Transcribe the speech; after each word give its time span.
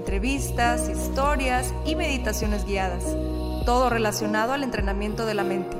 entrevistas, 0.00 0.88
historias 0.88 1.74
y 1.84 1.94
meditaciones 1.94 2.64
guiadas, 2.64 3.04
todo 3.66 3.90
relacionado 3.90 4.54
al 4.54 4.64
entrenamiento 4.64 5.26
de 5.26 5.34
la 5.34 5.44
mente, 5.44 5.76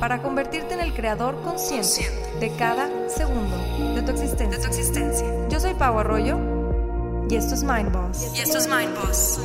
para 0.00 0.22
convertirte 0.22 0.72
en 0.72 0.80
el 0.80 0.94
creador 0.94 1.38
consciente 1.42 2.08
de 2.40 2.50
cada 2.56 2.88
segundo 3.10 3.58
de 3.94 4.00
tu 4.00 4.12
existencia. 4.12 5.26
Yo 5.50 5.60
soy 5.60 5.74
Pau 5.74 5.98
Arroyo 5.98 6.38
y 7.28 7.36
esto 7.36 7.54
es 7.54 7.62
Mind 7.62 7.92
Boss. 7.92 8.32
Y 8.34 8.40
esto 8.40 8.56
es 8.56 8.66
Mind 8.66 8.94
Boss. 8.96 9.38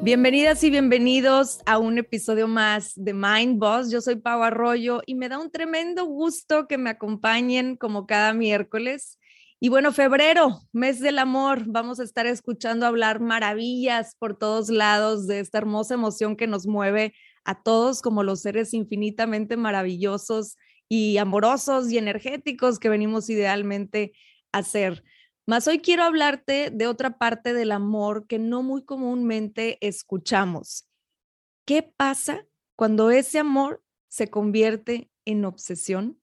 Bienvenidas 0.00 0.64
y 0.64 0.70
bienvenidos 0.70 1.60
a 1.66 1.76
un 1.76 1.98
episodio 1.98 2.48
más 2.48 2.94
de 2.96 3.12
Mind 3.12 3.58
Boss. 3.58 3.90
Yo 3.90 4.00
soy 4.00 4.16
Pau 4.16 4.42
Arroyo 4.42 5.02
y 5.04 5.14
me 5.14 5.28
da 5.28 5.38
un 5.38 5.50
tremendo 5.50 6.06
gusto 6.06 6.66
que 6.66 6.78
me 6.78 6.88
acompañen 6.88 7.76
como 7.76 8.06
cada 8.06 8.32
miércoles. 8.32 9.18
Y 9.64 9.68
bueno, 9.68 9.92
febrero, 9.92 10.58
mes 10.72 10.98
del 10.98 11.20
amor, 11.20 11.62
vamos 11.68 12.00
a 12.00 12.02
estar 12.02 12.26
escuchando 12.26 12.84
hablar 12.84 13.20
maravillas 13.20 14.16
por 14.16 14.36
todos 14.36 14.70
lados 14.70 15.28
de 15.28 15.38
esta 15.38 15.58
hermosa 15.58 15.94
emoción 15.94 16.34
que 16.34 16.48
nos 16.48 16.66
mueve 16.66 17.14
a 17.44 17.62
todos 17.62 18.02
como 18.02 18.24
los 18.24 18.40
seres 18.40 18.74
infinitamente 18.74 19.56
maravillosos 19.56 20.56
y 20.88 21.16
amorosos 21.18 21.92
y 21.92 21.98
energéticos 21.98 22.80
que 22.80 22.88
venimos 22.88 23.30
idealmente 23.30 24.14
a 24.50 24.64
ser. 24.64 25.04
Mas 25.46 25.68
hoy 25.68 25.78
quiero 25.78 26.02
hablarte 26.02 26.70
de 26.70 26.88
otra 26.88 27.16
parte 27.16 27.54
del 27.54 27.70
amor 27.70 28.26
que 28.26 28.40
no 28.40 28.64
muy 28.64 28.84
comúnmente 28.84 29.78
escuchamos. 29.80 30.88
¿Qué 31.64 31.84
pasa 31.84 32.44
cuando 32.74 33.12
ese 33.12 33.38
amor 33.38 33.80
se 34.08 34.28
convierte 34.28 35.08
en 35.24 35.44
obsesión? 35.44 36.21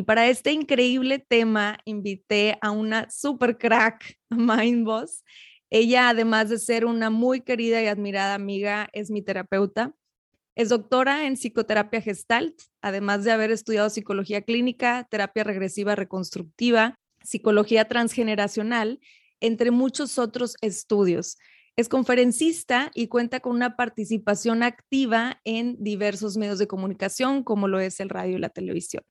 Y 0.00 0.04
para 0.04 0.28
este 0.28 0.52
increíble 0.52 1.18
tema 1.18 1.80
invité 1.84 2.56
a 2.62 2.70
una 2.70 3.10
super 3.10 3.58
crack, 3.58 4.16
Mind 4.30 4.86
Boss. 4.86 5.24
Ella, 5.70 6.08
además 6.08 6.50
de 6.50 6.58
ser 6.58 6.86
una 6.86 7.10
muy 7.10 7.40
querida 7.40 7.82
y 7.82 7.86
admirada 7.86 8.34
amiga, 8.34 8.88
es 8.92 9.10
mi 9.10 9.22
terapeuta. 9.22 9.92
Es 10.54 10.68
doctora 10.68 11.26
en 11.26 11.34
psicoterapia 11.34 12.00
gestalt, 12.00 12.54
además 12.80 13.24
de 13.24 13.32
haber 13.32 13.50
estudiado 13.50 13.90
psicología 13.90 14.42
clínica, 14.42 15.08
terapia 15.10 15.42
regresiva 15.42 15.96
reconstructiva, 15.96 16.94
psicología 17.24 17.88
transgeneracional, 17.88 19.00
entre 19.40 19.72
muchos 19.72 20.16
otros 20.16 20.54
estudios. 20.60 21.38
Es 21.74 21.88
conferencista 21.88 22.92
y 22.94 23.08
cuenta 23.08 23.40
con 23.40 23.56
una 23.56 23.76
participación 23.76 24.62
activa 24.62 25.40
en 25.44 25.76
diversos 25.82 26.36
medios 26.36 26.60
de 26.60 26.68
comunicación, 26.68 27.42
como 27.42 27.66
lo 27.66 27.80
es 27.80 27.98
el 27.98 28.10
radio 28.10 28.36
y 28.36 28.40
la 28.40 28.48
televisión. 28.48 29.02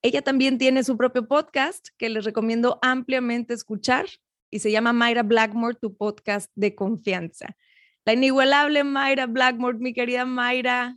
Ella 0.00 0.22
también 0.22 0.58
tiene 0.58 0.84
su 0.84 0.96
propio 0.96 1.26
podcast 1.26 1.88
que 1.96 2.08
les 2.08 2.24
recomiendo 2.24 2.78
ampliamente 2.82 3.54
escuchar 3.54 4.06
y 4.48 4.60
se 4.60 4.70
llama 4.70 4.92
Mayra 4.92 5.24
Blackmore, 5.24 5.76
tu 5.80 5.96
podcast 5.96 6.50
de 6.54 6.74
confianza. 6.74 7.56
La 8.04 8.12
inigualable 8.12 8.84
Mayra 8.84 9.26
Blackmore, 9.26 9.78
mi 9.78 9.92
querida 9.92 10.24
Mayra, 10.24 10.96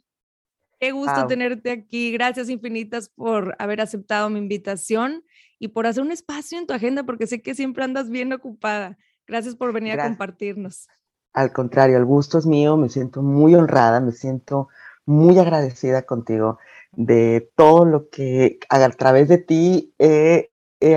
qué 0.80 0.92
gusto 0.92 1.26
tenerte 1.28 1.72
aquí. 1.72 2.12
Gracias 2.12 2.50
infinitas 2.50 3.10
por 3.10 3.56
haber 3.58 3.82
aceptado 3.82 4.30
mi 4.30 4.40
invitación 4.40 5.24
y 5.58 5.70
por 5.70 5.88
hacer 5.88 6.04
un 6.04 6.12
espacio 6.12 6.60
en 6.60 6.68
tu 6.68 6.74
agenda, 6.74 7.04
porque 7.04 7.28
sé 7.28 7.42
que 7.42 7.56
siempre 7.56 7.84
andas 7.84 8.10
bien 8.10 8.32
ocupada. 8.34 8.98
Gracias 9.28 9.56
por 9.56 9.74
venir 9.74 10.00
a 10.00 10.04
compartirnos. 10.06 10.88
Al 11.34 11.52
contrario, 11.52 11.98
el 11.98 12.06
gusto 12.06 12.38
es 12.38 12.46
mío, 12.46 12.78
me 12.78 12.90
siento 12.90 13.24
muy 13.24 13.56
honrada, 13.56 14.00
me 14.00 14.12
siento 14.12 14.70
muy 15.06 15.40
agradecida 15.40 16.04
contigo 16.04 16.60
de 16.92 17.52
todo 17.56 17.86
lo 17.86 18.10
que 18.10 18.60
a 18.70 18.90
través 18.92 19.30
de 19.30 19.38
ti 19.38 19.94
he, 20.00 20.50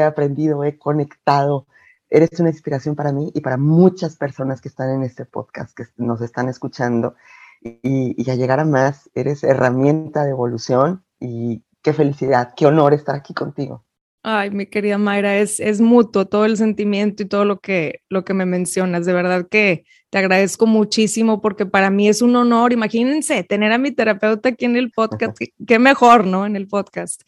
aprendido, 0.02 0.64
he 0.64 0.78
conectado. 0.78 1.66
Eres 2.10 2.38
una 2.40 2.50
inspiración 2.50 2.96
para 2.96 3.12
mí 3.12 3.30
y 3.34 3.40
para 3.40 3.56
muchas 3.56 4.16
personas 4.16 4.60
que 4.60 4.68
están 4.68 4.90
en 4.90 5.02
este 5.02 5.24
podcast, 5.24 5.76
que 5.76 5.84
nos 5.96 6.20
están 6.20 6.48
escuchando. 6.48 7.14
Y, 7.60 8.14
y 8.16 8.30
a 8.30 8.34
llegar 8.34 8.60
a 8.60 8.64
más, 8.64 9.10
eres 9.14 9.42
herramienta 9.42 10.24
de 10.24 10.30
evolución 10.30 11.04
y 11.18 11.64
qué 11.82 11.92
felicidad, 11.92 12.52
qué 12.56 12.66
honor 12.66 12.92
estar 12.92 13.14
aquí 13.14 13.32
contigo. 13.32 13.84
Ay, 14.26 14.50
mi 14.50 14.64
querida 14.64 14.96
Mayra, 14.96 15.36
es, 15.36 15.60
es 15.60 15.82
mutuo 15.82 16.24
todo 16.24 16.46
el 16.46 16.56
sentimiento 16.56 17.22
y 17.22 17.26
todo 17.26 17.44
lo 17.44 17.60
que, 17.60 18.00
lo 18.08 18.24
que 18.24 18.32
me 18.32 18.46
mencionas. 18.46 19.04
De 19.04 19.12
verdad 19.12 19.46
que 19.50 19.84
te 20.08 20.16
agradezco 20.16 20.66
muchísimo 20.66 21.42
porque 21.42 21.66
para 21.66 21.90
mí 21.90 22.08
es 22.08 22.22
un 22.22 22.34
honor. 22.34 22.72
Imagínense 22.72 23.44
tener 23.44 23.70
a 23.70 23.76
mi 23.76 23.90
terapeuta 23.90 24.48
aquí 24.48 24.64
en 24.64 24.76
el 24.76 24.92
podcast. 24.92 25.36
Qué 25.66 25.78
mejor, 25.78 26.26
¿no? 26.26 26.46
En 26.46 26.56
el 26.56 26.66
podcast. 26.66 27.20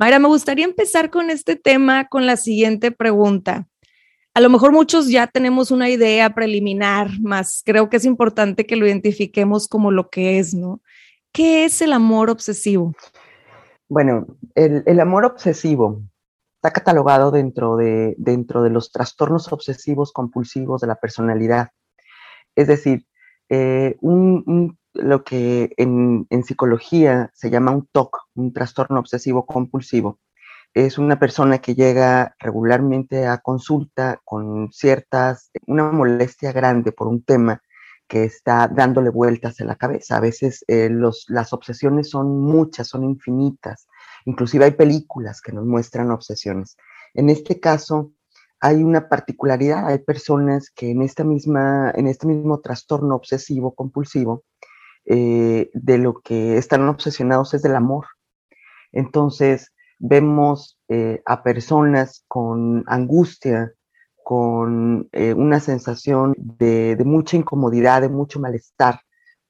Mayra, 0.00 0.18
me 0.18 0.26
gustaría 0.26 0.64
empezar 0.64 1.08
con 1.08 1.30
este 1.30 1.54
tema 1.54 2.08
con 2.08 2.26
la 2.26 2.36
siguiente 2.36 2.90
pregunta. 2.90 3.68
A 4.34 4.40
lo 4.40 4.50
mejor 4.50 4.72
muchos 4.72 5.08
ya 5.08 5.28
tenemos 5.28 5.70
una 5.70 5.88
idea 5.88 6.34
preliminar, 6.34 7.10
más 7.20 7.62
creo 7.64 7.88
que 7.88 7.98
es 7.98 8.04
importante 8.04 8.66
que 8.66 8.74
lo 8.74 8.88
identifiquemos 8.88 9.68
como 9.68 9.92
lo 9.92 10.10
que 10.10 10.40
es, 10.40 10.52
¿no? 10.52 10.82
¿Qué 11.30 11.64
es 11.64 11.80
el 11.80 11.92
amor 11.92 12.28
obsesivo? 12.28 12.92
Bueno, 13.88 14.26
el, 14.56 14.82
el 14.86 14.98
amor 14.98 15.24
obsesivo 15.24 16.02
está 16.64 16.72
catalogado 16.72 17.30
dentro 17.30 17.76
de, 17.76 18.14
dentro 18.16 18.62
de 18.62 18.70
los 18.70 18.90
trastornos 18.90 19.52
obsesivos 19.52 20.12
compulsivos 20.14 20.80
de 20.80 20.86
la 20.86 20.94
personalidad. 20.94 21.68
Es 22.56 22.68
decir, 22.68 23.06
eh, 23.50 23.98
lo 24.00 25.24
que 25.24 25.74
en, 25.76 26.26
psicología 26.42 27.30
se 27.34 27.50
llama 27.50 27.72
un 27.72 27.86
TOC, 27.92 28.16
un 28.36 28.54
trastorno 28.54 28.98
obsesivo 28.98 29.44
compulsivo, 29.44 30.20
es 30.72 30.96
una 30.96 31.18
persona 31.18 31.58
que 31.58 31.74
llega 31.74 32.34
regularmente 32.38 33.26
a 33.26 33.38
consulta 33.42 34.22
con 34.24 34.72
ciertas, 34.72 35.50
una 35.66 35.92
molestia 35.92 36.50
grande 36.52 36.92
por 36.92 37.08
un 37.08 37.22
tema 37.24 37.60
que 38.08 38.24
está 38.24 38.68
dándole 38.68 39.10
vueltas 39.10 39.60
en 39.60 39.66
la 39.66 39.76
cabeza. 39.76 40.16
A 40.16 40.20
veces 40.20 40.64
eh, 40.68 40.88
las 41.28 41.52
obsesiones 41.52 42.08
son 42.08 42.40
muchas, 42.40 42.88
son 42.88 43.04
infinitas. 43.04 43.86
Inclusive 44.24 44.64
hay 44.64 44.70
películas 44.72 45.40
que 45.40 45.52
nos 45.52 45.64
muestran 45.66 46.10
obsesiones. 46.10 46.76
En 47.14 47.30
este 47.30 47.60
caso, 47.60 48.12
hay 48.60 48.82
una 48.82 49.08
particularidad, 49.08 49.86
hay 49.86 49.98
personas 49.98 50.70
que 50.70 50.90
en, 50.90 51.02
esta 51.02 51.22
misma, 51.24 51.92
en 51.94 52.06
este 52.06 52.26
mismo 52.26 52.60
trastorno 52.60 53.14
obsesivo 53.14 53.74
compulsivo, 53.74 54.44
eh, 55.04 55.70
de 55.74 55.98
lo 55.98 56.14
que 56.20 56.56
están 56.56 56.88
obsesionados 56.88 57.52
es 57.52 57.62
del 57.62 57.76
amor. 57.76 58.06
Entonces, 58.92 59.72
vemos 59.98 60.78
eh, 60.88 61.22
a 61.26 61.42
personas 61.42 62.24
con 62.26 62.84
angustia, 62.86 63.74
con 64.22 65.08
eh, 65.12 65.34
una 65.34 65.60
sensación 65.60 66.34
de, 66.38 66.96
de, 66.96 67.04
mucha 67.04 67.36
incomodidad, 67.36 68.00
de 68.00 68.08
mucho 68.08 68.40
malestar 68.40 69.00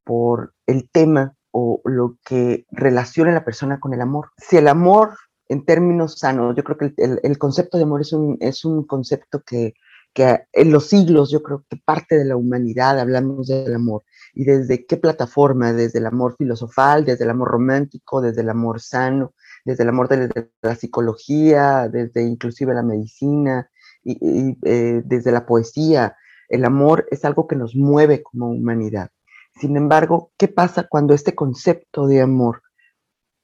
por 0.02 0.54
el 0.66 0.90
tema 0.90 1.34
o 1.56 1.80
lo 1.84 2.18
que 2.24 2.66
relaciona 2.72 3.30
a 3.30 3.34
la 3.34 3.44
persona 3.44 3.78
con 3.78 3.94
el 3.94 4.00
amor. 4.00 4.30
Si 4.36 4.56
el 4.56 4.66
amor 4.66 5.16
en 5.48 5.64
términos 5.64 6.18
sanos, 6.18 6.56
yo 6.56 6.64
creo 6.64 6.76
que 6.76 6.92
el, 6.96 7.38
concepto 7.38 7.76
de 7.76 7.84
amor 7.84 8.00
es 8.00 8.12
un, 8.12 8.36
es 8.40 8.64
un 8.64 8.84
concepto 8.84 9.40
que, 9.46 9.74
que, 10.12 10.40
en 10.52 10.72
los 10.72 10.88
siglos, 10.88 11.30
yo 11.30 11.44
creo 11.44 11.64
que 11.70 11.76
parte 11.76 12.18
de 12.18 12.24
la 12.24 12.34
humanidad 12.34 12.98
hablamos 12.98 13.46
del 13.46 13.72
amor. 13.72 14.02
¿Y 14.34 14.42
desde 14.42 14.84
qué 14.84 14.96
plataforma? 14.96 15.72
Desde 15.72 16.00
el 16.00 16.06
amor 16.06 16.34
filosofal, 16.36 17.04
desde 17.04 17.22
el 17.22 17.30
amor 17.30 17.52
romántico, 17.52 18.20
desde 18.20 18.40
el 18.40 18.50
amor 18.50 18.80
sano, 18.80 19.32
desde 19.64 19.84
el 19.84 19.90
amor 19.90 20.08
de, 20.08 20.48
la 20.60 20.74
psicología, 20.74 21.88
desde 21.88 22.24
inclusive 22.24 22.74
la 22.74 22.82
medicina, 22.82 23.70
y, 24.02 24.58
eh, 24.64 25.02
desde 25.04 25.30
la 25.30 25.46
poesía. 25.46 26.16
El 26.48 26.64
amor 26.64 27.06
es 27.12 27.24
algo 27.24 27.46
que 27.46 27.54
nos 27.54 27.76
mueve 27.76 28.24
como 28.24 28.50
humanidad. 28.50 29.10
Sin 29.56 29.76
embargo, 29.76 30.32
¿qué 30.36 30.48
pasa 30.48 30.86
cuando 30.88 31.14
este 31.14 31.34
concepto 31.34 32.06
de 32.06 32.20
amor 32.20 32.62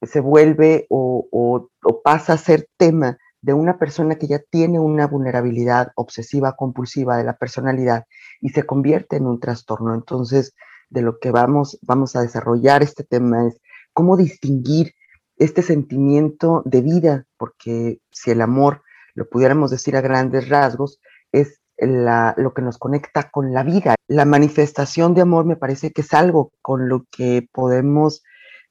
se 0.03 0.21
vuelve 0.21 0.87
o, 0.89 1.69
pasa 2.03 2.33
a 2.33 2.39
ser 2.39 2.69
tema 2.77 3.19
de 3.43 3.53
una 3.53 3.79
persona 3.79 4.17
que 4.17 4.27
ya 4.27 4.39
tiene 4.39 4.79
una 4.79 5.07
vulnerabilidad 5.07 5.93
obsesiva 5.95 6.57
compulsiva 6.57 7.17
de 7.17 7.25
la 7.25 7.37
personalidad 7.37 8.05
y 8.41 8.51
se 8.51 8.65
convierte 8.65 9.17
en 9.17 9.27
un 9.27 9.39
trastorno? 9.39 9.95
Entonces, 9.95 10.55
de 10.89 11.03
lo 11.03 11.19
que 11.19 11.31
vamos, 11.31 11.79
vamos 11.83 12.17
a 12.17 12.23
desarrollar 12.23 12.83
este 12.83 13.05
tema 13.05 13.47
es 13.47 13.61
cómo 13.93 14.17
distinguir 14.17 14.95
este 15.37 15.63
sentimiento 15.63 16.63
de 16.65 16.83
vida, 16.83 17.27
porque 17.39 18.01
si 18.11 18.31
el 18.31 18.43
amor, 18.43 18.83
lo 19.15 19.29
pudiéramos 19.29 19.71
decir 19.71 19.97
a 19.97 20.01
grandes 20.01 20.49
rasgos, 20.49 21.01
es 21.33 21.60
lo 21.81 22.55
que 22.55 22.63
nos 22.63 22.79
conecta 22.79 23.31
con 23.31 23.53
la 23.53 23.63
vida. 23.63 23.95
La 24.07 24.25
manifestación 24.25 25.15
de 25.15 25.23
amor 25.23 25.45
me 25.45 25.57
parece 25.57 25.93
que 25.93 26.03
es 26.03 26.13
algo 26.13 26.53
con 26.63 26.89
lo 26.89 27.07
que 27.11 27.49
podemos 27.53 28.23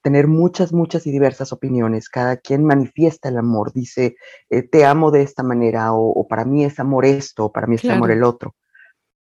tener 0.01 0.27
muchas, 0.27 0.71
muchas 0.71 1.06
y 1.07 1.11
diversas 1.11 1.51
opiniones. 1.51 2.09
Cada 2.09 2.38
quien 2.38 2.63
manifiesta 2.65 3.29
el 3.29 3.38
amor, 3.38 3.73
dice, 3.73 4.15
eh, 4.50 4.63
te 4.63 4.85
amo 4.85 5.11
de 5.11 5.23
esta 5.23 5.44
manera, 5.44 5.94
o, 5.94 6.27
para 6.27 6.45
mí 6.45 6.63
es 6.63 6.79
amor 6.79 7.06
esto, 7.06 7.45
o 7.45 7.51
para 7.51 7.67
mí 7.67 7.75
es 7.75 7.89
amor 7.89 8.11
el 8.11 8.23
otro. 8.23 8.56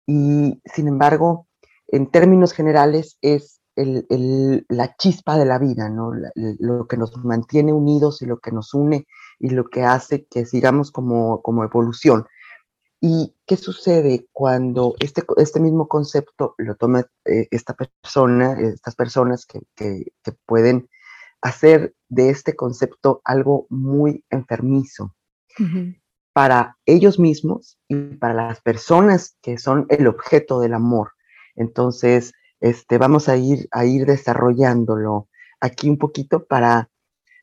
Y 0.07 0.61
sin 0.65 0.89
embargo, 0.89 1.47
en 1.89 2.11
términos 2.11 2.53
generales, 2.53 3.19
es 3.21 3.61
la 3.77 4.97
chispa 4.97 5.39
de 5.39 5.47
la 5.47 5.59
vida, 5.59 5.89
¿no? 5.89 6.13
lo 6.35 6.87
que 6.87 6.97
nos 6.97 7.17
mantiene 7.25 7.73
unidos 7.73 8.21
y 8.21 8.27
lo 8.27 8.39
que 8.39 8.53
nos 8.53 8.75
une 8.75 9.07
y 9.39 9.51
lo 9.51 9.69
que 9.69 9.85
hace 9.85 10.27
que 10.27 10.45
sigamos 10.45 10.91
como, 10.91 11.41
como 11.41 11.65
evolución. 11.65 12.27
¿Y 13.01 13.35
qué 13.47 13.57
sucede 13.57 14.29
cuando 14.31 14.95
este, 15.01 15.25
este 15.39 15.59
mismo 15.59 15.89
concepto 15.89 16.55
lo 16.59 16.77
toma 16.77 17.07
eh, 17.25 17.49
esta 17.51 17.75
persona, 17.75 18.61
estas 18.61 18.95
personas 18.95 19.47
que, 19.47 19.61
que, 19.75 20.05
pueden 20.45 20.89
hacer 21.41 21.95
de 22.09 22.29
este 22.29 22.55
concepto 22.55 23.23
algo 23.25 23.67
muy 23.71 24.25
enfermizo 24.29 25.15
para 26.35 26.77
ellos 26.85 27.19
mismos 27.19 27.79
y 27.89 27.97
para 28.17 28.35
las 28.35 28.61
personas 28.61 29.37
que 29.41 29.57
son 29.57 29.87
el 29.89 30.07
objeto 30.07 30.61
del 30.61 30.75
amor? 30.75 31.13
Entonces, 31.57 32.35
este, 32.61 32.99
vamos 32.99 33.31
a 33.31 33.37
ir, 33.39 33.67
a 33.71 33.87
ir 33.87 34.05
desarrollándolo 34.05 35.29
aquí 35.59 35.89
un 35.89 35.97
poquito 35.97 36.45
para, 36.45 36.91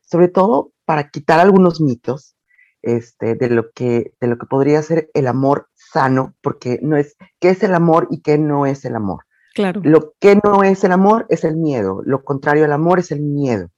sobre 0.02 0.28
todo, 0.28 0.72
para 0.84 1.10
quitar 1.10 1.40
algunos 1.40 1.80
mitos 1.80 2.36
este, 2.82 3.34
de, 3.34 3.50
lo 3.50 3.70
que, 3.70 4.12
de 4.20 4.26
lo 4.26 4.38
que 4.38 4.46
podría 4.46 4.82
ser 4.82 5.10
el 5.14 5.26
amor 5.26 5.68
sano, 5.74 6.34
porque 6.42 6.78
no 6.82 6.96
es 6.96 7.16
qué 7.40 7.50
es 7.50 7.62
el 7.62 7.74
amor 7.74 8.08
y 8.10 8.20
qué 8.20 8.38
no 8.38 8.66
es 8.66 8.84
el 8.84 8.96
amor. 8.96 9.24
Claro. 9.54 9.80
Lo 9.84 10.12
que 10.20 10.38
no 10.42 10.62
es 10.62 10.84
el 10.84 10.92
amor 10.92 11.26
es 11.28 11.44
el 11.44 11.56
miedo, 11.56 12.02
lo 12.04 12.22
contrario 12.22 12.64
al 12.64 12.72
amor 12.72 12.98
es 12.98 13.10
el 13.10 13.20
miedo. 13.20 13.70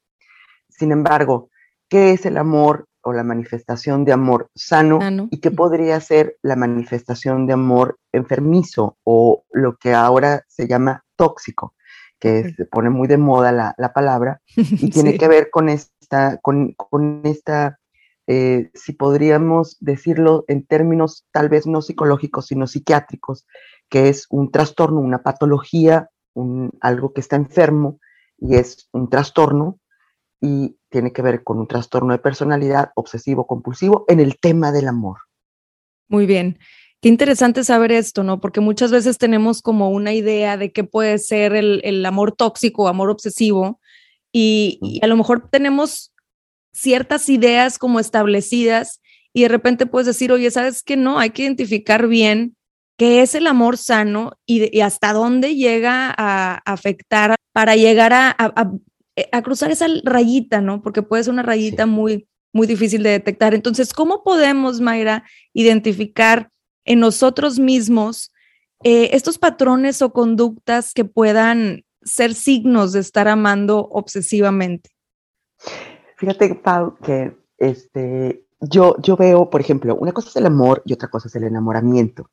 Sin 0.69 0.93
embargo, 0.93 1.51
¿qué 1.89 2.13
es 2.13 2.27
el 2.27 2.37
amor 2.37 2.87
o 3.03 3.13
la 3.13 3.25
manifestación 3.25 4.05
de 4.05 4.13
amor 4.13 4.51
sano, 4.55 4.99
y 5.31 5.41
qué 5.41 5.51
podría 5.51 6.01
ser 6.01 6.37
la 6.43 6.57
manifestación 6.57 7.47
de 7.47 7.55
amor 7.55 7.99
enfermizo 8.13 8.99
o 9.05 9.45
lo 9.53 9.77
que 9.77 9.95
ahora 9.95 10.45
se 10.49 10.69
llama 10.69 11.05
tóxico, 11.17 11.75
que 12.19 12.53
se 12.53 12.67
pone 12.67 12.91
muy 12.91 13.09
de 13.09 13.17
moda 13.17 13.53
la, 13.53 13.75
la 13.79 13.93
palabra 13.93 14.43
y 14.55 14.91
tiene 14.91 15.17
que 15.17 15.29
ver 15.29 15.51
con 15.51 15.69
esta, 15.69 16.39
con, 16.39 16.75
con 16.75 17.23
esta 17.25 17.80
eh, 18.33 18.71
si 18.75 18.93
podríamos 18.93 19.77
decirlo 19.81 20.45
en 20.47 20.65
términos 20.65 21.27
tal 21.33 21.49
vez 21.49 21.67
no 21.67 21.83
psicológicos, 21.83 22.47
sino 22.47 22.69
psiquiátricos, 22.69 23.45
que 23.89 24.09
es 24.09 24.29
un 24.31 24.53
trastorno, 24.53 25.01
una 25.01 25.25
patología, 25.25 26.11
un, 26.35 26.71
algo 26.81 27.13
que 27.13 27.23
está 27.23 27.35
enfermo 27.35 27.99
y 28.39 28.55
es 28.55 28.89
un 28.93 29.11
trastorno 29.11 29.81
y 30.41 30.77
tiene 30.91 31.13
que 31.13 31.23
ver 31.23 31.43
con 31.43 31.59
un 31.59 31.67
trastorno 31.67 32.13
de 32.13 32.21
personalidad 32.21 32.93
obsesivo 32.95 33.49
compulsivo 33.49 34.05
en 34.07 34.21
el 34.21 34.39
tema 34.39 34.71
del 34.71 34.87
amor. 34.87 35.19
Muy 36.07 36.27
bien. 36.27 36.61
Qué 37.03 37.09
interesante 37.09 37.65
saber 37.65 37.91
esto, 37.91 38.23
¿no? 38.23 38.41
Porque 38.41 38.61
muchas 38.61 38.93
veces 38.93 39.19
tenemos 39.19 39.61
como 39.61 39.91
una 39.91 40.13
idea 40.13 40.57
de 40.57 40.71
qué 40.71 40.85
puede 40.85 41.19
ser 41.19 41.57
el, 41.57 42.07
amor 42.07 42.31
tóxico, 42.37 42.87
amor 42.87 43.11
obsesivo, 43.11 43.81
y, 44.31 44.79
y, 44.83 45.05
a 45.05 45.09
lo 45.09 45.17
mejor 45.17 45.49
tenemos 45.51 46.13
ciertas 46.73 47.29
ideas 47.29 47.79
como 47.79 48.01
establecidas 48.01 49.01
y 49.33 49.43
de 49.43 49.49
repente 49.49 49.87
puedes 49.87 50.07
decir, 50.07 50.33
oye, 50.33 50.51
¿sabes 50.51 50.83
qué? 50.83 50.97
No, 50.97 51.19
hay 51.19 51.31
que 51.31 51.43
identificar 51.43 52.09
bien 52.09 52.57
qué 52.97 53.23
es 53.23 53.35
el 53.35 53.47
amor 53.47 53.77
sano 53.77 54.33
y, 54.47 54.81
hasta 54.81 55.13
dónde 55.13 55.55
llega 55.57 56.15
a 56.17 56.61
afectar 56.67 57.35
para 57.53 57.77
llegar 57.77 58.13
a, 58.13 58.37
a, 58.39 59.43
cruzar 59.43 59.71
esa 59.71 59.87
rayita, 60.05 60.61
¿no? 60.61 60.83
Porque 60.83 61.03
puede 61.03 61.25
ser 61.25 61.33
una 61.33 61.43
rayita 61.43 61.87
muy, 61.87 62.29
muy 62.53 62.67
difícil 62.67 63.03
de 63.03 63.11
detectar. 63.11 63.55
Entonces, 63.55 63.93
¿cómo 63.93 64.23
podemos, 64.23 64.81
Mayra, 64.81 65.25
identificar 65.55 66.51
en 66.85 67.01
nosotros 67.01 67.59
mismos 67.59 68.33
eh, 68.83 69.11
estos 69.13 69.39
patrones 69.39 70.03
o 70.03 70.13
conductas 70.13 70.93
que 70.93 71.05
puedan 71.05 71.85
ser 72.03 72.35
signos 72.35 72.93
de 72.93 73.01
estar 73.01 73.29
amando 73.29 73.89
obsesivamente? 73.91 74.91
Fíjate, 76.21 76.55
Pau, 76.55 76.99
que 77.03 77.35
este, 77.57 78.47
yo, 78.61 78.95
yo 79.01 79.17
veo, 79.17 79.49
por 79.49 79.63
ejemplo, 79.63 79.97
una 79.97 80.13
cosa 80.13 80.29
es 80.29 80.37
el 80.37 80.45
amor 80.45 80.83
y 80.85 80.93
otra 80.93 81.09
cosa 81.09 81.29
es 81.29 81.35
el 81.35 81.45
enamoramiento. 81.45 82.29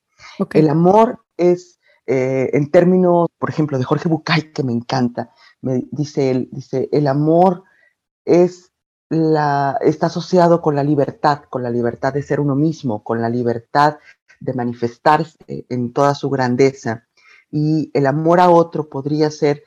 El 0.52 0.68
amor 0.68 1.24
es, 1.38 1.80
eh, 2.06 2.50
en 2.52 2.70
términos, 2.70 3.30
por 3.40 3.50
ejemplo, 3.50 3.78
de 3.78 3.86
Jorge 3.86 4.10
Bucay, 4.10 4.52
que 4.52 4.62
me 4.64 4.74
encanta, 4.74 5.32
me 5.62 5.86
dice 5.90 6.32
él, 6.32 6.50
dice, 6.52 6.90
el 6.92 7.08
amor 7.08 7.64
es 8.26 8.74
la, 9.08 9.78
está 9.80 10.08
asociado 10.08 10.62
con 10.62 10.76
la 10.76 10.84
libertad, 10.84 11.44
con 11.50 11.64
la 11.64 11.70
libertad 11.70 12.14
de 12.14 12.24
ser 12.24 12.42
uno 12.42 12.56
mismo, 12.56 13.06
con 13.06 13.22
la 13.22 13.30
libertad 13.30 14.00
de 14.42 14.54
manifestarse 14.54 15.66
en 15.70 15.94
toda 15.94 16.14
su 16.14 16.30
grandeza. 16.30 17.08
Y 17.50 17.90
el 17.94 18.06
amor 18.06 18.42
a 18.42 18.50
otro 18.50 18.90
podría 18.90 19.32
ser 19.32 19.64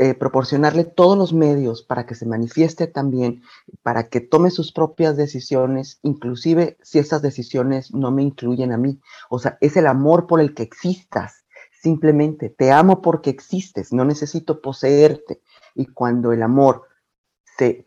eh, 0.00 0.14
proporcionarle 0.14 0.84
todos 0.84 1.18
los 1.18 1.32
medios 1.32 1.82
para 1.82 2.06
que 2.06 2.14
se 2.14 2.24
manifieste 2.24 2.86
también, 2.86 3.42
para 3.82 4.08
que 4.08 4.20
tome 4.20 4.52
sus 4.52 4.70
propias 4.70 5.16
decisiones, 5.16 5.98
inclusive 6.02 6.78
si 6.82 7.00
esas 7.00 7.20
decisiones 7.20 7.92
no 7.92 8.12
me 8.12 8.22
incluyen 8.22 8.70
a 8.70 8.78
mí. 8.78 9.00
O 9.28 9.40
sea, 9.40 9.58
es 9.60 9.76
el 9.76 9.88
amor 9.88 10.28
por 10.28 10.40
el 10.40 10.54
que 10.54 10.62
existas. 10.62 11.44
Simplemente 11.82 12.48
te 12.48 12.70
amo 12.70 13.02
porque 13.02 13.30
existes, 13.30 13.92
no 13.92 14.04
necesito 14.04 14.60
poseerte. 14.60 15.42
Y 15.74 15.86
cuando 15.86 16.32
el 16.32 16.44
amor 16.44 16.84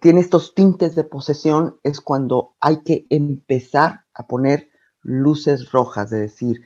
tiene 0.02 0.20
estos 0.20 0.54
tintes 0.54 0.96
de 0.96 1.06
posesión, 1.06 1.80
es 1.84 2.02
cuando 2.02 2.56
hay 2.60 2.84
que 2.84 3.06
empezar 3.10 4.02
a 4.14 4.28
poner 4.28 4.70
luces 5.02 5.72
rojas, 5.72 6.10
de 6.10 6.20
decir, 6.20 6.62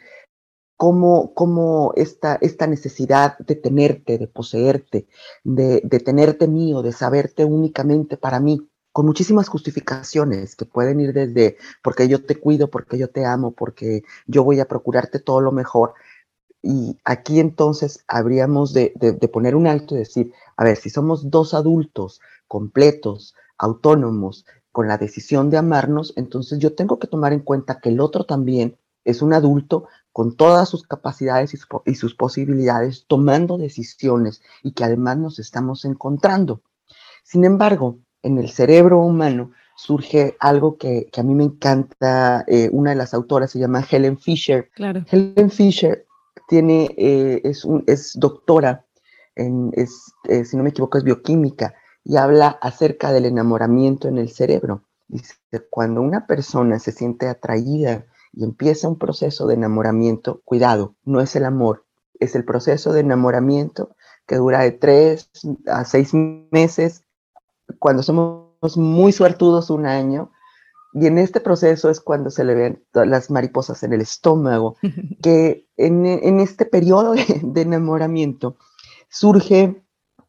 cómo, 0.78 1.34
cómo 1.34 1.94
esta, 1.96 2.36
esta, 2.42 2.68
necesidad 2.68 3.38
de 3.40 3.56
tenerte, 3.56 4.18
de 4.18 4.28
poseerte, 4.28 5.08
de, 5.44 5.82
de, 5.84 6.00
tenerte 6.00 6.48
mío, 6.48 6.82
de 6.82 6.92
saberte 6.92 7.46
únicamente 7.46 8.18
para 8.18 8.40
mí, 8.40 8.70
con 8.92 9.06
muchísimas 9.06 9.50
justificaciones 9.50 10.56
que 10.56 10.66
pueden 10.66 11.00
ir 11.00 11.14
desde 11.14 11.58
porque 11.84 12.08
yo 12.08 12.24
te 12.26 12.36
cuido, 12.38 12.70
porque 12.70 12.98
yo 12.98 13.10
te 13.10 13.26
amo, 13.26 13.52
porque 13.52 14.04
yo 14.28 14.44
voy 14.44 14.60
a 14.60 14.68
procurarte 14.68 15.20
todo 15.20 15.42
lo 15.42 15.52
mejor. 15.52 15.94
Y 16.62 16.98
aquí 17.04 17.40
entonces 17.40 18.04
habríamos 18.08 18.74
de, 18.74 18.94
de, 18.96 19.12
de 19.14 19.28
poner 19.28 19.56
un 19.56 19.68
alto 19.68 19.96
y 19.96 20.00
decir, 20.00 20.34
a 20.58 20.64
ver, 20.64 20.78
si 20.78 20.90
somos 20.90 21.30
dos 21.30 21.54
adultos 21.54 22.22
completos, 22.48 23.36
autónomos, 23.58 24.46
con 24.72 24.88
la 24.90 24.98
decisión 24.98 25.50
de 25.50 25.58
amarnos, 25.58 26.12
entonces 26.18 26.60
yo 26.60 26.76
tengo 26.76 27.00
que 27.00 27.08
tomar 27.08 27.32
en 27.32 27.40
cuenta 27.40 27.80
que 27.80 27.90
el 27.90 28.02
otro 28.02 28.26
también 28.26 28.78
es 29.06 29.22
un 29.22 29.34
adulto 29.34 29.88
con 30.16 30.38
todas 30.38 30.70
sus 30.70 30.88
capacidades 30.88 31.54
y, 31.54 31.96
sus 31.96 32.16
posibilidades, 32.16 33.04
tomando 33.06 33.58
decisiones 33.58 34.42
y 34.64 34.72
que 34.72 34.86
además 34.86 35.18
nos 35.18 35.40
estamos 35.40 35.84
encontrando. 35.84 36.62
Sin 37.22 37.44
embargo, 37.44 38.00
en 38.24 38.38
el 38.38 38.50
cerebro 38.50 39.02
humano 39.02 39.52
surge 39.76 40.38
algo 40.40 40.78
que, 40.78 41.10
a 41.18 41.22
mí 41.22 41.36
me 41.36 41.44
encanta, 41.44 42.46
eh, 42.48 42.70
una 42.72 42.92
de 42.92 42.96
las 42.96 43.14
autoras 43.14 43.52
se 43.52 43.60
llama 43.60 43.86
Helen 43.92 44.18
Fisher. 44.18 44.70
Claro. 44.74 45.04
Helen 45.12 45.52
Fisher 45.52 46.06
tiene, 46.48 46.96
eh, 46.96 47.42
es, 47.44 47.66
un, 47.66 47.84
es 47.86 48.18
doctora, 48.18 48.86
en, 49.36 49.72
es, 49.74 50.14
eh, 50.30 50.46
si 50.46 50.56
no 50.56 50.64
me 50.64 50.70
equivoco, 50.70 50.98
es 50.98 51.04
bioquímica 51.04 51.76
y 52.06 52.16
habla 52.16 52.58
acerca 52.62 53.12
del 53.12 53.26
enamoramiento 53.26 54.08
en 54.08 54.18
el 54.18 54.30
cerebro. 54.30 54.82
Dice, 55.10 55.36
cuando 55.70 56.02
una 56.02 56.26
persona 56.26 56.80
se 56.80 56.94
siente 56.94 57.28
atraída 57.28 58.06
y 58.36 58.44
empieza 58.44 58.88
un 58.88 58.98
proceso 58.98 59.48
de 59.48 59.56
enamoramiento, 59.56 60.42
cuidado, 60.44 60.96
no 61.04 61.22
es 61.22 61.36
el 61.36 61.46
amor, 61.46 61.86
es 62.20 62.36
el 62.36 62.46
proceso 62.46 62.94
de 62.94 63.02
enamoramiento 63.02 63.96
que 64.28 64.36
dura 64.36 64.62
de 64.62 64.72
tres 64.72 65.30
a 65.68 65.86
seis 65.86 66.14
meses, 66.14 67.04
cuando 67.80 68.04
somos 68.04 68.78
muy 68.78 69.12
suertudos 69.12 69.70
un 69.70 69.86
año, 69.86 70.32
y 70.94 71.08
en 71.08 71.18
este 71.18 71.42
proceso 71.42 71.90
es 71.90 72.00
cuando 72.00 72.30
se 72.30 72.44
le 72.44 72.56
ven 72.56 72.84
las 72.94 73.30
mariposas 73.30 73.84
en 73.84 73.94
el 73.94 74.02
estómago, 74.02 74.78
que 75.22 75.68
en, 75.78 76.40
este 76.40 76.66
periodo 76.66 77.14
de, 77.14 77.62
enamoramiento 77.62 78.58
surge 79.10 79.82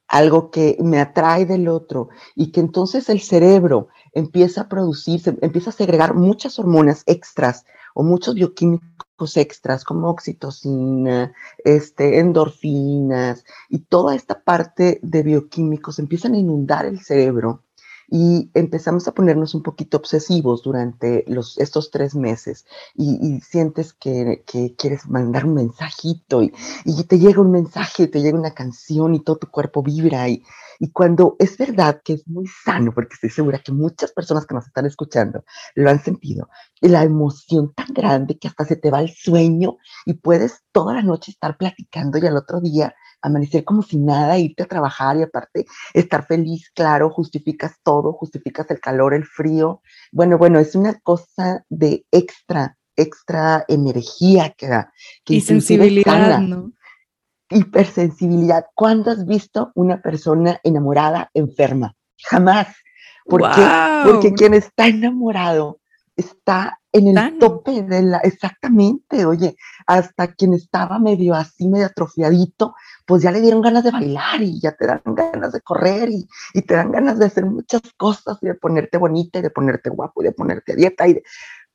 algo 0.09 0.51
que 0.51 0.77
me 0.81 1.01
atrae 1.01 1.47
del 1.47 1.69
otro 1.69 2.09
y 2.37 2.53
que 2.53 2.61
entonces 2.61 3.09
el 3.09 3.21
cerebro 3.21 3.89
empieza 4.13 4.63
a 4.63 4.69
producir, 4.69 5.21
empieza 5.41 5.71
a 5.71 5.73
segregar 5.73 6.15
muchas 6.15 6.59
hormonas 6.59 7.03
extras 7.07 7.65
o 7.97 8.03
muchos 8.03 8.35
bioquímicos 8.35 9.39
extras 9.39 9.83
como 9.83 10.11
oxitocina, 10.11 11.33
este, 11.65 12.19
endorfinas 12.19 13.43
y 13.71 13.79
toda 13.79 14.15
esta 14.15 14.45
parte 14.45 15.01
de 15.03 15.23
bioquímicos 15.23 15.99
empiezan 15.99 16.35
a 16.35 16.39
inundar 16.39 16.85
el 16.85 17.01
cerebro 17.01 17.63
y 18.09 18.51
empezamos 18.55 19.09
a 19.09 19.13
ponernos 19.13 19.55
un 19.55 19.63
poquito 19.63 19.97
obsesivos 19.97 20.63
durante 20.63 21.25
los, 21.27 21.59
estos 21.59 21.91
tres 21.91 22.15
meses 22.15 22.67
y, 22.95 23.41
sientes 23.41 23.93
que, 23.93 24.45
quieres 24.79 25.09
mandar 25.09 25.47
un 25.47 25.55
mensajito 25.55 26.43
y, 26.43 26.53
y, 26.85 27.05
te 27.05 27.19
llega 27.19 27.41
un 27.41 27.51
mensaje, 27.51 28.07
te 28.07 28.21
llega 28.21 28.39
una 28.39 28.53
canción 28.53 29.15
y 29.15 29.21
todo 29.21 29.37
tu 29.37 29.49
cuerpo 29.49 29.83
vibra 29.83 30.29
y, 30.29 30.43
y 30.79 30.91
cuando 30.91 31.37
es 31.39 31.57
verdad 31.57 32.01
que 32.05 32.15
es 32.15 32.29
muy 32.29 32.47
sano, 32.47 32.93
porque 32.93 33.15
estoy 33.15 33.31
segura 33.31 33.59
que 33.59 33.73
muchas 33.73 34.13
personas 34.13 34.47
que 34.47 34.55
nos 34.55 34.67
están 34.67 34.87
escuchando 34.87 35.45
lo 35.75 35.91
han 35.91 36.03
sentido, 36.03 36.49
la 36.81 37.03
emoción 37.03 37.73
tan 37.75 37.93
grande 37.93 38.39
que 38.39 38.49
hasta 38.49 38.65
se 38.65 38.77
te 38.77 38.91
va 38.91 39.01
el 39.01 39.11
sueño 39.11 39.79
y 40.05 40.15
puedes 40.15 40.65
toda 40.77 40.93
la 40.93 41.01
noche 41.01 41.31
estar 41.31 41.57
platicando 41.57 42.19
y 42.19 42.27
al 42.27 42.37
otro 42.37 42.61
día 42.61 42.95
amanecer 43.23 43.65
como 43.65 43.81
si 43.81 43.97
nada, 43.97 44.37
irte 44.37 44.65
a 44.65 44.67
trabajar 44.67 45.17
y 45.17 45.23
aparte 45.23 45.65
estar 45.95 46.27
feliz, 46.27 46.71
claro, 46.75 47.09
justificas 47.09 47.77
todo, 47.83 48.13
justificas 48.13 48.71
el 48.71 48.79
calor, 48.79 49.15
el 49.15 49.25
frío. 49.25 49.81
Bueno, 50.13 50.37
bueno, 50.37 50.59
es 50.59 50.75
una 50.75 51.01
cosa 51.01 51.65
de 51.71 52.05
extra, 52.13 52.77
extra 52.95 53.65
energía 53.69 54.51
que 54.51 54.69
da. 54.69 54.93
y 55.27 55.41
sensibilidad, 55.41 56.41
¿no? 56.41 56.73
Hipersensibilidad. 57.49 58.67
¿Cuándo 58.75 59.13
has 59.13 59.25
visto 59.25 59.73
una 59.75 60.03
persona 60.03 60.61
enamorada 60.63 61.31
enferma? 61.33 61.97
Jamás. 62.19 62.69
¿Por 63.25 63.41
qué? 63.55 63.67
Porque 64.05 64.35
quien 64.35 64.53
está 64.53 64.89
enamorado 64.89 65.81
está 66.17 66.81
en 66.93 67.17
el 67.17 67.39
tope 67.39 67.83
de 67.83 68.03
la, 68.03 68.19
exactamente, 68.19 69.27
oye, 69.27 69.55
hasta 69.87 70.33
quien 70.33 70.55
estaba 70.55 70.99
medio 70.99 71.35
así, 71.35 71.69
medio 71.69 71.87
atrofiadito, 71.87 72.75
pues 73.05 73.23
ya 73.23 73.31
le 73.31 73.43
dieron 73.43 73.61
ganas 73.61 73.85
de 73.85 73.91
bailar 73.91 74.41
y 74.41 74.59
ya 74.61 74.73
te 74.73 74.87
dan 74.87 75.03
ganas 75.05 75.53
de 75.53 75.61
correr 75.61 76.09
y, 76.11 76.27
te 76.63 76.75
dan 76.75 76.91
ganas 76.91 77.19
de 77.19 77.27
hacer 77.27 77.45
muchas 77.45 77.83
cosas 77.99 78.39
y 78.41 78.47
de 78.47 78.55
ponerte 78.55 78.97
bonita 78.97 79.39
y 79.39 79.43
de 79.43 79.51
ponerte 79.51 79.91
guapo 79.91 80.23
y 80.23 80.27
de 80.27 80.33
ponerte 80.33 80.73
a 80.73 80.77
dieta 80.77 81.07
y 81.07 81.15
de, 81.15 81.23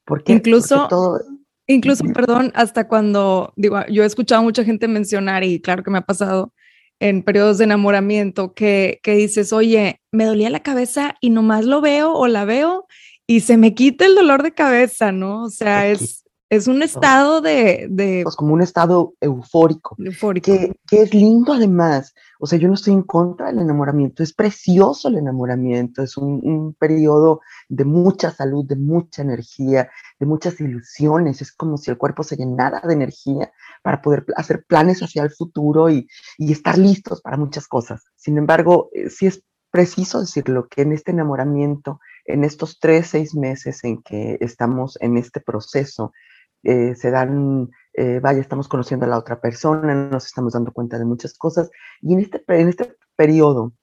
porque 0.05 0.33
incluso 0.33 0.88
todo, 0.88 1.21
incluso 1.67 2.03
perdón 2.13 2.51
hasta 2.55 2.88
cuando 2.88 3.53
digo 3.55 3.77
yo 3.89 4.03
he 4.03 4.07
escuchado 4.07 4.41
a 4.41 4.43
mucha 4.43 4.63
gente 4.63 4.88
mencionar 4.88 5.43
y 5.43 5.62
claro 5.62 5.83
que 5.83 5.91
me 5.91 6.00
ha 6.00 6.05
pasado 6.05 6.53
en 7.00 7.24
periodos 7.24 7.60
de 7.60 7.65
enamoramiento 7.65 8.53
que, 8.53 9.00
que 9.03 9.13
dices 9.13 9.53
oye 9.53 10.01
me 10.12 10.25
dolía 10.25 10.50
la 10.50 10.62
cabeza 10.62 11.15
y 11.21 11.29
nomás 11.29 11.65
lo 11.65 11.79
veo 11.79 12.13
o 12.13 12.27
la 12.27 12.45
veo 12.45 12.88
y 13.28 13.42
se 13.42 13.58
me 13.58 13.74
quita 13.74 14.06
el 14.06 14.16
dolor 14.16 14.44
de 14.44 14.54
cabeza, 14.54 15.12
¿no? 15.12 15.44
O 15.44 15.50
sea, 15.50 15.88
es, 15.88 16.25
es 16.51 16.68
un 16.68 16.84
estado 16.84 17.40
de, 17.40 17.88
de... 17.90 18.22
Pues 18.24 18.36
como 18.36 18.54
un 18.54 18.62
estado 18.62 19.13
eufórico. 19.22 19.96
Eufórico. 19.98 20.46
Que, 20.46 20.74
que, 20.86 21.01
es 21.01 21.13
lindo 21.13 21.54
además. 21.54 22.13
O 22.42 22.46
sea, 22.46 22.60
yo 22.60 22.68
no 22.68 22.74
estoy 22.74 22.92
en 22.92 23.04
contra 23.04 23.48
del 23.48 23.60
enamoramiento. 23.60 24.22
Es 24.22 24.34
precioso 24.34 25.08
el 25.08 25.18
enamoramiento. 25.18 26.04
Es 26.04 26.18
un, 26.18 26.42
un 26.44 26.74
periodo 26.74 27.40
de 27.70 27.86
mucha 27.86 28.32
salud, 28.32 28.66
de 28.66 28.75
mucha 28.75 29.22
energía, 29.22 29.90
de 30.20 30.25
muchas 30.25 30.60
ilusiones. 30.60 31.42
Es 31.42 31.54
como 31.54 31.78
si 31.78 31.90
el 31.90 31.98
cuerpo 31.98 32.22
se 32.24 32.36
llenara 32.36 32.82
de 32.86 32.96
energía 32.96 33.50
para 33.82 34.01
poder 34.01 34.25
hacer 34.36 34.66
planes 34.66 35.01
hacia 35.01 35.24
el 35.24 35.32
futuro 35.32 35.90
y, 35.90 36.06
y 36.38 36.51
estar 36.51 36.78
listos 36.78 37.22
para 37.22 37.38
muchas 37.38 37.66
cosas. 37.66 38.04
Sin 38.18 38.38
embargo, 38.38 38.90
eh, 38.94 39.10
sí 39.10 39.28
es 39.28 39.42
preciso 39.72 40.20
decirlo, 40.20 40.68
que 40.68 40.82
en 40.82 40.92
este 40.92 41.12
enamoramiento 41.12 42.01
en 42.25 42.44
estos 42.44 42.80
tres, 42.80 43.08
seis 43.08 43.36
meses 43.36 43.84
en 43.84 44.01
que 44.01 44.38
estamos 44.42 44.98
en 45.01 45.18
este 45.18 45.40
proceso, 45.40 46.12
eh, 46.63 46.96
se 46.96 47.12
dan, 47.12 47.70
eh, 47.94 48.20
vaya, 48.22 48.40
estamos 48.40 48.68
conociendo 48.68 49.06
a 49.06 49.10
la 49.10 49.18
otra 49.18 49.42
persona, 49.42 49.96
nos 49.96 50.25
estamos 50.25 50.54
dando 50.54 50.72
cuenta 50.72 51.00
de 51.00 51.06
muchas 51.06 51.34
cosas 51.34 51.72
y 52.01 52.13
en 52.13 52.20
este, 52.20 52.44
en 52.48 52.70
este 52.70 52.96
periodo 53.16 53.74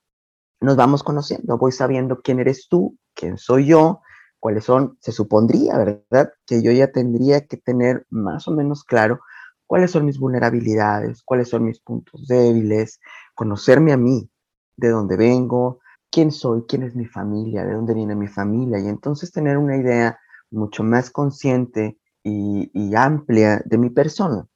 nos 0.61 0.77
vamos 0.77 1.03
conociendo, 1.03 1.59
voy 1.59 1.73
sabiendo 1.73 2.21
quién 2.21 2.41
eres 2.41 2.69
tú, 2.69 2.97
quién 3.15 3.39
soy 3.39 3.67
yo, 3.67 4.01
cuáles 4.41 4.65
son, 4.65 4.97
se 5.01 5.13
supondría, 5.13 5.77
¿verdad? 5.79 6.33
Que 6.47 6.63
yo 6.63 6.73
ya 6.73 6.91
tendría 6.91 7.47
que 7.47 7.57
tener 7.57 8.07
más 8.11 8.49
o 8.49 8.53
menos 8.53 8.85
claro 8.85 9.21
cuáles 9.67 9.91
son 9.91 10.07
mis 10.07 10.19
vulnerabilidades, 10.19 11.23
cuáles 11.23 11.49
son 11.49 11.65
mis 11.65 11.81
puntos 11.81 12.27
débiles, 12.27 13.01
conocerme 13.35 13.93
a 13.93 13.97
mí, 13.97 14.31
de 14.77 14.89
dónde 14.89 15.17
vengo, 15.17 15.81
quién 16.11 16.31
soy, 16.31 16.63
quién 16.69 16.83
es 16.83 16.95
mi 16.95 17.07
familia, 17.07 17.65
de 17.65 17.75
dónde 17.75 17.95
viene 17.95 18.15
mi 18.15 18.29
familia, 18.29 18.79
y 18.79 18.89
entonces 18.89 19.33
tener 19.33 19.59
una 19.59 19.77
idea 19.77 20.19
mucho 20.51 20.83
más 20.83 21.11
consciente 21.11 21.99
y, 22.25 22.95
amplia 22.95 23.63
de 23.65 23.79
mi 23.79 23.91
persona. 23.91 24.47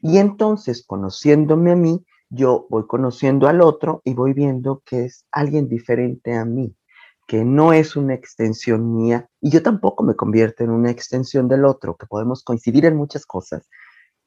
Y 0.00 0.18
entonces, 0.18 0.84
conociéndome 0.86 1.72
a 1.72 1.76
mí, 1.76 2.04
yo 2.30 2.66
voy 2.70 2.86
conociendo 2.86 3.46
al 3.46 3.60
otro 3.60 4.00
y 4.04 4.14
voy 4.14 4.32
viendo 4.32 4.82
que 4.84 5.04
es 5.04 5.26
alguien 5.30 5.68
diferente 5.68 6.34
a 6.34 6.44
mí, 6.44 6.74
que 7.26 7.44
no 7.44 7.72
es 7.72 7.96
una 7.96 8.14
extensión 8.14 8.94
mía 8.94 9.28
y 9.40 9.50
yo 9.50 9.62
tampoco 9.62 10.02
me 10.02 10.14
convierto 10.14 10.64
en 10.64 10.70
una 10.70 10.90
extensión 10.90 11.48
del 11.48 11.64
otro, 11.64 11.96
que 11.96 12.06
podemos 12.06 12.42
coincidir 12.42 12.86
en 12.86 12.96
muchas 12.96 13.26
cosas 13.26 13.68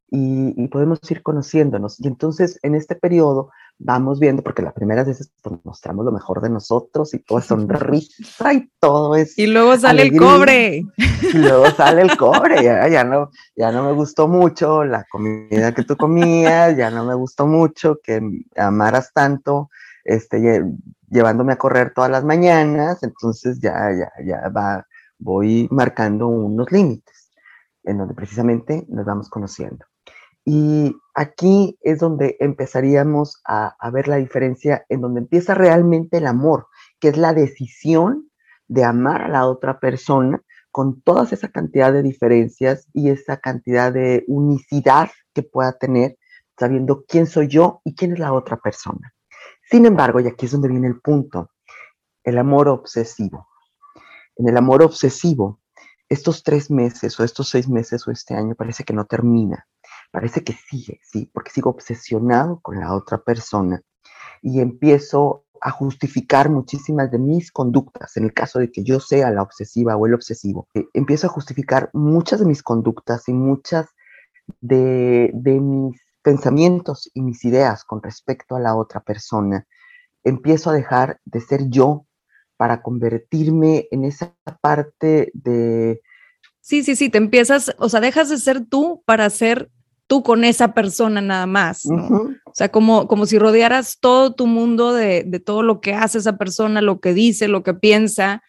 y, 0.09 0.67
podemos 0.67 1.00
ir 1.09 1.24
conociéndonos. 1.24 2.00
Y 2.00 2.07
entonces 2.07 2.59
en 2.63 2.75
este 2.75 2.95
periodo 2.95 3.51
vamos 3.77 4.19
viendo, 4.19 4.43
porque 4.43 4.62
las 4.62 4.74
primeras 4.74 5.07
veces 5.07 5.31
pues, 5.41 5.59
mostramos 5.63 6.05
lo 6.05 6.12
mejor 6.12 6.41
de 6.41 6.50
nosotros 6.50 7.13
y 7.13 7.19
todo 7.19 7.39
es 7.39 7.45
sonrisa 7.45 8.53
y 8.53 8.69
todo 8.79 9.15
es... 9.15 9.38
Y 9.38 9.47
luego 9.47 9.75
sale 9.77 10.03
el 10.03 10.17
cobre. 10.17 10.83
Y 11.21 11.38
luego 11.38 11.69
sale 11.71 12.03
el 12.03 12.15
cobre, 12.17 12.63
ya, 12.63 12.88
ya, 12.88 13.03
no, 13.03 13.31
ya 13.55 13.71
no 13.71 13.83
me 13.83 13.91
gustó 13.93 14.27
mucho 14.27 14.83
la 14.85 15.05
comida 15.09 15.74
que 15.74 15.83
tú 15.83 15.97
comías, 15.97 16.77
ya 16.77 16.89
no 16.89 17.05
me 17.05 17.15
gustó 17.15 17.47
mucho 17.47 18.00
que 18.01 18.21
amaras 18.55 19.12
tanto, 19.13 19.69
este, 20.03 20.63
llevándome 21.09 21.53
a 21.53 21.57
correr 21.57 21.93
todas 21.93 22.12
las 22.12 22.24
mañanas, 22.24 23.03
entonces 23.03 23.59
ya, 23.59 23.91
ya, 23.91 24.12
ya 24.24 24.50
va, 24.50 24.85
voy 25.17 25.67
marcando 25.71 26.27
unos 26.27 26.71
límites 26.71 27.31
en 27.83 27.97
donde 27.97 28.13
precisamente 28.13 28.85
nos 28.88 29.05
vamos 29.05 29.29
conociendo. 29.29 29.85
Y 30.47 30.95
aquí 31.15 31.75
es 31.81 31.97
donde 31.99 32.37
empezaríamos 32.39 33.41
a, 33.45 33.75
ver 33.91 34.07
la 34.07 34.17
diferencia, 34.17 34.85
en 34.89 35.01
donde 35.01 35.21
empieza 35.21 35.55
realmente 35.55 36.17
el 36.17 36.27
amor, 36.27 36.67
que 36.99 37.07
es 37.07 37.17
la 37.17 37.33
decisión 37.33 38.29
de 38.67 38.83
amar 38.83 39.23
a 39.23 39.27
la 39.27 39.47
otra 39.47 39.79
persona 39.79 40.41
con 40.69 41.01
toda 41.01 41.23
esa 41.23 41.49
cantidad 41.49 41.91
de 41.91 42.03
diferencias 42.03 42.87
y 42.93 43.09
esa 43.09 43.37
cantidad 43.37 43.91
de 43.91 44.23
unicidad 44.27 45.09
que 45.33 45.41
pueda 45.41 45.73
tener, 45.79 46.17
sabiendo 46.59 47.05
quién 47.07 47.25
soy 47.25 47.47
yo 47.47 47.81
y 47.83 47.95
quién 47.95 48.13
es 48.13 48.19
la 48.19 48.31
otra 48.31 48.57
persona. 48.57 49.13
Sin 49.69 49.87
embargo, 49.87 50.19
y 50.19 50.27
aquí 50.27 50.45
es 50.45 50.51
donde 50.51 50.67
viene 50.67 50.87
el 50.87 51.01
punto, 51.01 51.49
el 52.23 52.37
amor 52.37 52.67
obsesivo. 52.67 53.47
En 54.35 54.47
el 54.47 54.57
amor 54.57 54.83
obsesivo, 54.83 55.59
estos 56.07 56.43
tres 56.43 56.69
meses 56.69 57.19
o 57.19 57.23
estos 57.23 57.49
seis 57.49 57.67
meses 57.67 58.07
o 58.07 58.11
este 58.11 58.35
año 58.35 58.53
parece 58.53 58.83
que 58.83 58.93
no 58.93 59.05
termina 59.05 59.65
parece 60.15 60.45
que 60.45 60.53
sigue, 60.53 61.01
sí, 61.03 61.29
porque 61.34 61.51
sigo 61.51 61.72
obsesionado 61.72 62.62
con 62.62 62.79
la 62.79 62.95
otra 62.95 63.17
persona 63.17 63.81
y 64.41 64.62
empiezo 64.62 65.43
a 65.60 65.72
justificar 65.72 66.50
muchísimas 66.50 67.12
de 67.12 67.19
mis 67.19 67.51
conductas, 67.51 68.15
en 68.15 68.24
el 68.24 68.34
caso 68.34 68.60
de 68.60 68.72
que 68.72 68.81
yo 68.81 69.01
sea 69.01 69.29
la 69.31 69.41
obsesiva 69.41 69.98
o 69.98 70.05
el 70.05 70.13
obsesivo, 70.13 70.69
eh, 70.74 70.86
empiezo 70.93 71.27
a 71.27 71.31
justificar 71.31 71.89
muchas 71.91 72.39
de 72.39 72.45
mis 72.45 72.63
conductas 72.63 73.27
y 73.27 73.34
muchas 73.34 73.88
de, 74.62 75.31
de 75.34 75.60
mis 75.60 76.00
pensamientos 76.22 77.12
y 77.13 77.22
mis 77.22 77.43
ideas 77.43 77.84
con 77.84 78.01
respecto 78.01 78.55
a 78.55 78.62
la 78.62 78.74
otra 78.74 79.01
persona. 79.01 79.67
Empiezo 80.24 80.69
a 80.69 80.74
dejar 80.74 81.19
de 81.25 81.41
ser 81.41 81.67
yo 81.67 82.05
para 82.55 82.81
convertirme 82.81 83.89
en 83.91 84.05
esa 84.05 84.34
parte 84.62 85.29
de... 85.34 86.01
Sí, 86.62 86.84
sí, 86.84 86.95
sí, 86.95 87.10
te 87.10 87.17
empiezas, 87.17 87.75
o 87.79 87.89
sea, 87.89 88.00
dejas 88.00 88.29
de 88.29 88.38
ser 88.38 88.65
tú 88.65 89.03
para 89.05 89.29
ser 89.29 89.69
tú 90.07 90.24
con 90.24 90.43
esa 90.43 90.74
persona 90.74 91.21
nada 91.21 91.45
más, 91.45 91.85
O 91.85 92.53
sea, 92.53 92.69
como, 92.69 93.07
como 93.07 93.25
si 93.25 93.39
rodearas 93.39 93.97
todo 94.00 94.33
tu 94.33 94.47
mundo 94.47 94.93
de, 94.93 95.24
de, 95.25 95.39
todo 95.39 95.63
lo 95.63 95.81
que 95.81 95.93
hace 95.93 96.19
esa 96.19 96.38
persona, 96.38 96.81
lo 96.81 97.00
que 97.00 97.13
dice, 97.13 97.47
lo 97.47 97.63
que 97.63 97.74
piensa, 97.74 98.43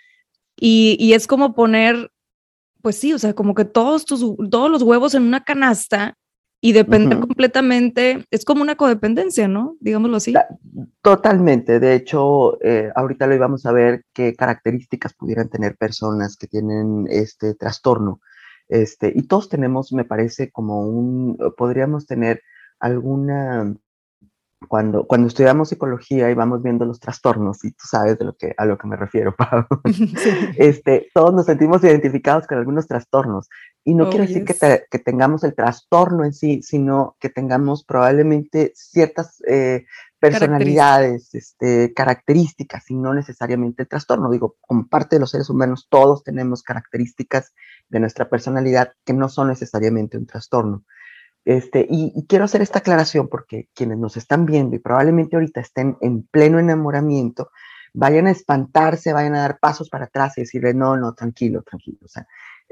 y, 0.56 0.96
y, 0.98 1.12
es 1.14 1.26
como 1.26 1.54
poner, 1.54 2.10
pues 2.82 2.96
sí, 2.96 3.12
o 3.12 3.18
sea, 3.18 3.34
como 3.34 3.54
que 3.54 3.64
todos, 3.64 4.04
tus, 4.04 4.24
todos 4.50 4.70
los 4.70 4.82
huevos 4.82 5.14
en 5.14 5.22
una 5.22 5.44
canasta 5.44 6.16
y 6.60 6.72
depender 6.72 7.20
completamente, 7.20 8.24
es 8.30 8.44
como 8.44 8.62
una 8.62 8.76
codependencia, 8.76 9.48
¿no? 9.48 9.76
Digámoslo 9.80 10.16
así. 10.16 10.34
Totalmente, 11.02 11.78
de 11.78 11.94
hecho, 11.94 12.60
eh, 12.62 12.90
ahorita 12.94 13.26
lo 13.26 13.34
íbamos 13.34 13.66
a 13.66 13.72
ver 13.72 14.04
qué 14.14 14.34
características 14.34 15.14
pudieran 15.14 15.48
tener 15.48 15.76
personas 15.76 16.36
que 16.36 16.46
tienen 16.46 17.06
este 17.10 17.54
trastorno 17.54 18.20
este, 18.68 19.12
y 19.14 19.22
todos 19.22 19.48
tenemos, 19.48 19.92
me 19.92 20.04
parece, 20.04 20.50
como 20.50 20.86
un, 20.86 21.38
podríamos 21.56 22.06
tener 22.06 22.42
alguna, 22.80 23.74
cuando, 24.68 25.06
cuando 25.06 25.28
estudiamos 25.28 25.68
psicología 25.68 26.30
y 26.30 26.34
vamos 26.34 26.62
viendo 26.62 26.84
los 26.84 26.98
trastornos, 26.98 27.64
y 27.64 27.72
tú 27.72 27.84
sabes 27.88 28.18
de 28.18 28.24
lo 28.24 28.36
que, 28.36 28.54
a 28.56 28.64
lo 28.64 28.76
que 28.78 28.88
me 28.88 28.96
refiero, 28.96 29.34
Pablo, 29.36 29.66
este, 30.56 31.08
todos 31.14 31.32
nos 31.34 31.46
sentimos 31.46 31.84
identificados 31.84 32.46
con 32.46 32.58
algunos 32.58 32.86
trastornos. 32.86 33.48
Y 33.84 33.94
no 33.94 34.10
quiere 34.10 34.26
decir 34.26 34.44
que, 34.44 34.82
que, 34.90 34.98
tengamos 34.98 35.44
el 35.44 35.54
trastorno 35.54 36.24
en 36.24 36.32
sí, 36.32 36.60
sino 36.62 37.16
que 37.20 37.28
tengamos 37.28 37.84
probablemente 37.84 38.72
ciertas 38.74 39.40
eh, 39.46 39.86
personalidades, 40.18 41.34
este, 41.34 41.92
características 41.92 42.90
y 42.90 42.94
no 42.94 43.14
necesariamente 43.14 43.82
el 43.82 43.88
trastorno. 43.88 44.30
Digo, 44.30 44.56
como 44.60 44.86
parte 44.88 45.16
de 45.16 45.20
los 45.20 45.30
seres 45.30 45.50
humanos, 45.50 45.86
todos 45.90 46.24
tenemos 46.24 46.62
características 46.62 47.52
de 47.88 48.00
nuestra 48.00 48.28
personalidad 48.28 48.92
que 49.04 49.12
no 49.12 49.28
son 49.28 49.48
necesariamente 49.48 50.16
un 50.16 50.26
trastorno. 50.26 50.84
Este, 51.44 51.86
y, 51.88 52.26
quiero 52.26 52.44
hacer 52.44 52.60
esta 52.60 52.80
aclaración 52.80 53.28
porque 53.28 53.68
quienes 53.72 53.98
nos 53.98 54.16
están 54.16 54.46
viendo 54.46 54.74
y 54.74 54.80
probablemente 54.80 55.36
ahorita 55.36 55.60
estén 55.60 55.96
en 56.00 56.26
pleno 56.26 56.58
enamoramiento, 56.58 57.50
vayan 57.94 58.26
a 58.26 58.32
espantarse, 58.32 59.12
vayan 59.12 59.36
a 59.36 59.42
dar 59.42 59.58
pasos 59.60 59.88
para 59.88 60.06
atrás 60.06 60.36
y 60.36 60.40
decirle, 60.40 60.74
no, 60.74 60.96
no, 60.96 61.14
tranquilo, 61.14 61.62
tranquilo. 61.62 61.98
O 62.04 62.08
sea, 62.08 62.26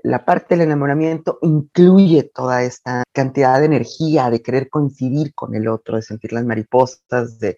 la 0.05 0.27
parte 0.27 0.55
del 0.55 0.67
enamoramiento 0.67 1.39
incluye 1.41 2.31
toda 2.35 2.63
esta 2.63 3.05
cantidad 3.11 3.59
de 3.59 3.65
energía, 3.65 4.29
de 4.29 4.43
querer 4.43 4.69
coincidir 4.69 5.35
con 5.35 5.55
el 5.55 5.67
otro, 5.67 5.97
de 5.97 6.03
sentir 6.03 6.35
las 6.35 6.45
mariposas, 6.45 7.39
de, 7.39 7.57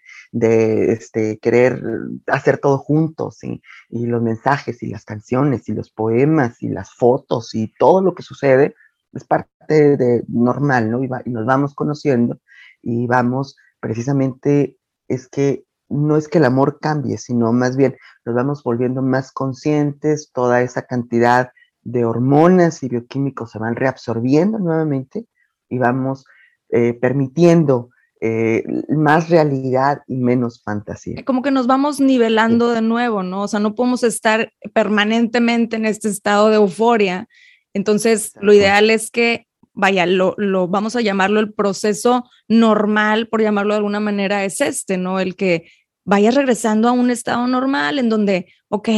este, 0.93 1.41
querer 1.41 1.83
hacer 2.29 2.59
todo 2.59 2.79
juntos, 2.79 3.41
y 3.43 4.07
los 4.07 4.23
mensajes 4.23 4.81
y 4.85 4.87
las 4.87 5.05
canciones 5.05 5.69
y 5.69 5.73
los 5.73 5.91
poemas 5.91 6.63
y 6.63 6.69
las 6.69 6.95
fotos 6.95 7.53
y 7.53 7.75
todo 7.81 8.01
lo 8.01 8.15
que 8.15 8.23
sucede 8.23 8.77
es 9.13 9.25
parte 9.25 9.97
de 9.97 10.23
normal, 10.29 10.89
¿no? 10.89 11.03
Y, 11.03 11.09
y 11.25 11.31
nos 11.31 11.47
vamos 11.47 11.75
conociendo 11.75 12.39
y 12.81 13.09
vamos 13.09 13.57
precisamente, 13.81 14.79
es 15.09 15.27
que 15.27 15.65
no 15.89 16.17
es 16.17 16.29
que 16.29 16.39
el 16.39 16.45
amor 16.45 16.79
cambie, 16.81 17.19
sino 17.19 17.53
más 17.53 17.77
bien 17.77 17.97
nos 18.25 18.37
vamos 18.37 18.63
volviendo 18.63 19.03
más 19.03 19.33
conscientes, 19.33 20.31
toda 20.33 20.63
esa 20.63 20.83
cantidad 20.83 21.51
de 21.87 22.05
hormonas 22.05 22.83
y 22.83 22.89
bioquímicos 22.89 23.53
se 23.53 23.61
van 23.61 23.77
reabsorbiendo 23.77 24.59
nuevamente 24.59 25.27
y 25.69 25.79
vamos 25.79 26.25
eh, 26.71 26.95
permitiendo 26.95 27.91
eh, 28.21 28.65
más 28.89 29.31
realidad 29.31 30.03
y 30.09 30.17
menos 30.17 30.63
fantasía. 30.65 31.25
Como 31.25 31.43
que 31.43 31.53
nos 31.53 31.69
vamos 31.69 32.01
nivelando 32.01 32.71
de 32.71 32.83
nuevo, 32.83 33.23
¿no? 33.23 33.43
O 33.43 33.49
sea, 33.49 33.61
no 33.61 33.77
podemos 33.77 34.03
estar 34.03 34.53
permanentemente 34.75 35.77
en 35.77 35.87
este 35.87 36.09
estado 36.09 36.49
de 36.49 36.57
euforia. 36.57 37.29
Entonces, 37.73 38.33
lo 38.41 38.53
ideal 38.53 38.91
es 38.91 39.13
que, 39.13 39.47
vaya, 39.73 40.07
lo, 40.07 40.35
lo 40.39 40.67
vamos 40.67 40.97
a 40.97 41.03
llamarlo 41.03 41.39
el 41.39 41.53
proceso 41.53 42.25
normal, 42.49 43.29
por 43.29 43.43
llamarlo 43.43 43.75
de 43.75 43.79
alguna 43.79 44.01
manera, 44.01 44.45
es 44.45 44.61
este, 44.61 44.97
¿no? 44.99 45.21
El 45.21 45.37
que 45.37 45.71
vayas 46.07 46.37
regresando 46.37 46.89
a 46.89 46.93
un 46.93 47.11
estado 47.11 47.47
normal 47.49 47.99
en 47.99 48.09
donde, 48.09 48.47
ok, 48.69 48.89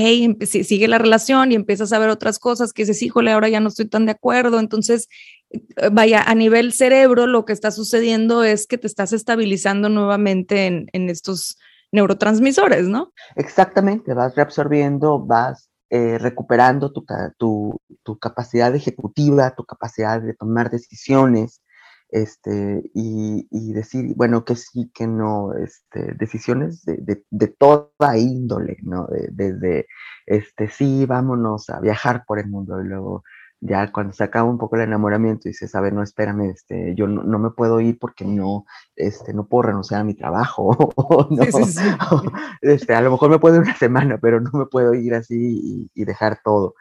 sigue 0.45 0.87
la 0.87 0.99
relación 0.99 1.51
y 1.51 1.55
empiezas 1.55 1.93
a 1.93 1.99
ver 1.99 2.11
otras 2.11 2.39
cosas 2.39 2.73
que 2.73 2.83
dices, 2.83 3.03
híjole, 3.03 3.33
ahora 3.33 3.49
ya 3.49 3.61
no 3.61 3.69
estoy 3.69 3.89
tan 3.89 4.05
de 4.07 4.13
acuerdo. 4.13 4.61
Entonces, 4.61 5.09
eh, 5.51 5.89
vaya, 5.91 6.23
a 6.23 6.35
nivel 6.35 6.73
cerebro, 6.73 7.27
lo 7.27 7.47
que 7.47 7.55
está 7.55 7.71
sucediendo 7.71 8.45
es 8.45 8.67
que 8.67 8.77
te 8.77 8.87
estás 8.87 9.15
estabilizando 9.15 9.89
nuevamente 9.89 10.67
en, 10.67 10.89
en 10.93 11.09
estos 11.09 11.59
neurotransmisores, 11.93 12.87
¿no? 12.89 13.13
Exactamente, 13.37 14.13
vas 14.13 14.37
reabsorbiendo, 14.37 15.19
vas 15.19 15.71
eh, 15.89 16.19
recuperando 16.19 16.93
tu, 16.93 17.07
tu, 17.39 17.81
tu, 18.03 18.19
capacidad 18.19 18.75
ejecutiva, 18.77 19.55
tu 19.55 19.65
capacidad 19.65 20.21
de 20.21 20.35
tomar 20.35 20.69
decisiones, 20.69 21.63
este, 22.11 22.91
y, 22.95 23.73
decir, 23.73 24.15
bueno, 24.17 24.45
que 24.45 24.57
sí, 24.57 24.91
que 24.95 25.07
no, 25.07 25.53
este, 25.55 26.15
decisiones 26.15 26.85
de, 26.85 27.23
de, 27.31 27.47
toda 27.49 28.17
índole, 28.17 28.79
¿no? 28.83 29.07
Desde, 29.31 29.87
este, 30.27 30.69
sí, 30.69 31.07
vámonos 31.07 31.69
a 31.71 31.81
viajar 31.81 32.25
por 32.27 32.39
el 32.39 32.49
mundo, 32.49 32.81
y 32.81 32.87
luego 32.87 33.25
ya 33.61 33.91
cuando 33.93 34.13
se 34.13 34.25
acaba 34.25 34.49
un 34.49 34.59
poco 34.59 34.77
el 34.77 34.83
enamoramiento 34.83 35.49
y 35.49 35.51
dices, 35.51 35.75
a 35.75 35.81
ver, 35.81 35.93
no, 35.93 36.03
espérame, 36.03 36.51
este, 36.51 36.95
yo 36.95 37.07
no, 37.07 37.39
me 37.39 37.51
puedo 37.51 37.81
ir 37.81 37.99
porque 37.99 38.25
no, 38.25 38.65
este, 38.97 39.35
no 39.35 39.47
puedo 39.47 39.63
renunciar 39.63 40.01
a 40.01 40.05
mi 40.05 40.15
trabajo, 40.15 40.77
no, 41.31 41.43
este, 42.63 42.95
a 42.95 43.01
lo 43.03 43.11
mejor 43.11 43.31
me 43.31 43.39
puedo 43.39 43.57
ir 43.57 43.63
una 43.63 43.77
semana, 43.77 44.19
pero 44.19 44.41
no 44.41 44.51
me 44.53 44.67
puedo 44.67 44.95
ir 44.95 45.15
así 45.15 45.91
y, 45.95 46.05
dejar 46.05 46.41
todo. 46.43 46.75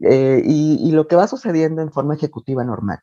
Eh, 0.00 0.42
y, 0.44 0.88
y, 0.88 0.92
lo 0.92 1.06
que 1.06 1.16
va 1.16 1.28
sucediendo 1.28 1.80
en 1.80 1.92
forma 1.92 2.14
ejecutiva 2.14 2.64
normal 2.64 2.98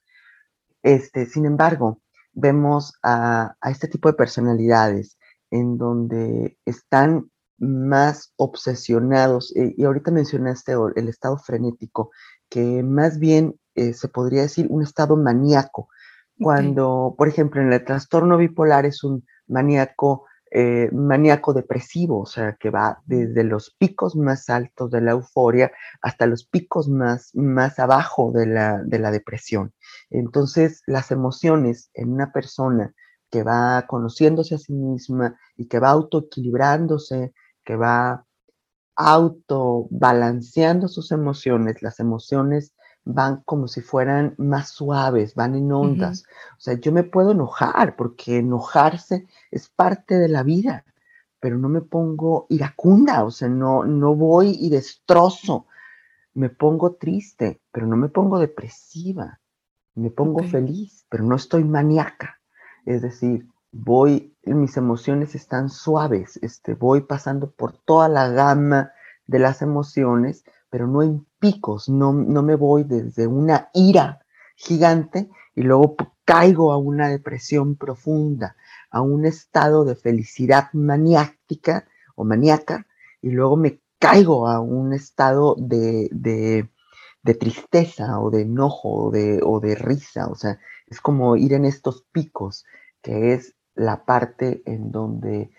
este, 0.84 1.26
sin 1.26 1.46
embargo, 1.46 2.02
vemos 2.34 2.94
a, 3.04 3.56
este 3.70 3.88
tipo 3.88 4.10
de 4.10 4.16
personalidades 4.16 5.18
en 5.50 5.78
donde 5.78 6.58
están 6.66 7.30
más 7.58 8.34
obsesionados, 8.38 9.56
eh, 9.56 9.74
y 9.78 9.84
ahorita 9.84 10.12
mencionaste 10.12 10.74
el 10.96 11.08
estado 11.08 11.38
frenético, 11.38 12.12
que 12.50 12.84
más 12.84 13.20
bien 13.20 13.60
eh, 13.76 13.94
se 13.94 14.08
podría 14.08 14.42
decir 14.42 14.68
un 14.70 14.82
estado 14.82 15.16
maníaco, 15.16 15.90
cuando, 16.40 17.14
por 17.18 17.28
ejemplo, 17.28 17.62
en 17.62 17.72
el 17.72 17.86
trastorno 17.86 18.36
bipolar 18.36 18.88
es 18.88 19.04
un 19.04 19.24
maníaco 19.48 20.26
eh, 20.54 20.90
maníaco 20.92 21.54
depresivo, 21.54 22.22
o 22.22 22.26
sea, 22.26 22.58
que 22.60 22.70
va 22.70 23.02
desde 23.06 23.46
los 23.46 23.72
picos 23.72 24.18
más 24.18 24.50
altos 24.50 24.92
de 24.92 25.00
la 25.00 25.12
euforia 25.12 25.72
hasta 26.02 26.26
los 26.26 26.44
picos 26.46 26.90
más, 26.90 27.34
más 27.34 27.80
abajo 27.80 28.34
de 28.34 28.48
la, 28.48 28.84
de 28.84 29.00
la 29.00 29.12
depresión. 29.12 29.74
Entonces, 30.10 30.84
las 30.88 31.12
emociones 31.12 31.90
en 31.94 32.12
una 32.12 32.34
persona 32.34 32.94
que 33.30 33.44
va 33.44 33.86
conociéndose 33.88 34.56
a 34.56 34.58
sí 34.58 34.74
misma 34.74 35.40
y 35.56 35.68
que 35.70 35.80
va 35.80 35.92
autoequilibrándose, 35.92 37.34
que 37.64 37.78
va 37.78 38.26
autobalanceando 38.98 40.90
sus 40.90 41.14
emociones, 41.14 41.82
las 41.82 42.02
emociones 42.02 42.74
van 43.04 43.42
como 43.46 43.68
si 43.68 43.82
fueran 43.82 44.36
más 44.38 44.70
suaves, 44.70 45.36
van 45.36 45.56
en 45.56 45.72
ondas. 45.72 46.24
O 46.58 46.60
sea, 46.60 46.76
yo 46.76 46.92
me 46.92 47.04
puedo 47.04 47.32
enojar 47.32 47.96
porque 47.96 48.38
enojarse 48.38 49.28
es 49.50 49.70
parte 49.70 50.18
de 50.18 50.28
la 50.28 50.44
vida, 50.44 50.86
pero 51.40 51.58
no 51.58 51.70
me 51.70 51.82
pongo 51.82 52.46
iracunda, 52.50 53.24
o 53.24 53.32
sea, 53.32 53.50
no, 53.50 53.84
no 53.84 54.16
voy 54.16 54.58
y 54.60 54.70
destrozo. 54.70 55.66
Me 56.34 56.50
pongo 56.50 56.96
triste, 56.96 57.62
pero 57.72 57.88
no 57.88 57.98
me 57.98 58.10
pongo 58.10 58.40
depresiva. 58.40 59.40
Me 59.96 60.10
pongo 60.10 60.44
feliz, 60.44 61.06
pero 61.10 61.24
no 61.24 61.36
estoy 61.36 61.66
maníaca. 61.66 62.40
Es 62.86 63.02
decir, 63.02 63.48
voy, 63.72 64.36
mis 64.44 64.78
emociones 64.78 65.36
están 65.36 65.70
suaves, 65.70 66.38
este, 66.42 66.74
voy 66.74 67.02
pasando 67.02 67.52
por 67.52 67.78
toda 67.78 68.08
la 68.10 68.30
gama 68.30 68.92
de 69.28 69.40
las 69.40 69.62
emociones, 69.62 70.44
pero 70.72 70.88
no 70.88 71.04
en 71.04 71.28
picos, 71.38 71.90
no, 71.90 72.14
no 72.14 72.42
me 72.42 72.56
voy 72.56 72.86
desde 72.86 73.28
una 73.28 73.70
ira 73.74 74.26
gigante 74.56 75.30
y 75.54 75.62
luego 75.62 75.96
caigo 76.26 76.72
a 76.72 76.78
una 76.78 77.10
depresión 77.10 77.76
profunda, 77.76 78.56
a 78.90 79.02
un 79.02 79.26
estado 79.26 79.84
de 79.84 79.96
felicidad 79.96 80.70
maniática 80.74 81.86
o 82.16 82.24
maníaca 82.24 82.88
y 83.22 83.32
luego 83.32 83.58
me 83.58 83.82
caigo 84.00 84.48
a 84.48 84.62
un 84.62 84.94
estado 84.94 85.56
de, 85.60 86.10
de, 86.12 87.34
tristeza 87.36 88.20
o 88.20 88.32
de 88.32 88.44
enojo 88.44 89.06
o 89.06 89.12
de, 89.12 89.42
o 89.44 89.60
de 89.60 89.76
risa. 89.76 90.28
O 90.28 90.36
sea, 90.36 90.58
es 90.88 91.02
como 91.02 91.36
ir 91.36 91.54
en 91.54 91.66
estos 91.66 92.04
picos, 92.12 92.66
que 93.02 93.34
es 93.34 93.56
la 93.76 94.06
parte 94.06 94.64
en 94.66 94.92
donde 94.92 95.52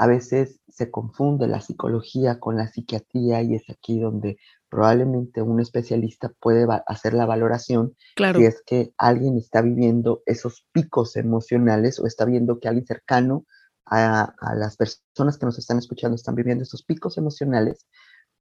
a 0.00 0.06
veces 0.06 0.60
se 0.66 0.90
confunde 0.90 1.46
la 1.46 1.60
psicología 1.60 2.40
con 2.40 2.56
la 2.56 2.68
psiquiatría 2.68 3.42
y 3.42 3.54
es 3.54 3.68
aquí 3.68 4.00
donde 4.00 4.38
probablemente 4.70 5.42
un 5.42 5.60
especialista 5.60 6.32
puede 6.40 6.66
hacer 6.86 7.12
la 7.12 7.26
valoración 7.26 7.94
claro. 8.16 8.38
si 8.38 8.46
es 8.46 8.62
que 8.64 8.94
alguien 8.96 9.36
está 9.36 9.60
viviendo 9.60 10.22
esos 10.24 10.66
picos 10.72 11.16
emocionales 11.16 12.00
o 12.00 12.06
está 12.06 12.24
viendo 12.24 12.60
que 12.60 12.68
alguien 12.68 12.86
cercano 12.86 13.44
a, 13.84 14.32
las 14.54 14.78
personas 14.78 15.36
que 15.36 15.44
nos 15.44 15.58
están 15.58 15.76
escuchando 15.76 16.14
están 16.14 16.34
viviendo 16.34 16.64
esos 16.64 16.82
picos 16.82 17.18
emocionales 17.18 17.86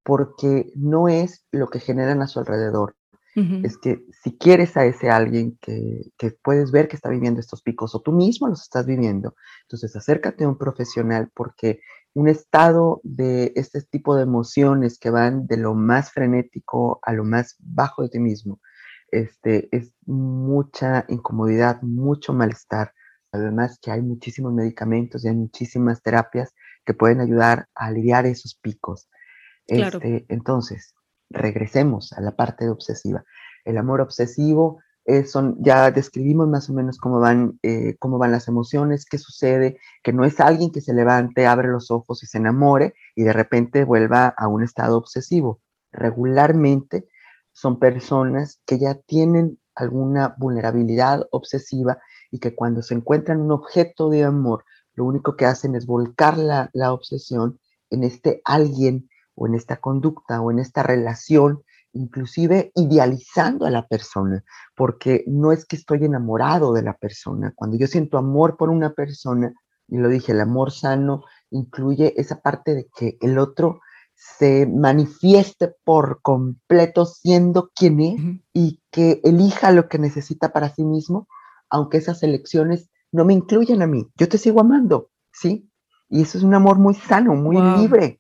porque 0.02 0.72
no 0.76 1.10
es 1.10 1.44
lo 1.52 1.68
que 1.68 1.82
generan 1.82 2.22
a 2.22 2.28
su 2.28 2.40
alrededor, 2.40 2.96
es 3.36 3.78
que 3.78 4.04
si 4.22 4.38
quieres 4.38 4.76
a 4.76 4.86
ese 4.86 5.10
alguien 5.10 5.58
que, 5.62 6.12
que, 6.18 6.32
puedes 6.32 6.72
ver 6.72 6.88
que 6.90 6.98
está 6.98 7.10
viviendo 7.10 7.40
estos 7.40 7.62
picos 7.62 7.96
o 7.96 8.02
tú 8.02 8.12
mismo 8.12 8.50
los 8.50 8.62
estás 8.62 8.86
viviendo, 8.86 9.36
entonces 9.62 9.96
acércate 9.96 10.44
a 10.44 10.50
un 10.50 10.58
profesional 10.58 11.32
porque 11.34 11.80
un 12.14 12.28
estado 12.28 13.00
de 13.04 13.54
este 13.56 13.82
tipo 13.82 14.16
de 14.16 14.24
emociones 14.24 15.00
que 15.00 15.10
van 15.10 15.48
de 15.48 15.58
lo 15.58 15.74
más 15.74 16.12
frenético 16.12 17.00
a 17.04 17.14
lo 17.14 17.24
más 17.24 17.56
bajo 17.60 18.02
de 18.04 18.10
ti 18.10 18.20
mismo, 18.20 18.60
este, 19.12 19.70
es 19.72 19.94
mucha 20.06 21.06
incomodidad, 21.08 21.82
mucho 21.82 22.34
malestar. 22.34 22.94
Además 23.32 23.80
que 23.82 23.92
hay 23.92 24.02
muchísimos 24.02 24.54
medicamentos 24.54 25.24
y 25.24 25.28
hay 25.28 25.36
muchísimas 25.36 26.02
terapias 26.02 26.54
que 26.84 26.94
pueden 26.94 27.22
ayudar 27.22 27.68
a 27.76 27.88
aliviar 27.88 28.26
esos 28.26 28.56
picos. 28.56 29.08
Este, 29.68 30.26
entonces, 30.30 30.96
regresemos 31.30 32.14
a 32.14 32.22
la 32.22 32.36
parte 32.36 32.70
obsesiva. 32.70 33.24
El 33.66 33.78
amor 33.78 34.02
obsesivo 34.02 34.80
eh, 35.06 35.26
son, 35.26 35.58
ya 35.60 35.92
describimos 35.92 36.48
más 36.48 36.70
o 36.70 36.74
menos 36.74 36.98
cómo 36.98 37.20
van, 37.20 37.60
eh, 37.64 37.96
cómo 38.00 38.18
van 38.18 38.32
las 38.32 38.48
emociones, 38.48 39.06
qué 39.06 39.18
sucede, 39.18 39.80
que 40.04 40.14
no 40.14 40.26
es 40.26 40.40
alguien 40.40 40.72
que 40.72 40.82
se 40.82 40.94
levante, 40.94 41.48
abre 41.48 41.68
los 41.70 41.90
ojos 41.92 42.22
y 42.24 42.28
se 42.28 42.38
enamore 42.38 42.94
y 43.16 43.24
de 43.24 43.34
repente 43.34 43.86
vuelva 43.86 44.28
a 44.28 44.48
un 44.48 44.64
estado 44.64 44.98
obsesivo. 44.98 45.62
Regularmente 45.92 47.08
son 47.54 47.80
personas 47.80 48.62
que 48.66 48.78
ya 48.78 48.96
tienen 48.96 49.60
alguna 49.74 50.36
vulnerabilidad 50.38 51.28
obsesiva 51.32 52.00
y 52.32 52.40
que 52.40 52.54
cuando 52.54 52.82
se 52.82 52.94
encuentran 52.94 53.42
un 53.42 53.52
objeto 53.52 54.10
de 54.10 54.24
amor 54.24 54.64
lo 54.94 55.06
único 55.06 55.38
que 55.38 55.46
hacen 55.46 55.76
es 55.76 55.86
volcar 55.86 56.38
la, 56.38 56.70
la 56.74 56.92
obsesión 56.94 57.60
en 57.90 58.04
este 58.04 58.42
alguien 58.44 59.09
o 59.40 59.48
en 59.48 59.56
esta 59.56 59.78
conducta 59.78 60.42
o 60.42 60.52
en 60.52 60.60
esta 60.60 60.84
relación, 60.84 61.64
inclusive 61.94 62.72
idealizando 62.76 63.66
a 63.66 63.72
la 63.72 63.88
persona, 63.88 64.44
porque 64.76 65.24
no 65.28 65.52
es 65.52 65.66
que 65.66 65.78
estoy 65.78 66.04
enamorado 66.04 66.74
de 66.74 66.84
la 66.84 66.94
persona. 66.94 67.54
Cuando 67.56 67.78
yo 67.78 67.88
siento 67.88 68.18
amor 68.18 68.58
por 68.58 68.70
una 68.70 68.94
persona, 68.94 69.54
y 69.88 69.98
lo 69.98 70.10
dije, 70.10 70.34
el 70.34 70.42
amor 70.42 70.72
sano 70.72 71.24
incluye 71.50 72.14
esa 72.18 72.42
parte 72.42 72.76
de 72.76 72.88
que 72.96 73.18
el 73.22 73.40
otro 73.40 73.80
se 74.14 74.68
manifieste 74.68 75.74
por 75.86 76.22
completo 76.22 77.06
siendo 77.06 77.72
quien 77.74 78.00
es 78.02 78.22
y 78.54 78.82
que 78.92 79.22
elija 79.24 79.72
lo 79.72 79.88
que 79.88 79.98
necesita 79.98 80.52
para 80.52 80.70
sí 80.70 80.84
mismo, 80.84 81.28
aunque 81.70 81.98
esas 81.98 82.22
elecciones 82.24 82.90
no 83.14 83.24
me 83.24 83.34
incluyan 83.34 83.82
a 83.82 83.88
mí. 83.88 84.06
Yo 84.18 84.28
te 84.28 84.38
sigo 84.38 84.60
amando, 84.60 85.10
¿sí? 85.32 85.70
Y 86.10 86.24
eso 86.24 86.38
es 86.38 86.44
un 86.44 86.54
amor 86.54 86.78
muy 86.78 86.96
sano, 86.96 87.36
muy 87.36 87.56
libre. 87.80 88.19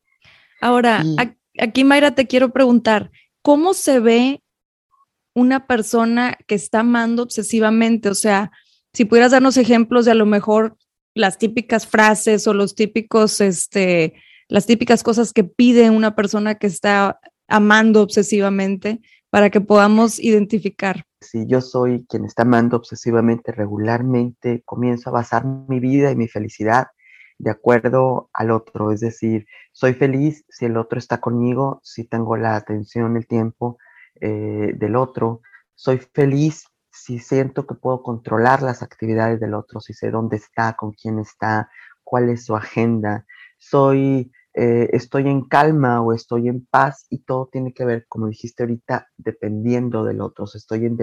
Ahora, 0.61 1.03
aquí 1.59 1.83
Mayra 1.83 2.15
te 2.15 2.27
quiero 2.27 2.51
preguntar, 2.51 3.11
¿cómo 3.41 3.73
se 3.73 3.99
ve 3.99 4.43
una 5.33 5.67
persona 5.67 6.37
que 6.47 6.55
está 6.55 6.81
amando 6.81 7.23
obsesivamente? 7.23 8.09
O 8.09 8.15
sea, 8.15 8.51
si 8.93 9.05
pudieras 9.05 9.31
darnos 9.31 9.57
ejemplos 9.57 10.05
de 10.05 10.11
a 10.11 10.15
lo 10.15 10.25
mejor 10.25 10.77
las 11.15 11.37
típicas 11.37 11.87
frases 11.87 12.47
o 12.47 12.53
los 12.53 12.75
típicos, 12.75 13.41
este, 13.41 14.15
las 14.47 14.65
típicas 14.65 15.03
cosas 15.03 15.33
que 15.33 15.43
pide 15.43 15.89
una 15.89 16.15
persona 16.15 16.55
que 16.55 16.67
está 16.67 17.19
amando 17.47 18.01
obsesivamente 18.01 19.01
para 19.29 19.49
que 19.49 19.61
podamos 19.61 20.19
identificar. 20.19 21.03
Si 21.21 21.45
yo 21.47 21.61
soy 21.61 22.05
quien 22.07 22.25
está 22.25 22.43
amando 22.43 22.77
obsesivamente 22.77 23.51
regularmente, 23.51 24.63
comienzo 24.65 25.09
a 25.09 25.13
basar 25.13 25.45
mi 25.45 25.79
vida 25.79 26.11
y 26.11 26.15
mi 26.15 26.27
felicidad 26.27 26.87
de 27.39 27.51
acuerdo 27.51 28.29
al 28.33 28.51
otro, 28.51 28.91
es 28.91 28.99
decir, 28.99 29.47
soy 29.71 29.93
feliz 29.93 30.45
si 30.49 30.65
el 30.65 30.77
otro 30.77 30.99
está 30.99 31.19
conmigo, 31.19 31.79
si 31.83 32.03
tengo 32.03 32.35
la 32.35 32.55
atención, 32.57 33.15
el 33.15 33.27
tiempo 33.27 33.77
eh, 34.19 34.73
del 34.75 34.97
otro, 34.97 35.41
soy 35.73 35.99
feliz 35.99 36.65
si 36.91 37.19
siento 37.19 37.65
que 37.65 37.75
puedo 37.75 38.03
controlar 38.03 38.61
las 38.61 38.83
actividades 38.83 39.39
del 39.39 39.53
otro, 39.53 39.79
si 39.79 39.93
sé 39.93 40.11
dónde 40.11 40.35
está, 40.35 40.73
con 40.73 40.91
quién 40.91 41.17
está, 41.17 41.69
cuál 42.03 42.29
es 42.29 42.43
su 42.43 42.57
agenda, 42.57 43.25
soy, 43.57 44.33
eh, 44.53 44.89
estoy 44.91 45.29
en 45.29 45.47
calma 45.47 46.01
o 46.01 46.11
estoy 46.11 46.49
en 46.49 46.65
paz 46.65 47.05
y 47.09 47.19
todo 47.19 47.47
tiene 47.49 47.73
que 47.73 47.85
ver, 47.85 48.05
como 48.09 48.27
dijiste 48.27 48.63
ahorita, 48.63 49.07
dependiendo 49.15 50.03
del 50.03 50.19
otro, 50.19 50.43
estoy 50.53 50.85
en, 50.85 50.97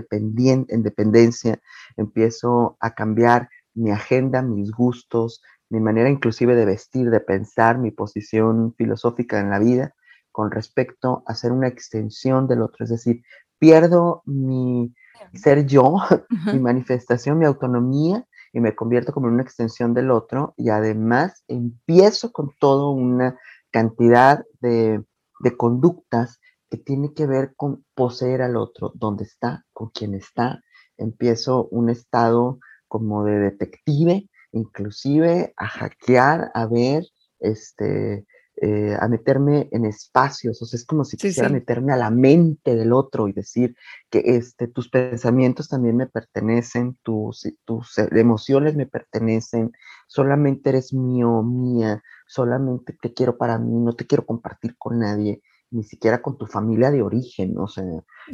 en 0.69 0.83
dependencia, 0.83 1.59
empiezo 1.97 2.77
a 2.81 2.95
cambiar 2.95 3.49
mi 3.73 3.91
agenda, 3.91 4.43
mis 4.43 4.71
gustos, 4.73 5.43
mi 5.69 5.81
manera 5.81 6.09
inclusive 6.09 6.55
de 6.55 6.65
vestir, 6.65 7.11
de 7.11 7.21
pensar, 7.21 7.79
mi 7.79 7.91
posición 7.91 8.75
filosófica 8.77 9.41
en 9.41 9.51
la 9.51 9.59
vida 9.59 9.95
con 10.31 10.51
respecto 10.51 11.23
a 11.27 11.35
ser 11.35 11.53
una 11.53 11.69
extensión 11.69 12.47
del 12.47 12.63
otro. 12.63 12.85
Es 12.85 12.91
decir, 12.91 13.23
pierdo 13.59 14.23
mi 14.27 14.95
ser 15.35 15.67
yo, 15.67 15.97
mi 16.53 16.61
manifestación, 16.61 17.39
mi 17.39 17.47
autonomía 17.47 18.27
y 18.53 18.61
me 18.61 18.75
convierto 18.75 19.13
como 19.13 19.29
en 19.29 19.35
una 19.35 19.43
extensión 19.43 19.95
del 19.95 20.11
otro 20.11 20.55
y 20.57 20.69
además 20.69 21.43
empiezo 21.49 22.33
con 22.33 22.53
toda 22.59 22.91
una 22.91 23.39
cantidad 23.71 24.45
de, 24.61 25.03
de 25.41 25.57
conductas 25.57 26.39
que 26.71 26.77
tiene 26.77 27.13
que 27.15 27.27
ver 27.27 27.55
con 27.57 27.85
poseer 27.95 28.43
al 28.43 28.57
otro, 28.57 28.93
dónde 28.95 29.25
está, 29.25 29.65
con 29.73 29.91
quién 29.91 30.15
está. 30.15 30.63
Empiezo 30.97 31.67
un 31.71 31.91
estado 31.91 32.59
como 32.89 33.25
de 33.25 33.39
detective 33.39 34.29
inclusive 34.57 35.53
a 35.57 35.69
hackear, 35.69 36.51
a 36.55 36.67
ver, 36.67 37.05
este, 37.39 38.27
eh, 38.59 38.97
a 38.99 39.07
meterme 39.09 39.69
en 39.71 39.85
espacios, 39.85 40.63
o 40.63 40.65
sea, 40.65 40.79
es 40.79 40.87
como 40.87 41.05
si 41.05 41.19
quisiera 41.19 41.51
meterme 41.51 41.93
a 41.93 41.97
la 41.97 42.11
mente 42.11 42.75
del 42.75 42.95
otro 42.95 43.29
y 43.29 43.33
decir 43.33 43.77
que 44.09 44.23
este, 44.25 44.67
tus 44.67 44.89
pensamientos 44.89 45.69
también 45.69 45.97
me 45.97 46.07
pertenecen, 46.07 46.97
tus, 47.03 47.47
tus 47.67 47.99
emociones 47.99 48.75
me 48.75 48.87
pertenecen, 48.87 49.73
solamente 50.07 50.71
eres 50.71 50.95
mío, 50.95 51.43
mía, 51.43 52.03
solamente 52.27 52.97
te 52.99 53.13
quiero 53.13 53.37
para 53.37 53.59
mí, 53.59 53.79
no 53.79 53.95
te 53.95 54.07
quiero 54.07 54.25
compartir 54.25 54.75
con 54.79 55.01
nadie, 55.01 55.43
ni 55.71 55.85
siquiera 55.85 56.23
con 56.23 56.39
tu 56.39 56.47
familia 56.47 56.91
de 56.91 57.03
origen, 57.03 57.59
o 57.59 57.69
sea, 57.69 57.85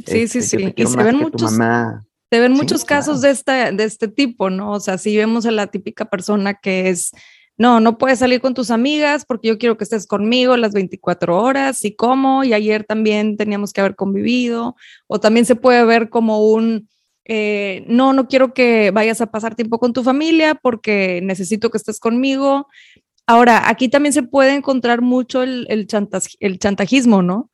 sí, 0.05 0.27
sí, 0.29 0.39
este, 0.39 0.57
sí, 0.57 0.73
y 0.73 0.85
se 0.85 1.03
ven 1.03 1.17
muchos, 1.17 1.51
mamá. 1.51 2.05
Se 2.33 2.39
ven 2.39 2.53
muchos 2.53 2.83
casos 2.83 3.21
de, 3.21 3.29
este, 3.29 3.51
de 3.73 3.83
este 3.83 4.07
tipo, 4.07 4.49
¿no? 4.49 4.71
O 4.71 4.79
sea, 4.79 4.97
si 4.97 5.15
vemos 5.15 5.45
a 5.45 5.51
la 5.51 5.67
típica 5.67 6.05
persona 6.05 6.55
que 6.55 6.89
es, 6.89 7.11
no, 7.57 7.79
no 7.79 7.99
puedes 7.99 8.17
salir 8.17 8.41
con 8.41 8.55
tus 8.55 8.71
amigas 8.71 9.23
porque 9.23 9.49
yo 9.49 9.59
quiero 9.59 9.77
que 9.77 9.83
estés 9.83 10.07
conmigo 10.07 10.57
las 10.57 10.73
24 10.73 11.39
horas 11.39 11.85
y 11.85 11.95
cómo, 11.95 12.43
y 12.43 12.53
ayer 12.53 12.85
también 12.85 13.37
teníamos 13.37 13.71
que 13.71 13.81
haber 13.81 13.95
convivido, 13.95 14.75
o 15.05 15.19
también 15.19 15.45
se 15.45 15.55
puede 15.55 15.85
ver 15.85 16.09
como 16.09 16.51
un, 16.51 16.89
eh, 17.25 17.85
no, 17.87 18.13
no 18.13 18.27
quiero 18.27 18.55
que 18.55 18.89
vayas 18.89 19.21
a 19.21 19.27
pasar 19.27 19.53
tiempo 19.53 19.77
con 19.77 19.93
tu 19.93 20.01
familia 20.01 20.55
porque 20.55 21.19
necesito 21.21 21.69
que 21.69 21.77
estés 21.77 21.99
conmigo. 21.99 22.65
Ahora, 23.27 23.69
aquí 23.69 23.89
también 23.89 24.13
se 24.13 24.23
puede 24.23 24.55
encontrar 24.55 25.03
mucho 25.03 25.43
el, 25.43 25.67
el, 25.69 25.87
el 26.39 26.57
chantajismo, 26.57 27.21
¿no? 27.21 27.51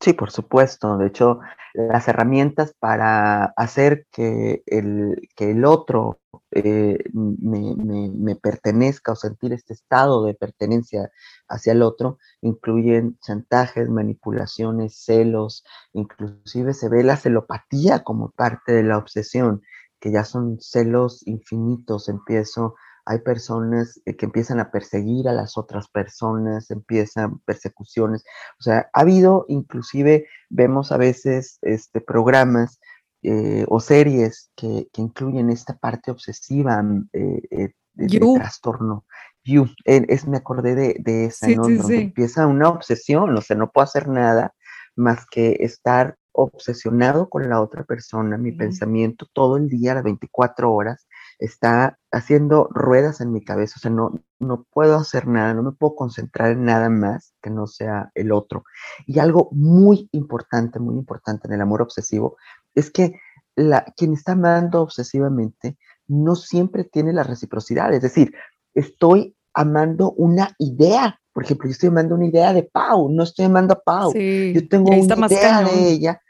Sí, 0.00 0.14
por 0.14 0.30
supuesto. 0.30 0.96
De 0.96 1.08
hecho, 1.08 1.40
las 1.74 2.08
herramientas 2.08 2.74
para 2.78 3.44
hacer 3.56 4.06
que 4.10 4.62
el, 4.66 5.28
que 5.36 5.50
el 5.50 5.64
otro 5.66 6.20
eh, 6.52 6.98
me, 7.12 8.36
pertenezca 8.36 9.12
o 9.12 9.16
sentir 9.16 9.52
este 9.52 9.74
estado 9.74 10.24
de 10.24 10.34
pertenencia 10.34 11.10
hacia 11.48 11.72
el 11.72 11.82
otro 11.82 12.18
incluyen 12.40 13.18
chantajes, 13.20 13.88
manipulaciones, 13.90 14.96
celos, 15.04 15.64
inclusive 15.92 16.72
se 16.74 16.88
ve 16.88 17.04
la 17.04 17.16
celopatía 17.16 18.02
como 18.02 18.30
parte 18.30 18.72
de 18.72 18.82
la 18.82 18.98
obsesión, 18.98 19.62
que 20.00 20.10
ya 20.10 20.24
son 20.24 20.58
celos 20.60 21.26
infinitos. 21.26 22.08
Empiezo 22.08 22.74
hay 23.04 23.18
personas 23.20 24.00
eh, 24.04 24.16
que 24.16 24.26
empiezan 24.26 24.60
a 24.60 24.70
perseguir 24.70 25.28
a 25.28 25.32
las 25.32 25.56
otras 25.56 25.88
personas, 25.88 26.70
empiezan 26.70 27.38
persecuciones. 27.40 28.24
O 28.58 28.62
sea, 28.62 28.90
ha 28.92 29.00
habido, 29.00 29.44
inclusive 29.48 30.26
vemos 30.48 30.92
a 30.92 30.96
veces 30.96 31.58
este, 31.62 32.00
programas 32.00 32.78
eh, 33.22 33.64
o 33.68 33.80
series 33.80 34.50
que, 34.56 34.88
incluyen 34.96 35.50
esta 35.50 35.76
parte 35.76 36.10
obsesiva 36.10 36.82
mm, 36.82 37.08
eh, 37.12 37.72
de, 37.94 38.20
trastorno. 38.36 39.04
You, 39.42 39.68
es, 39.84 40.26
me 40.26 40.36
acordé 40.36 40.74
de, 40.74 41.24
esa, 41.24 41.48
¿no? 41.48 41.62
Donde 41.62 42.02
empieza 42.02 42.46
una 42.46 42.68
obsesión, 42.68 43.36
o 43.36 43.40
sea, 43.40 43.56
no 43.56 43.70
puedo 43.70 43.84
hacer 43.84 44.06
nada 44.06 44.54
más 44.94 45.24
que 45.26 45.56
estar 45.60 46.16
obsesionado 46.32 47.28
con 47.28 47.48
la 47.48 47.60
otra 47.60 47.84
persona, 47.84 48.38
mi 48.38 48.52
pensamiento 48.52 49.26
todo 49.32 49.56
el 49.56 49.68
día, 49.68 49.94
las 49.94 50.04
24 50.04 50.72
horas, 50.72 51.06
está 51.40 51.98
haciendo 52.12 52.68
ruedas 52.70 53.20
en 53.20 53.32
mi 53.32 53.42
cabeza, 53.42 53.74
o 53.76 53.80
sea, 53.80 53.90
no, 53.90 54.12
no 54.38 54.66
puedo 54.70 54.96
hacer 54.96 55.26
nada, 55.26 55.54
no 55.54 55.62
me 55.62 55.72
puedo 55.72 55.96
concentrar 55.96 56.52
en 56.52 56.64
nada 56.64 56.90
más 56.90 57.34
que 57.42 57.50
no 57.50 57.66
sea 57.66 58.10
el 58.14 58.30
otro. 58.30 58.64
Y 59.06 59.18
algo 59.18 59.48
muy 59.52 60.08
importante, 60.12 60.78
muy 60.78 60.94
importante 60.94 61.48
en 61.48 61.54
el 61.54 61.62
amor 61.62 61.82
obsesivo, 61.82 62.36
es 62.74 62.90
que 62.90 63.14
la, 63.56 63.84
quien 63.96 64.12
está 64.12 64.32
amando 64.32 64.82
obsesivamente 64.82 65.76
no 66.06 66.36
siempre 66.36 66.84
tiene 66.84 67.12
la 67.12 67.22
reciprocidad, 67.22 67.92
es 67.94 68.02
decir, 68.02 68.32
estoy 68.74 69.34
amando 69.54 70.12
una 70.12 70.54
idea, 70.58 71.20
por 71.32 71.44
ejemplo, 71.44 71.68
yo 71.68 71.72
estoy 71.72 71.88
amando 71.88 72.16
una 72.16 72.26
idea 72.26 72.52
de 72.52 72.64
Pau, 72.64 73.08
no 73.10 73.22
estoy 73.22 73.46
amando 73.46 73.74
a 73.74 73.80
Pau, 73.80 74.12
yo 74.12 74.68
tengo 74.68 74.90
una 74.90 75.26
idea 75.26 75.62
de 75.62 75.90
ella, 75.90 76.20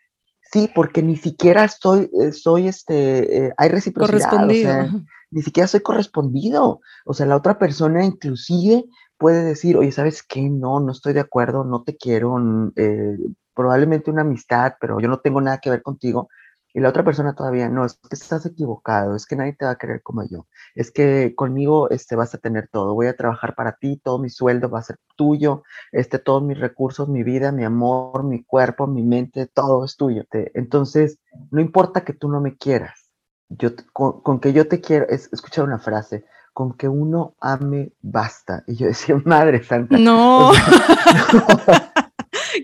Sí, 0.53 0.69
porque 0.75 1.03
ni 1.03 1.17
siquiera 1.17 1.65
estoy, 1.65 2.11
eh, 2.21 2.33
soy 2.33 2.67
este, 2.67 3.47
eh, 3.47 3.53
hay 3.57 3.69
reciprocidad, 3.69 4.45
o 4.45 4.51
sea, 4.51 4.91
ni 5.31 5.43
siquiera 5.43 5.69
soy 5.69 5.81
correspondido. 5.81 6.81
O 7.05 7.15
sea, 7.15 7.27
la 7.27 7.37
otra 7.37 7.59
persona 7.59 8.05
inclusive 8.05 8.85
puede 9.17 9.45
decir, 9.45 9.77
oye, 9.77 9.93
¿sabes 9.93 10.25
qué? 10.25 10.49
No, 10.49 10.81
no 10.81 10.91
estoy 10.91 11.13
de 11.13 11.21
acuerdo, 11.21 11.63
no 11.63 11.85
te 11.85 11.97
quiero, 11.97 12.37
eh, 12.75 13.17
probablemente 13.55 14.11
una 14.11 14.23
amistad, 14.23 14.75
pero 14.81 14.99
yo 14.99 15.07
no 15.07 15.21
tengo 15.21 15.41
nada 15.41 15.59
que 15.59 15.71
ver 15.71 15.83
contigo. 15.83 16.29
Y 16.73 16.81
la 16.81 16.89
otra 16.89 17.05
persona 17.05 17.35
todavía, 17.35 17.69
no, 17.69 17.85
es 17.85 17.95
que 17.95 18.15
estás 18.15 18.47
equivocado, 18.47 19.17
es 19.17 19.27
que 19.27 19.37
nadie 19.37 19.55
te 19.55 19.65
va 19.65 19.73
a 19.73 19.79
querer 19.79 20.03
como 20.03 20.23
yo, 20.25 20.47
es 20.75 20.91
que 20.91 21.35
conmigo 21.35 21.91
este, 21.91 22.17
vas 22.17 22.35
a 22.35 22.39
tener 22.39 22.69
todo, 22.69 22.95
voy 22.95 23.09
a 23.09 23.17
trabajar 23.17 23.55
para 23.55 23.73
ti, 23.73 24.01
todo 24.03 24.19
mi 24.19 24.31
sueldo 24.31 24.71
va 24.71 24.79
a 24.79 24.85
ser 24.85 24.99
tuyo, 25.17 25.63
este, 25.93 26.19
todos 26.19 26.43
mis 26.43 26.59
recursos, 26.59 27.09
mi 27.09 27.23
vida, 27.23 27.53
mi 27.53 27.65
amor, 27.65 28.25
mi 28.25 28.45
cuerpo, 28.45 28.87
mi 28.87 29.03
mente, 29.03 29.47
todo 29.47 29.85
es 29.85 29.97
tuyo. 29.97 30.25
Entonces, 30.31 31.19
no 31.51 31.61
importa 31.61 32.03
que 32.03 32.13
tú 32.13 32.29
no 32.29 32.41
me 32.41 32.57
quieras, 32.57 33.11
yo, 33.49 33.71
con, 33.93 34.41
que 34.41 34.53
yo 34.53 34.69
te 34.69 34.81
quiero, 34.81 35.07
es, 35.09 35.29
escuchar 35.33 35.65
una 35.65 35.79
frase, 35.79 36.25
con 36.53 36.75
que 36.75 36.89
uno 36.89 37.35
ame 37.41 37.93
basta. 38.01 38.65
Y 38.67 38.77
yo 38.77 38.87
decía, 38.87 39.21
Madre 39.25 39.63
Santa. 39.65 39.99
no. 39.99 40.53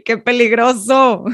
qué 0.05 0.19
peligroso. 0.19 1.25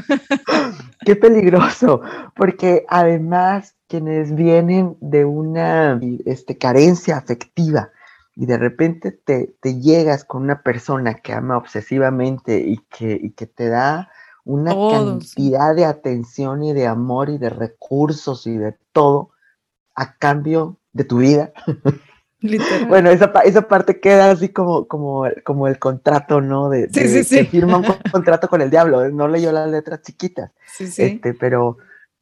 qué 1.05 1.15
peligroso, 1.15 2.01
porque 2.35 2.85
además 2.87 3.75
quienes 3.87 4.33
vienen 4.35 4.97
de 5.01 5.25
una 5.25 5.99
este, 6.25 6.57
carencia 6.57 7.17
afectiva, 7.17 7.91
y 8.35 8.47
de 8.47 8.57
repente 8.57 9.11
te, 9.11 9.55
llegas 9.79 10.25
con 10.25 10.43
una 10.43 10.63
persona 10.63 11.13
que 11.15 11.33
ama 11.33 11.57
obsesivamente 11.57 12.59
y 12.59 12.77
que, 12.89 13.31
que 13.35 13.45
te 13.45 13.69
da 13.69 14.09
una 14.43 14.71
cantidad 14.71 15.75
de 15.75 15.85
atención 15.85 16.63
y 16.63 16.73
de 16.73 16.87
amor 16.87 17.29
y 17.29 17.37
de 17.37 17.49
recursos 17.49 18.47
y 18.47 18.57
de 18.57 18.75
todo 18.91 19.29
a 19.95 20.15
cambio 20.15 20.77
de 20.91 21.03
tu 21.03 21.19
vida. 21.19 21.53
Bueno, 22.87 23.09
esa, 23.09 23.31
esa, 23.45 23.67
parte 23.67 23.99
queda 23.99 24.31
así 24.31 24.49
como, 24.49 24.87
como, 24.87 25.25
como 25.43 25.67
el 25.67 25.79
contrato, 25.79 26.41
¿no? 26.41 26.69
De, 26.69 26.89
sí, 26.91 27.23
sí, 27.23 27.45
firma 27.45 27.77
un 27.77 27.85
contrato 28.11 28.49
con 28.49 28.61
el 28.61 28.69
diablo, 28.69 29.09
no 29.09 29.27
leyó 29.27 29.51
las 29.51 29.69
letras 29.69 30.01
chiquitas. 30.01 30.51
Sí, 30.67 30.87
sí. 30.87 31.03
Este, 31.03 31.33
pero 31.33 31.77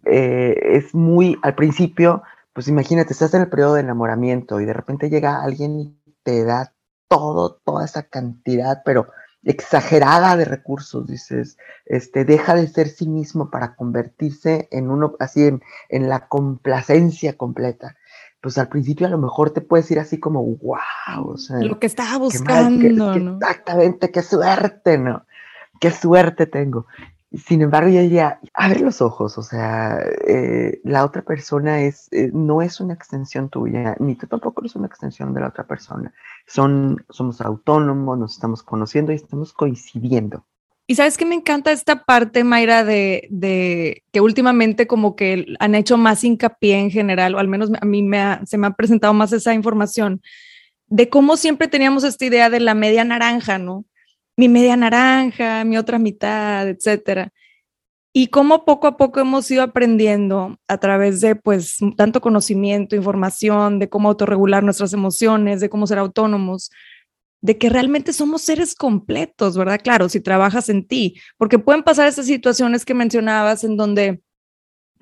eh, 0.05 0.55
es 0.73 0.93
muy, 0.93 1.37
al 1.41 1.55
principio, 1.55 2.23
pues 2.53 2.67
imagínate, 2.67 3.13
estás 3.13 3.33
en 3.33 3.41
el 3.41 3.49
periodo 3.49 3.75
de 3.75 3.81
enamoramiento 3.81 4.59
y 4.61 4.65
de 4.65 4.73
repente 4.73 5.09
llega 5.09 5.41
alguien 5.41 5.79
y 5.79 5.97
te 6.23 6.43
da 6.43 6.73
todo, 7.07 7.59
toda 7.63 7.85
esa 7.85 8.03
cantidad, 8.03 8.83
pero 8.85 9.07
exagerada 9.43 10.37
de 10.37 10.45
recursos, 10.45 11.07
dices, 11.07 11.57
este, 11.85 12.25
deja 12.25 12.55
de 12.55 12.67
ser 12.67 12.89
sí 12.89 13.07
mismo 13.07 13.49
para 13.49 13.75
convertirse 13.75 14.67
en 14.71 14.89
uno, 14.91 15.15
así 15.19 15.43
en, 15.43 15.61
en 15.89 16.09
la 16.09 16.27
complacencia 16.27 17.37
completa. 17.37 17.97
Pues 18.41 18.57
al 18.57 18.69
principio 18.69 19.05
a 19.05 19.09
lo 19.09 19.19
mejor 19.19 19.51
te 19.51 19.61
puedes 19.61 19.89
ir 19.91 19.99
así 19.99 20.19
como, 20.19 20.43
wow, 20.43 21.27
o 21.27 21.37
sea. 21.37 21.59
Lo 21.59 21.79
que 21.79 21.87
estaba 21.87 22.17
buscando, 22.17 23.19
¿no? 23.19 23.37
Exactamente, 23.37 24.11
qué 24.11 24.23
suerte, 24.23 24.97
¿no? 24.97 25.25
Qué 25.79 25.91
suerte 25.91 26.47
tengo. 26.47 26.87
Sin 27.33 27.61
embargo, 27.61 27.89
yo 27.89 28.01
diría, 28.01 28.39
abre 28.53 28.81
los 28.81 29.01
ojos, 29.01 29.37
o 29.37 29.43
sea, 29.43 29.99
eh, 30.27 30.81
la 30.83 31.05
otra 31.05 31.21
persona 31.21 31.81
es, 31.81 32.09
eh, 32.11 32.29
no 32.33 32.61
es 32.61 32.81
una 32.81 32.93
extensión 32.93 33.47
tuya, 33.49 33.95
ni 33.99 34.15
tú 34.15 34.27
tampoco 34.27 34.61
eres 34.61 34.75
una 34.75 34.87
extensión 34.87 35.33
de 35.33 35.39
la 35.39 35.47
otra 35.47 35.65
persona. 35.65 36.13
Son, 36.45 37.05
somos 37.09 37.39
autónomos, 37.39 38.17
nos 38.17 38.33
estamos 38.33 38.63
conociendo 38.63 39.13
y 39.13 39.15
estamos 39.15 39.53
coincidiendo. 39.53 40.45
Y 40.91 40.95
sabes 40.95 41.17
que 41.17 41.23
me 41.23 41.35
encanta 41.35 41.71
esta 41.71 42.03
parte, 42.03 42.43
Mayra, 42.43 42.83
de, 42.83 43.25
de, 43.29 44.03
que 44.11 44.19
últimamente 44.19 44.87
como 44.87 45.15
que 45.15 45.55
han 45.59 45.73
hecho 45.73 45.97
más 45.97 46.21
hincapié 46.21 46.79
en 46.79 46.91
general, 46.91 47.33
o 47.33 47.39
al 47.39 47.47
menos 47.47 47.71
a 47.79 47.85
mí 47.85 48.03
me 48.03 48.41
se 48.45 48.57
me 48.57 48.67
ha 48.67 48.71
presentado 48.71 49.13
más 49.13 49.31
esa 49.31 49.53
información, 49.53 50.21
de 50.87 51.07
cómo 51.07 51.37
siempre 51.37 51.69
teníamos 51.69 52.03
esta 52.03 52.25
idea 52.25 52.49
de 52.49 52.59
la 52.59 52.73
media 52.73 53.05
naranja, 53.05 53.57
¿no? 53.57 53.85
mi 54.35 54.49
media 54.49 54.75
naranja, 54.75 55.63
mi 55.63 55.77
otra 55.77 55.97
mitad, 55.97 56.67
etcétera. 56.67 57.31
Y 58.11 58.27
cómo 58.27 58.65
poco 58.65 58.87
a 58.87 58.97
poco 58.97 59.21
hemos 59.21 59.49
ido 59.49 59.63
aprendiendo 59.63 60.57
a 60.67 60.77
través 60.77 61.21
de 61.21 61.37
pues 61.37 61.77
tanto 61.95 62.19
conocimiento, 62.19 62.97
información, 62.97 63.79
de 63.79 63.87
cómo 63.87 64.09
autorregular 64.09 64.61
nuestras 64.61 64.91
emociones, 64.91 65.61
de 65.61 65.69
cómo 65.69 65.87
ser 65.87 65.99
autónomos, 65.99 66.69
de 67.41 67.57
que 67.57 67.69
realmente 67.69 68.13
somos 68.13 68.43
seres 68.43 68.75
completos, 68.75 69.57
¿verdad? 69.57 69.81
Claro, 69.83 70.09
si 70.09 70.21
trabajas 70.21 70.69
en 70.69 70.87
ti, 70.87 71.19
porque 71.37 71.59
pueden 71.59 71.83
pasar 71.83 72.07
esas 72.07 72.27
situaciones 72.27 72.85
que 72.85 72.93
mencionabas 72.93 73.63
en 73.63 73.77
donde 73.77 74.21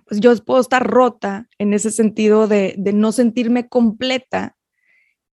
pues, 0.05 0.21
yo 0.21 0.35
puedo 0.43 0.61
estar 0.61 0.85
rota 0.85 1.47
en 1.57 1.73
ese 1.73 1.91
sentido 1.91 2.47
de, 2.47 2.75
de 2.77 2.93
no 2.93 3.11
sentirme 3.11 3.67
completa 3.67 4.55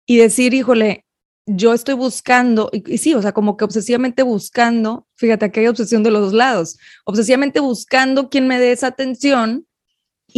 y 0.06 0.18
decir, 0.18 0.54
híjole, 0.54 1.06
yo 1.48 1.74
estoy 1.74 1.94
buscando, 1.94 2.70
y, 2.74 2.98
sí, 2.98 3.14
o 3.14 3.22
sea, 3.22 3.32
como 3.32 3.56
que 3.56 3.66
obsesivamente 3.66 4.24
buscando, 4.24 5.08
fíjate 5.16 5.52
que 5.52 5.60
hay 5.60 5.68
obsesión 5.68 6.02
de 6.04 6.12
los 6.12 6.22
dos 6.22 6.34
lados, 6.34 6.78
obsesivamente 7.06 7.60
buscando 7.60 8.30
quien 8.30 8.48
me 8.48 8.60
dé 8.60 8.72
esa 8.72 8.88
atención 8.88 9.68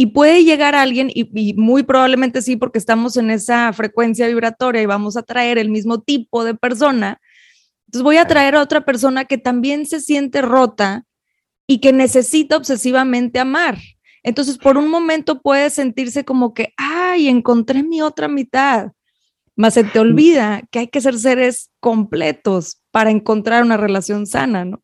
y 0.00 0.06
puede 0.06 0.44
llegar 0.44 0.76
alguien, 0.76 1.10
y, 1.12 1.54
muy 1.54 1.82
probablemente 1.82 2.40
sí, 2.40 2.54
porque 2.54 2.78
estamos 2.78 3.16
en 3.16 3.32
esa 3.32 3.72
frecuencia 3.72 4.28
vibratoria 4.28 4.80
y 4.80 4.86
vamos 4.86 5.16
a 5.16 5.24
traer 5.24 5.58
el 5.58 5.70
mismo 5.70 6.02
tipo 6.02 6.44
de 6.44 6.54
persona. 6.54 7.20
Entonces 7.86 8.04
voy 8.04 8.16
a 8.18 8.28
traer 8.28 8.54
a 8.54 8.62
otra 8.62 8.84
persona 8.84 9.24
que 9.24 9.38
también 9.38 9.86
se 9.86 10.00
siente 10.00 10.40
rota 10.40 11.04
y 11.66 11.80
que 11.80 11.92
necesita 11.92 12.56
obsesivamente 12.56 13.40
amar. 13.40 13.76
Entonces, 14.22 14.56
por 14.56 14.78
un 14.78 14.88
momento 14.88 15.42
puede 15.42 15.68
sentirse 15.68 16.24
como 16.24 16.54
que, 16.54 16.72
ay, 16.76 17.26
encontré 17.26 17.82
mi 17.82 18.00
otra 18.00 18.28
mitad 18.28 18.92
más 19.56 19.74
se 19.74 19.82
te 19.82 19.98
olvida 19.98 20.62
que 20.70 20.78
hay 20.78 20.86
que 20.86 21.00
ser 21.00 21.18
seres 21.18 21.72
completos 21.80 22.80
para 22.92 23.10
encontrar 23.10 23.64
una 23.64 23.76
relación 23.76 24.28
sana, 24.28 24.64
¿no? 24.64 24.80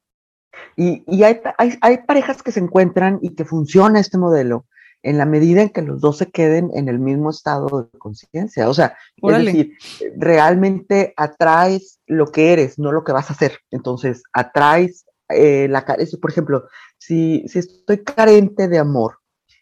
Y, 0.77 1.23
hay, 1.23 1.39
hay, 1.81 1.99
parejas 1.99 2.43
que 2.43 2.51
se 2.51 2.59
encuentran 2.59 3.21
y 3.23 3.37
que 3.37 3.45
funciona 3.45 4.01
este 4.01 4.19
modelo 4.19 4.67
en 5.05 5.19
la 5.19 5.27
medida 5.27 5.63
en 5.63 5.69
que 5.69 5.83
los 5.83 6.01
dos 6.01 6.19
se 6.19 6.31
queden 6.31 6.71
en 6.75 6.89
el 6.89 6.99
mismo 6.99 7.31
estado 7.31 7.89
de 7.93 7.99
conciencia. 7.99 8.69
O 8.69 8.75
sea, 8.75 8.97
es 9.23 9.45
decir, 9.45 9.73
realmente 10.17 11.15
atraes 11.17 12.01
lo 12.07 12.33
que 12.33 12.53
eres, 12.53 12.79
no 12.79 12.91
lo 12.91 13.05
que 13.05 13.13
vas 13.13 13.31
a 13.31 13.35
hacer. 13.35 13.59
Entonces, 13.71 14.23
atraes 14.33 15.05
eh, 15.29 15.69
la 15.69 15.85
careza. 15.85 16.17
Por 16.21 16.31
ejemplo, 16.31 16.65
si, 16.99 17.45
si 17.49 17.61
estoy 17.61 18.03
carente 18.03 18.67
de 18.67 18.79
amor, 18.79 19.19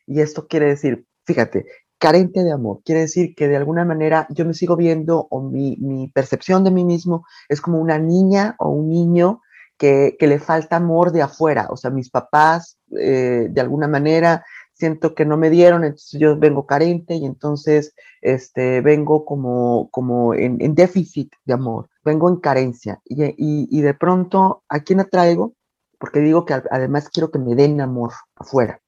y 0.07 0.21
esto 0.21 0.47
quiere 0.47 0.67
decir, 0.67 1.05
fíjate, 1.27 1.67
carente 1.99 2.43
de 2.43 2.53
amor. 2.53 2.81
Quiere 2.85 3.03
decir 3.03 3.35
que 3.35 3.49
de 3.49 3.57
alguna 3.57 3.85
manera 3.85 4.27
yo 4.31 4.45
me 4.45 4.55
sigo 4.55 4.77
viendo 4.77 5.29
o 5.31 5.41
mi, 5.41 6.11
percepción 6.15 6.65
de 6.65 6.71
mí 6.71 6.85
mismo 6.85 7.25
es 7.49 7.61
como 7.61 7.81
una 7.81 7.99
niña 7.99 8.57
o 8.59 8.71
un 8.71 8.89
niño 8.89 9.41
que, 9.79 10.17
le 10.19 10.39
falta 10.39 10.77
amor 10.77 11.13
de 11.13 11.23
afuera. 11.23 11.69
O 11.71 11.77
sea, 11.77 11.91
mis 11.91 12.11
papás 12.11 12.79
eh, 12.99 13.49
de 13.51 13.61
alguna 13.61 13.89
manera 13.89 14.45
siento 14.83 15.15
que 15.15 15.25
no 15.25 15.37
me 15.37 15.49
dieron, 15.49 15.85
entonces 15.85 16.19
yo 16.21 16.37
vengo 16.37 16.67
carente 16.67 17.15
y 17.15 17.25
entonces 17.25 17.95
este, 18.21 18.81
vengo 18.81 19.25
como, 19.25 19.89
como 19.93 20.35
en, 20.35 20.75
déficit 20.75 21.33
de 21.45 21.55
amor, 21.55 21.89
vengo 22.05 22.29
en 22.29 22.41
carencia. 22.41 23.01
Y, 23.05 23.37
y, 23.37 23.81
de 23.81 23.95
pronto, 23.95 24.65
¿a 24.69 24.81
quién 24.81 24.99
atraigo? 24.99 25.55
Porque 25.99 26.19
digo 26.19 26.45
que 26.45 26.55
además 26.55 27.09
quiero 27.11 27.31
que 27.31 27.39
me 27.39 27.55
den 27.55 27.81
amor 27.81 28.11
afuera 28.35 28.81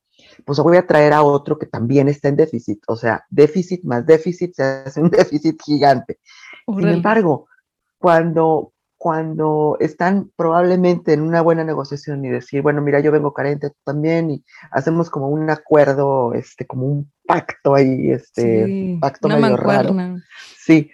pues 0.45 0.59
voy 0.59 0.77
a 0.77 0.87
traer 0.87 1.13
a 1.13 1.23
otro 1.23 1.59
que 1.59 1.67
también 1.67 2.09
está 2.09 2.29
en 2.29 2.37
déficit. 2.37 2.83
O 2.89 2.97
sea, 2.97 3.25
déficit 3.31 3.85
más 3.85 4.05
déficit 4.05 4.53
se 4.55 4.63
hace 4.63 5.01
un 5.01 5.11
déficit 5.11 5.61
gigante. 5.63 6.19
Sin 6.67 6.89
embargo, 6.89 7.47
cuando, 7.99 8.74
cuando 9.05 9.77
están 9.81 10.31
probablemente 10.35 11.13
en 11.13 11.21
una 11.21 11.43
buena 11.43 11.63
negociación 11.63 12.25
y 12.25 12.31
decir, 12.31 12.63
bueno, 12.63 12.81
mira, 12.81 13.01
yo 13.01 13.13
vengo 13.13 13.35
carente 13.35 13.69
tú 13.69 13.77
también 13.85 14.31
y 14.31 14.45
hacemos 14.71 15.11
como 15.11 15.29
un 15.29 15.51
acuerdo, 15.51 16.33
este, 16.33 16.67
como 16.67 16.87
un 16.87 17.13
pacto 17.27 17.75
ahí, 17.75 18.11
este, 18.11 18.97
pacto 19.03 19.29
medio 19.29 19.59
raro. 19.59 19.95
Sí. 20.57 20.91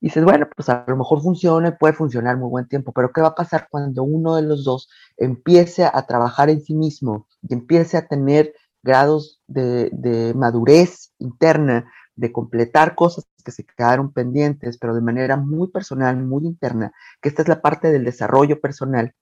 Y 0.00 0.06
dices, 0.06 0.24
bueno, 0.24 0.48
pues 0.56 0.68
a 0.68 0.84
lo 0.88 0.96
mejor 0.96 1.22
funciona 1.22 1.68
y 1.68 1.78
puede 1.78 1.94
funcionar 1.94 2.36
muy 2.38 2.50
buen 2.50 2.66
tiempo, 2.66 2.90
pero 2.90 3.12
¿qué 3.12 3.20
va 3.20 3.28
a 3.28 3.34
pasar 3.36 3.68
cuando 3.70 4.02
uno 4.02 4.34
de 4.34 4.42
los 4.42 4.64
dos 4.64 4.88
empiece 5.16 5.84
a 5.84 6.06
trabajar 6.08 6.50
en 6.50 6.60
sí 6.60 6.74
mismo 6.74 7.28
y 7.48 7.54
empiece 7.54 7.96
a 7.96 8.08
tener 8.08 8.52
grados 8.82 9.40
de, 9.46 10.32
madurez 10.34 11.12
interna, 11.20 11.88
de 12.16 12.32
completar 12.32 12.96
cosas 12.96 13.28
que 13.44 13.52
se 13.52 13.64
quedaron 13.64 14.12
pendientes, 14.12 14.78
pero 14.78 14.94
de 14.94 15.00
manera 15.00 15.36
muy 15.36 15.68
personal, 15.68 16.16
muy 16.16 16.46
interna, 16.46 16.92
que 17.20 17.28
esta 17.28 17.42
es 17.42 17.48
la 17.48 17.62
parte 17.62 17.92
del 17.92 18.04
desarrollo 18.04 18.60
personal, 18.60 19.14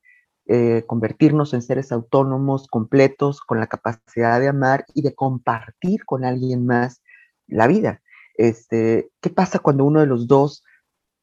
eh, 0.47 0.85
convertirnos 0.87 1.55
en 1.55 1.63
seres 1.63 1.93
autónomos, 1.93 2.67
completos, 2.69 3.41
con 3.41 3.61
la 3.61 3.67
capacidad 3.67 4.41
de 4.41 4.49
amar 4.49 4.85
y 4.95 5.03
de 5.03 5.15
compartir 5.15 6.05
con 6.05 6.25
alguien 6.25 6.67
más 6.67 7.03
la 7.47 7.67
vida. 7.67 8.01
Este, 8.35 9.11
¿Qué 9.21 9.31
pasa 9.31 9.59
cuando 9.59 9.85
uno 9.85 10.01
de 10.01 10.07
los 10.07 10.27
dos 10.27 10.65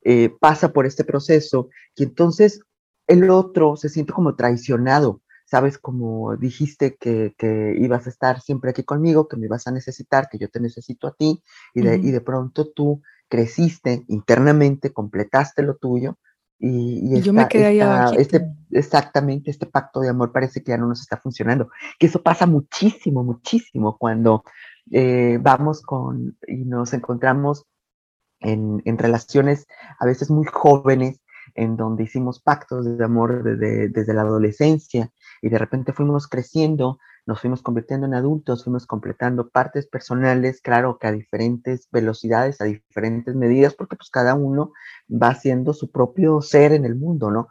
eh, 0.04 0.30
pasa 0.40 0.72
por 0.72 0.86
este 0.86 1.04
proceso 1.04 1.70
y 1.96 2.04
entonces 2.04 2.62
el 3.08 3.30
otro 3.30 3.76
se 3.76 3.90
siente 3.90 4.14
como 4.14 4.36
traicionado? 4.36 5.22
Sabes, 5.50 5.78
como 5.78 6.36
dijiste 6.38 6.96
que, 6.96 7.34
ibas 7.80 8.06
a 8.08 8.10
estar 8.10 8.42
siempre 8.42 8.72
aquí 8.72 8.84
conmigo, 8.84 9.28
que 9.28 9.38
me 9.38 9.48
ibas 9.48 9.68
a 9.68 9.72
necesitar, 9.72 10.30
que 10.30 10.38
yo 10.38 10.50
te 10.50 10.60
necesito 10.60 11.08
a 11.08 11.14
ti, 11.14 11.42
y 11.74 11.82
de, 11.82 11.98
y 11.98 12.12
de 12.12 12.22
pronto 12.22 12.70
tú 12.70 13.02
creciste 13.28 14.04
internamente, 14.08 14.94
completaste 14.94 15.64
lo 15.64 15.76
tuyo, 15.76 16.18
y, 16.62 17.22
yo 17.22 17.32
me 17.32 17.48
quedé 17.48 17.82
ahí 17.82 18.18
este, 18.18 18.46
Exactamente, 18.72 19.50
este 19.50 19.66
pacto 19.66 20.02
de 20.02 20.10
amor 20.10 20.34
parece 20.34 20.62
que 20.62 20.72
ya 20.72 20.78
no 20.78 20.88
nos 20.88 21.00
está 21.02 21.18
funcionando. 21.18 21.70
Que 21.98 22.08
eso 22.08 22.22
pasa 22.22 22.46
muchísimo, 22.46 23.24
muchísimo 23.24 23.98
cuando 23.98 24.44
eh, 24.92 25.40
vamos 25.42 25.82
con 25.82 26.38
y 26.46 26.66
nos 26.66 26.94
encontramos 26.94 27.66
en, 28.42 28.82
en, 28.86 28.98
relaciones 28.98 29.68
a 30.00 30.06
veces 30.06 30.30
muy 30.30 30.46
jóvenes 30.46 31.22
en 31.56 31.78
donde 31.78 32.04
hicimos 32.04 32.42
pactos 32.42 32.98
de 32.98 33.04
amor 33.04 33.44
desde, 33.44 33.90
desde 33.90 34.14
la 34.14 34.22
adolescencia 34.22 35.12
y 35.42 35.50
de 35.50 35.58
repente 35.58 35.94
fuimos 35.94 36.28
creciendo, 36.28 37.00
nos 37.26 37.42
fuimos 37.42 37.62
convirtiendo 37.62 38.08
en 38.08 38.14
adultos, 38.14 38.64
fuimos 38.64 38.86
completando 38.86 39.50
partes 39.50 39.88
personales, 39.88 40.62
claro 40.62 40.98
que 41.00 41.08
a 41.08 41.12
diferentes 41.12 41.88
velocidades, 41.92 42.62
a 42.62 42.66
diferentes 42.66 43.36
medidas, 43.36 43.74
porque 43.74 43.96
pues 43.96 44.10
cada 44.10 44.36
uno 44.36 44.72
va 45.10 45.36
siendo 45.36 45.74
su 45.74 45.92
propio 45.92 46.42
ser 46.42 46.74
en 46.74 46.86
el 46.86 46.96
mundo, 46.96 47.32
¿no? 47.32 47.50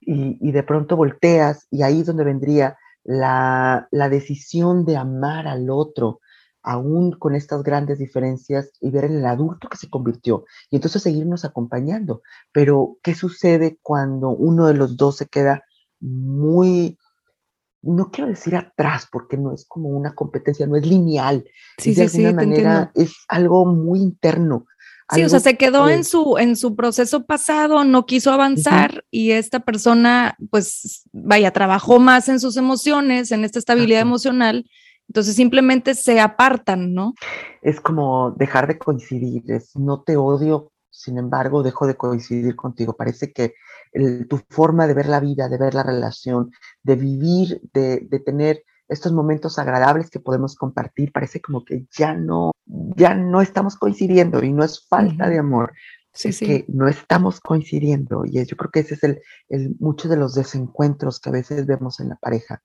Y, 0.00 0.38
y 0.40 0.52
de 0.52 0.62
pronto 0.62 0.96
volteas 0.96 1.68
y 1.70 1.82
ahí 1.82 2.00
es 2.00 2.06
donde 2.06 2.24
vendría 2.24 2.76
la, 3.04 3.88
la 3.90 4.08
decisión 4.08 4.84
de 4.84 4.96
amar 4.96 5.46
al 5.46 5.70
otro, 5.70 6.20
aún 6.62 7.12
con 7.12 7.34
estas 7.34 7.62
grandes 7.62 7.98
diferencias 7.98 8.70
y 8.80 8.90
ver 8.90 9.04
en 9.04 9.16
el 9.16 9.26
adulto 9.26 9.68
que 9.68 9.76
se 9.76 9.90
convirtió 9.90 10.44
y 10.70 10.76
entonces 10.76 11.02
seguirnos 11.02 11.44
acompañando. 11.44 12.22
Pero, 12.52 12.98
¿qué 13.02 13.14
sucede 13.14 13.78
cuando 13.82 14.30
uno 14.30 14.66
de 14.66 14.74
los 14.74 14.96
dos 14.96 15.16
se 15.16 15.26
queda 15.26 15.64
muy, 16.00 16.98
no 17.82 18.10
quiero 18.10 18.30
decir 18.30 18.56
atrás, 18.56 19.08
porque 19.10 19.36
no 19.36 19.52
es 19.52 19.64
como 19.66 19.88
una 19.88 20.14
competencia, 20.14 20.66
no 20.66 20.76
es 20.76 20.86
lineal, 20.86 21.44
sí, 21.78 21.94
de 21.94 22.02
alguna 22.02 22.32
manera 22.32 22.92
es 22.94 23.12
algo 23.28 23.66
muy 23.66 24.00
interno. 24.00 24.66
Sí, 25.10 25.22
o 25.24 25.28
sea, 25.28 25.40
se 25.40 25.58
quedó 25.58 25.90
en 25.90 26.04
su, 26.04 26.38
en 26.38 26.56
su 26.56 26.74
proceso 26.74 27.26
pasado, 27.26 27.84
no 27.84 28.06
quiso 28.06 28.32
avanzar 28.32 29.04
y 29.10 29.32
esta 29.32 29.60
persona, 29.60 30.36
pues, 30.50 31.02
vaya, 31.12 31.50
trabajó 31.50 31.98
más 31.98 32.30
en 32.30 32.40
sus 32.40 32.56
emociones, 32.56 33.30
en 33.30 33.44
esta 33.44 33.58
estabilidad 33.58 34.00
emocional 34.00 34.64
entonces 35.12 35.36
simplemente 35.36 35.94
se 35.94 36.20
apartan, 36.20 36.94
¿no? 36.94 37.12
Es 37.60 37.82
como 37.82 38.30
dejar 38.30 38.66
de 38.66 38.78
coincidir, 38.78 39.42
es 39.50 39.76
no 39.76 40.00
te 40.00 40.16
odio, 40.16 40.72
sin 40.88 41.18
embargo, 41.18 41.62
dejo 41.62 41.86
de 41.86 41.96
coincidir 41.96 42.56
contigo. 42.56 42.94
Parece 42.94 43.30
que 43.30 43.52
tu 44.28 44.40
forma 44.48 44.86
de 44.86 44.94
ver 44.94 45.06
la 45.06 45.20
vida, 45.20 45.48
de 45.48 45.58
ver 45.58 45.74
la 45.74 45.82
relación, 45.82 46.50
de 46.82 46.96
vivir, 46.96 47.60
de, 47.72 48.22
tener 48.24 48.64
estos 48.88 49.12
momentos 49.12 49.58
agradables 49.58 50.10
que 50.10 50.20
podemos 50.20 50.56
compartir, 50.56 51.12
parece 51.12 51.40
como 51.40 51.64
que 51.64 51.86
ya 51.90 52.14
no, 52.14 52.52
ya 52.66 53.14
no 53.14 53.40
estamos 53.40 53.76
coincidiendo 53.76 54.42
y 54.42 54.52
no 54.52 54.64
es 54.64 54.86
falta 54.86 55.28
de 55.28 55.38
amor, 55.38 55.72
sí, 56.12 56.28
es 56.28 56.40
que 56.40 56.64
no 56.68 56.88
estamos 56.88 57.40
coincidiendo 57.40 58.24
y 58.24 58.44
yo 58.44 58.56
creo 58.56 58.70
que 58.70 58.80
ese 58.80 58.94
es 58.94 59.04
el, 59.04 59.20
el 59.48 59.76
muchos 59.78 60.10
de 60.10 60.16
los 60.16 60.34
desencuentros 60.34 61.20
que 61.20 61.30
a 61.30 61.32
veces 61.32 61.66
vemos 61.66 62.00
en 62.00 62.10
la 62.10 62.16
pareja. 62.16 62.62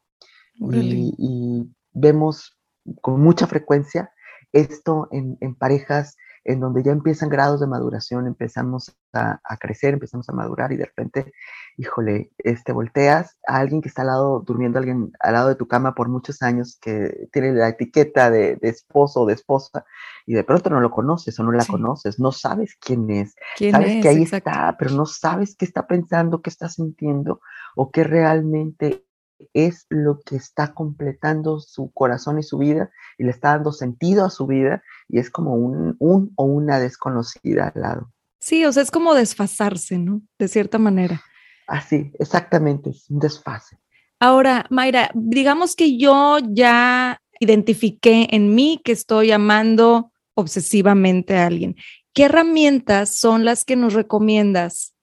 y, 0.60 1.70
vemos 2.00 2.60
con 3.02 3.20
mucha 3.22 3.48
frecuencia 3.48 4.12
esto 4.54 5.08
en, 5.12 5.56
parejas 5.56 6.16
en 6.48 6.62
donde 6.62 6.82
ya 6.82 6.94
empiezan 6.94 7.28
grados 7.28 7.60
de 7.60 7.68
maduración, 7.68 8.26
empezamos 8.26 8.96
a, 9.12 9.58
crecer, 9.60 9.94
empezamos 9.94 10.30
a 10.30 10.32
madurar 10.32 10.72
y 10.72 10.78
de 10.78 10.86
repente, 10.86 11.34
híjole, 11.76 12.32
este, 12.38 12.72
volteas 12.72 13.38
a 13.46 13.58
alguien 13.58 13.82
que 13.82 13.90
está 13.90 14.04
al 14.04 14.08
lado, 14.08 14.44
durmiendo 14.48 14.80
alguien 14.80 15.12
al 15.20 15.34
lado 15.34 15.50
de 15.50 15.56
tu 15.56 15.68
cama 15.68 15.94
por 15.94 16.08
muchos 16.08 16.42
años, 16.42 16.78
que 16.82 17.28
tiene 17.34 17.52
la 17.52 17.68
etiqueta 17.68 18.32
de, 18.32 18.58
esposo 18.62 19.22
o 19.22 19.26
de 19.26 19.34
esposa, 19.34 19.84
y 20.26 20.36
de 20.36 20.46
pronto 20.46 20.70
no 20.70 20.80
lo 20.80 20.90
conoces 20.90 21.38
o 21.38 21.44
no 21.44 21.52
la 21.52 21.66
conoces, 21.66 22.18
no 22.18 22.32
sabes 22.32 22.78
quién 22.80 23.10
es, 23.10 23.36
sabes 23.70 24.02
que 24.02 24.08
ahí 24.08 24.24
está, 24.24 24.74
pero 24.80 24.92
no 24.92 25.06
sabes 25.06 25.54
qué 25.58 25.66
está 25.66 25.86
pensando, 25.86 26.42
qué 26.42 26.50
está 26.50 26.70
sintiendo 26.70 27.42
o 27.76 27.92
qué 27.92 28.06
realmente 28.06 29.06
es 29.54 29.86
lo 29.90 30.20
que 30.22 30.36
está 30.36 30.74
completando 30.74 31.60
su 31.60 31.92
corazón 31.92 32.40
y 32.40 32.44
su 32.44 32.58
vida 32.58 32.90
y 33.18 33.24
le 33.24 33.32
está 33.32 33.50
dando 33.50 33.72
sentido 33.72 34.26
a 34.26 34.30
su 34.30 34.48
vida 34.48 34.84
y 35.08 35.20
es 35.20 35.30
como 35.30 35.56
un, 35.56 35.96
un 36.00 36.32
o 36.36 36.46
una 36.46 36.80
desconocida 36.80 37.72
al 37.74 37.82
lado. 37.82 38.14
Sí, 38.40 38.66
o 38.66 38.72
sea, 38.72 38.84
es 38.84 38.92
como 38.92 39.14
desfasarse, 39.14 39.98
¿no? 39.98 40.22
De 40.38 40.48
cierta 40.48 40.78
manera. 40.78 41.22
Así, 41.68 42.12
exactamente, 42.20 42.92
es 42.92 43.10
un 43.10 43.20
desfase. 43.20 43.78
Ahora, 44.20 44.66
Mayra, 44.70 45.12
digamos 45.14 45.76
que 45.76 45.98
yo 45.98 46.38
ya 46.50 47.22
identifiqué 47.40 48.28
en 48.32 48.56
mí 48.56 48.82
que 48.84 48.92
estoy 48.92 49.32
amando 49.32 50.12
obsesivamente 50.34 51.36
a 51.38 51.48
alguien. 51.48 51.76
¿Qué 52.14 52.24
herramientas 52.24 53.16
son 53.16 53.46
las 53.46 53.64
que 53.64 53.76
nos 53.76 53.94
recomiendas 53.94 54.96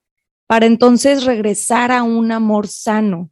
para 0.47 0.65
entonces 0.65 1.23
regresar 1.23 1.91
a 1.91 2.03
un 2.03 2.31
amor 2.31 2.67
sano? 2.67 3.29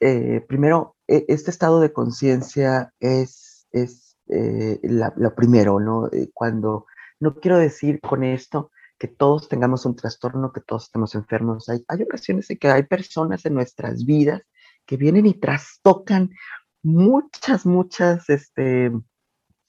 Eh, 0.00 0.42
primero, 0.46 0.96
e, 1.08 1.24
este 1.28 1.50
estado 1.50 1.80
de 1.80 1.92
conciencia 1.92 2.92
es, 3.00 3.66
es 3.72 4.05
eh, 4.28 4.80
lo 4.82 5.34
primero, 5.34 5.80
¿no? 5.80 6.08
Eh, 6.12 6.30
cuando, 6.32 6.86
no 7.20 7.34
quiero 7.36 7.58
decir 7.58 8.00
con 8.00 8.24
esto 8.24 8.70
que 8.98 9.08
todos 9.08 9.48
tengamos 9.48 9.84
un 9.84 9.94
trastorno, 9.94 10.52
que 10.52 10.60
todos 10.60 10.84
estemos 10.84 11.14
enfermos. 11.14 11.68
Hay, 11.68 11.84
hay 11.88 12.02
ocasiones 12.02 12.50
en 12.50 12.58
que 12.58 12.68
hay 12.68 12.84
personas 12.84 13.44
en 13.44 13.54
nuestras 13.54 14.04
vidas 14.04 14.42
que 14.86 14.96
vienen 14.96 15.26
y 15.26 15.34
trastocan 15.34 16.30
muchas, 16.82 17.66
muchas, 17.66 18.28
este, 18.30 18.92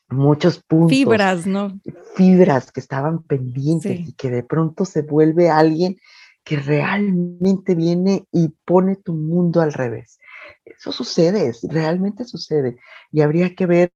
muchos 0.10 0.64
puntos. 0.64 0.92
Fibras, 0.92 1.46
¿no? 1.46 1.80
Fibras 2.16 2.72
que 2.72 2.80
estaban 2.80 3.24
pendientes 3.24 4.00
y 4.00 4.14
que 4.14 4.30
de 4.30 4.44
pronto 4.44 4.86
se 4.86 5.02
vuelve 5.02 5.50
alguien 5.50 5.98
que 6.44 6.58
realmente 6.58 7.76
viene 7.76 8.26
y 8.32 8.50
pone 8.64 8.96
tu 8.96 9.14
mundo 9.14 9.60
al 9.60 9.74
revés. 9.74 10.20
Eso 10.64 10.94
sucede, 10.94 11.52
realmente 11.64 12.24
sucede. 12.24 12.78
Y 13.12 13.22
habría 13.22 13.54
que 13.54 13.66
ver 13.66 13.92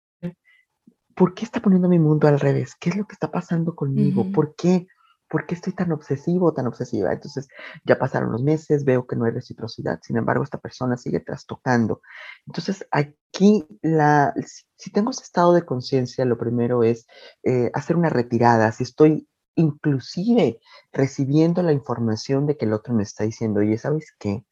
por 1.15 1.33
qué 1.33 1.45
está 1.45 1.61
poniendo 1.61 1.89
mi 1.89 1.99
mundo 1.99 2.27
al 2.27 2.39
revés, 2.39 2.75
qué 2.79 2.89
es 2.89 2.95
lo 2.95 3.05
que 3.05 3.13
está 3.13 3.31
pasando 3.31 3.75
conmigo, 3.75 4.31
por 4.31 4.55
qué. 4.55 4.87
¿Por 5.29 5.45
qué 5.45 5.55
estoy 5.55 5.71
tan 5.71 5.93
obsesivo, 5.93 6.53
tan 6.53 6.67
obsesiva? 6.67 7.13
Entonces, 7.13 7.47
ya 7.85 7.97
pasaron 7.97 8.33
los 8.33 8.43
meses, 8.43 8.83
veo 8.83 9.07
que 9.07 9.15
no 9.15 9.23
hay 9.23 9.31
reciprocidad, 9.31 9.97
sin 10.03 10.17
embargo, 10.17 10.43
esta 10.43 10.57
persona 10.57 10.97
sigue 10.97 11.21
trastocando. 11.21 12.01
Entonces, 12.45 12.85
aquí, 12.91 13.65
la, 13.81 14.33
si 14.75 14.91
tengo 14.91 15.11
ese 15.11 15.23
estado 15.23 15.53
de 15.53 15.63
conciencia, 15.63 16.25
lo 16.25 16.37
primero 16.37 16.83
es 16.83 17.07
eh, 17.43 17.71
hacer 17.73 17.95
una 17.95 18.09
retirada. 18.09 18.73
Si 18.73 18.83
estoy 18.83 19.25
inclusive 19.55 20.59
recibiendo 20.91 21.63
la 21.63 21.71
información 21.71 22.45
de 22.45 22.57
que 22.57 22.65
el 22.65 22.73
otro 22.73 22.93
me 22.93 23.03
está 23.03 23.23
diciendo, 23.23 23.61
oye, 23.61 23.77
¿sabes 23.77 24.13
qué? 24.19 24.45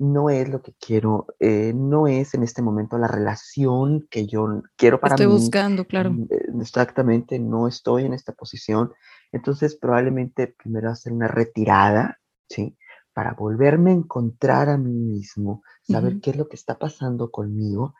No 0.00 0.30
es 0.30 0.48
lo 0.48 0.62
que 0.62 0.72
quiero, 0.80 1.26
eh, 1.38 1.72
no 1.74 2.06
es 2.06 2.32
en 2.32 2.42
este 2.42 2.62
momento 2.62 2.96
la 2.96 3.06
relación 3.06 4.06
que 4.10 4.26
yo 4.26 4.62
quiero 4.76 4.98
para 4.98 5.14
estoy 5.14 5.26
mí. 5.26 5.34
Estoy 5.34 5.44
buscando, 5.44 5.84
claro. 5.84 6.12
Mm, 6.12 6.22
eh, 6.30 6.46
exactamente, 6.60 7.38
no 7.38 7.68
estoy 7.68 8.06
en 8.06 8.14
esta 8.14 8.32
posición. 8.32 8.92
Entonces, 9.30 9.76
probablemente 9.76 10.46
primero 10.48 10.90
hacer 10.90 11.12
una 11.12 11.28
retirada, 11.28 12.18
¿sí? 12.48 12.78
Para 13.12 13.34
volverme 13.34 13.90
a 13.90 13.94
encontrar 13.94 14.70
a 14.70 14.78
mí 14.78 14.94
mismo, 14.94 15.62
saber 15.82 16.20
qué 16.20 16.30
es 16.30 16.36
lo 16.36 16.48
que 16.48 16.56
está 16.56 16.78
pasando 16.78 17.30
conmigo 17.30 17.94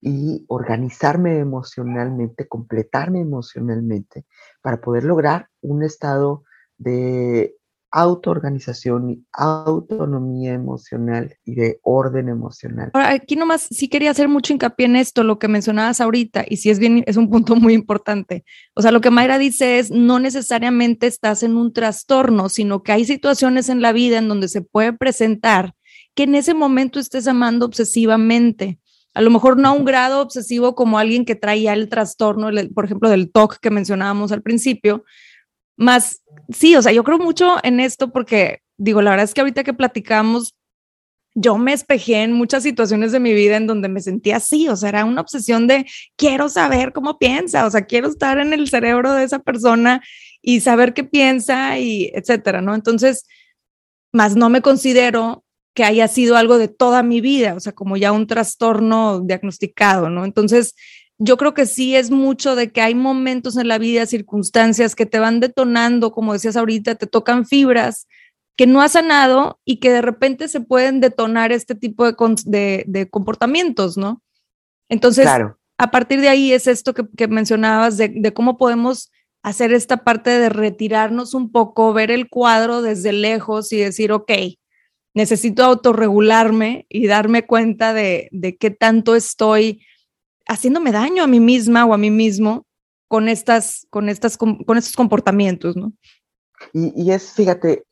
y 0.00 0.46
organizarme 0.48 1.38
emocionalmente, 1.38 2.48
completarme 2.48 3.20
emocionalmente 3.20 4.24
para 4.62 4.80
poder 4.80 5.04
lograr 5.04 5.48
un 5.60 5.82
estado 5.82 6.44
de 6.78 7.56
autoorganización 7.90 9.10
y 9.10 9.24
autonomía 9.32 10.52
emocional 10.52 11.36
y 11.44 11.54
de 11.54 11.80
orden 11.82 12.28
emocional. 12.28 12.90
Ahora, 12.92 13.10
aquí 13.12 13.36
nomás 13.36 13.68
sí 13.70 13.88
quería 13.88 14.10
hacer 14.10 14.28
mucho 14.28 14.52
hincapié 14.52 14.86
en 14.86 14.96
esto, 14.96 15.22
lo 15.24 15.38
que 15.38 15.48
mencionabas 15.48 16.00
ahorita, 16.00 16.44
y 16.48 16.58
sí 16.58 16.70
es 16.70 16.78
bien, 16.78 17.04
es 17.06 17.16
un 17.16 17.30
punto 17.30 17.56
muy 17.56 17.74
importante. 17.74 18.44
O 18.74 18.82
sea, 18.82 18.90
lo 18.90 19.00
que 19.00 19.10
Mayra 19.10 19.38
dice 19.38 19.78
es, 19.78 19.90
no 19.90 20.18
necesariamente 20.18 21.06
estás 21.06 21.42
en 21.42 21.56
un 21.56 21.72
trastorno, 21.72 22.48
sino 22.48 22.82
que 22.82 22.92
hay 22.92 23.04
situaciones 23.04 23.68
en 23.68 23.82
la 23.82 23.92
vida 23.92 24.18
en 24.18 24.28
donde 24.28 24.48
se 24.48 24.62
puede 24.62 24.92
presentar 24.92 25.74
que 26.14 26.24
en 26.24 26.34
ese 26.34 26.54
momento 26.54 26.98
estés 26.98 27.26
amando 27.28 27.66
obsesivamente 27.66 28.78
a 29.16 29.22
lo 29.22 29.30
mejor 29.30 29.56
no 29.56 29.68
a 29.68 29.72
un 29.72 29.86
grado 29.86 30.20
obsesivo 30.20 30.74
como 30.74 30.98
alguien 30.98 31.24
que 31.24 31.34
traía 31.34 31.72
el 31.72 31.88
trastorno, 31.88 32.50
por 32.74 32.84
ejemplo, 32.84 33.08
del 33.08 33.32
TOC 33.32 33.56
que 33.62 33.70
mencionábamos 33.70 34.30
al 34.30 34.42
principio, 34.42 35.04
más, 35.76 36.22
sí, 36.50 36.76
o 36.76 36.82
sea, 36.82 36.92
yo 36.92 37.04
creo 37.04 37.18
mucho 37.18 37.56
en 37.62 37.80
esto 37.80 38.10
porque, 38.12 38.60
digo, 38.76 39.02
la 39.02 39.10
verdad 39.10 39.24
es 39.24 39.34
que 39.34 39.40
ahorita 39.40 39.64
que 39.64 39.74
platicamos, 39.74 40.54
yo 41.34 41.58
me 41.58 41.74
espejé 41.74 42.22
en 42.22 42.32
muchas 42.32 42.62
situaciones 42.62 43.12
de 43.12 43.20
mi 43.20 43.34
vida 43.34 43.56
en 43.56 43.66
donde 43.66 43.90
me 43.90 44.00
sentía 44.00 44.36
así, 44.36 44.68
o 44.68 44.76
sea, 44.76 44.88
era 44.88 45.04
una 45.04 45.20
obsesión 45.20 45.66
de 45.66 45.86
quiero 46.16 46.48
saber 46.48 46.92
cómo 46.92 47.18
piensa, 47.18 47.66
o 47.66 47.70
sea, 47.70 47.82
quiero 47.82 48.08
estar 48.08 48.38
en 48.38 48.54
el 48.54 48.68
cerebro 48.68 49.12
de 49.12 49.24
esa 49.24 49.38
persona 49.40 50.02
y 50.40 50.60
saber 50.60 50.94
qué 50.94 51.04
piensa 51.04 51.78
y 51.78 52.10
etcétera, 52.14 52.62
¿no? 52.62 52.74
Entonces, 52.74 53.26
más 54.12 54.34
no 54.34 54.48
me 54.48 54.62
considero 54.62 55.44
que 55.74 55.84
haya 55.84 56.08
sido 56.08 56.36
algo 56.36 56.56
de 56.56 56.68
toda 56.68 57.02
mi 57.02 57.20
vida, 57.20 57.54
o 57.54 57.60
sea, 57.60 57.72
como 57.72 57.98
ya 57.98 58.12
un 58.12 58.26
trastorno 58.26 59.20
diagnosticado, 59.20 60.08
¿no? 60.08 60.24
Entonces, 60.24 60.74
yo 61.18 61.36
creo 61.36 61.54
que 61.54 61.66
sí 61.66 61.96
es 61.96 62.10
mucho 62.10 62.54
de 62.56 62.70
que 62.72 62.80
hay 62.80 62.94
momentos 62.94 63.56
en 63.56 63.68
la 63.68 63.78
vida, 63.78 64.06
circunstancias 64.06 64.94
que 64.94 65.06
te 65.06 65.18
van 65.18 65.40
detonando, 65.40 66.12
como 66.12 66.32
decías 66.32 66.56
ahorita, 66.56 66.94
te 66.96 67.06
tocan 67.06 67.46
fibras 67.46 68.06
que 68.56 68.66
no 68.66 68.80
has 68.80 68.92
sanado 68.92 69.60
y 69.64 69.80
que 69.80 69.90
de 69.90 70.02
repente 70.02 70.48
se 70.48 70.60
pueden 70.60 71.00
detonar 71.00 71.52
este 71.52 71.74
tipo 71.74 72.04
de, 72.06 73.08
comportamientos, 73.10 73.96
¿no? 73.98 74.22
Entonces, 74.88 75.26
a 75.78 75.90
partir 75.90 76.20
de 76.20 76.28
ahí 76.28 76.52
es 76.52 76.66
esto 76.66 76.94
que, 76.94 77.28
mencionabas 77.28 77.98
de, 77.98 78.08
de, 78.08 78.32
cómo 78.32 78.56
podemos 78.56 79.10
hacer 79.42 79.72
esta 79.72 79.98
parte 80.04 80.30
de 80.30 80.48
retirarnos 80.48 81.34
un 81.34 81.52
poco, 81.52 81.92
ver 81.92 82.10
el 82.10 82.28
cuadro 82.28 82.82
desde 82.82 83.12
lejos 83.12 83.72
y 83.72 83.76
decir, 83.76 84.10
ok, 84.10 84.32
necesito 85.16 85.64
autorregularme 85.64 86.84
y 86.90 87.06
darme 87.06 87.46
cuenta 87.46 87.94
de, 87.94 88.28
qué 88.60 88.70
tanto 88.70 89.16
estoy 89.16 89.80
haciéndome 90.46 90.92
daño 90.92 91.22
a 91.22 91.26
mí 91.26 91.40
misma 91.40 91.84
o 91.84 91.94
a 91.94 91.98
mí 91.98 92.10
mismo 92.10 92.66
con, 93.08 93.28
estas, 93.28 93.86
con, 93.90 94.08
estas, 94.08 94.36
con, 94.36 94.58
estos 94.76 94.94
comportamientos, 94.94 95.76
¿no? 95.76 95.92
Y, 96.72 97.10
es, 97.10 97.32
fíjate, 97.32 97.84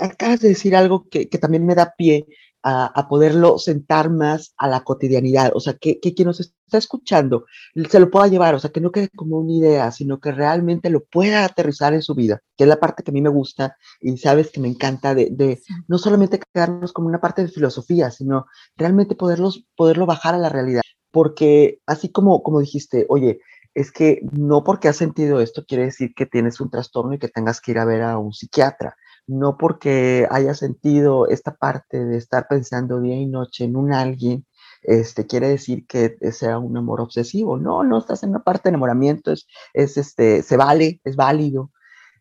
acabas 0.00 0.40
de 0.40 0.48
decir 0.48 0.76
algo 0.76 1.08
que, 1.08 1.26
también 1.26 1.66
me 1.66 1.74
da 1.74 1.94
pie 1.96 2.26
a, 2.62 3.08
poderlo 3.08 3.58
sentar 3.58 4.08
más 4.08 4.54
a 4.56 4.68
la 4.68 4.84
cotidianidad, 4.84 5.50
o 5.54 5.60
sea, 5.60 5.74
que, 5.74 6.00
que, 6.00 6.14
quien 6.14 6.28
nos 6.28 6.40
está 6.40 6.78
escuchando 6.78 7.44
se 7.90 8.00
lo 8.00 8.10
pueda 8.10 8.28
llevar, 8.28 8.54
o 8.54 8.58
sea, 8.58 8.70
que 8.70 8.80
no 8.80 8.90
quede 8.90 9.10
como 9.10 9.38
una 9.38 9.52
idea, 9.52 9.90
sino 9.90 10.18
que 10.18 10.32
realmente 10.32 10.88
lo 10.88 11.04
pueda 11.04 11.44
aterrizar 11.44 11.92
en 11.92 12.00
su 12.02 12.14
vida, 12.14 12.40
que 12.56 12.64
es 12.64 12.68
la 12.68 12.80
parte 12.80 13.02
que 13.02 13.10
a 13.10 13.12
mí 13.12 13.20
me 13.20 13.28
gusta 13.28 13.76
y 14.00 14.16
sabes 14.16 14.50
que 14.50 14.60
me 14.60 14.68
encanta 14.68 15.14
de, 15.14 15.28
de 15.30 15.60
no 15.88 15.98
solamente 15.98 16.40
quedarnos 16.54 16.92
como 16.94 17.08
una 17.08 17.20
parte 17.20 17.42
de 17.42 17.48
filosofía, 17.48 18.10
sino 18.10 18.46
realmente 18.76 19.14
poderlos, 19.14 19.66
poderlo 19.76 20.06
bajar 20.06 20.34
a 20.34 20.38
la 20.38 20.48
realidad, 20.48 20.82
porque 21.14 21.80
así 21.86 22.10
como, 22.12 22.42
como 22.42 22.60
dijiste, 22.60 23.06
oye, 23.08 23.40
es 23.72 23.90
que 23.90 24.20
no 24.32 24.64
porque 24.64 24.88
has 24.88 24.96
sentido 24.96 25.40
esto 25.40 25.64
quiere 25.66 25.84
decir 25.84 26.12
que 26.14 26.26
tienes 26.26 26.60
un 26.60 26.70
trastorno 26.70 27.14
y 27.14 27.18
que 27.18 27.28
tengas 27.28 27.60
que 27.60 27.70
ir 27.72 27.78
a 27.78 27.86
ver 27.86 28.02
a 28.02 28.18
un 28.18 28.32
psiquiatra 28.32 28.96
no 29.26 29.56
porque 29.56 30.26
haya 30.30 30.54
sentido 30.54 31.28
esta 31.28 31.56
parte 31.56 32.04
de 32.04 32.16
estar 32.16 32.46
pensando 32.48 33.00
día 33.00 33.16
y 33.16 33.26
noche 33.26 33.64
en 33.64 33.76
un 33.76 33.92
alguien, 33.92 34.46
este, 34.82 35.26
quiere 35.26 35.48
decir 35.48 35.86
que 35.86 36.16
sea 36.32 36.58
un 36.58 36.76
amor 36.76 37.00
obsesivo. 37.00 37.56
No, 37.56 37.82
no 37.84 37.98
estás 37.98 38.22
en 38.22 38.30
una 38.30 38.44
parte 38.44 38.64
de 38.64 38.70
enamoramiento, 38.70 39.32
es, 39.32 39.46
es 39.72 39.96
este, 39.96 40.42
se 40.42 40.56
vale, 40.56 41.00
es 41.04 41.16
válido. 41.16 41.70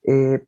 Eh, 0.04 0.46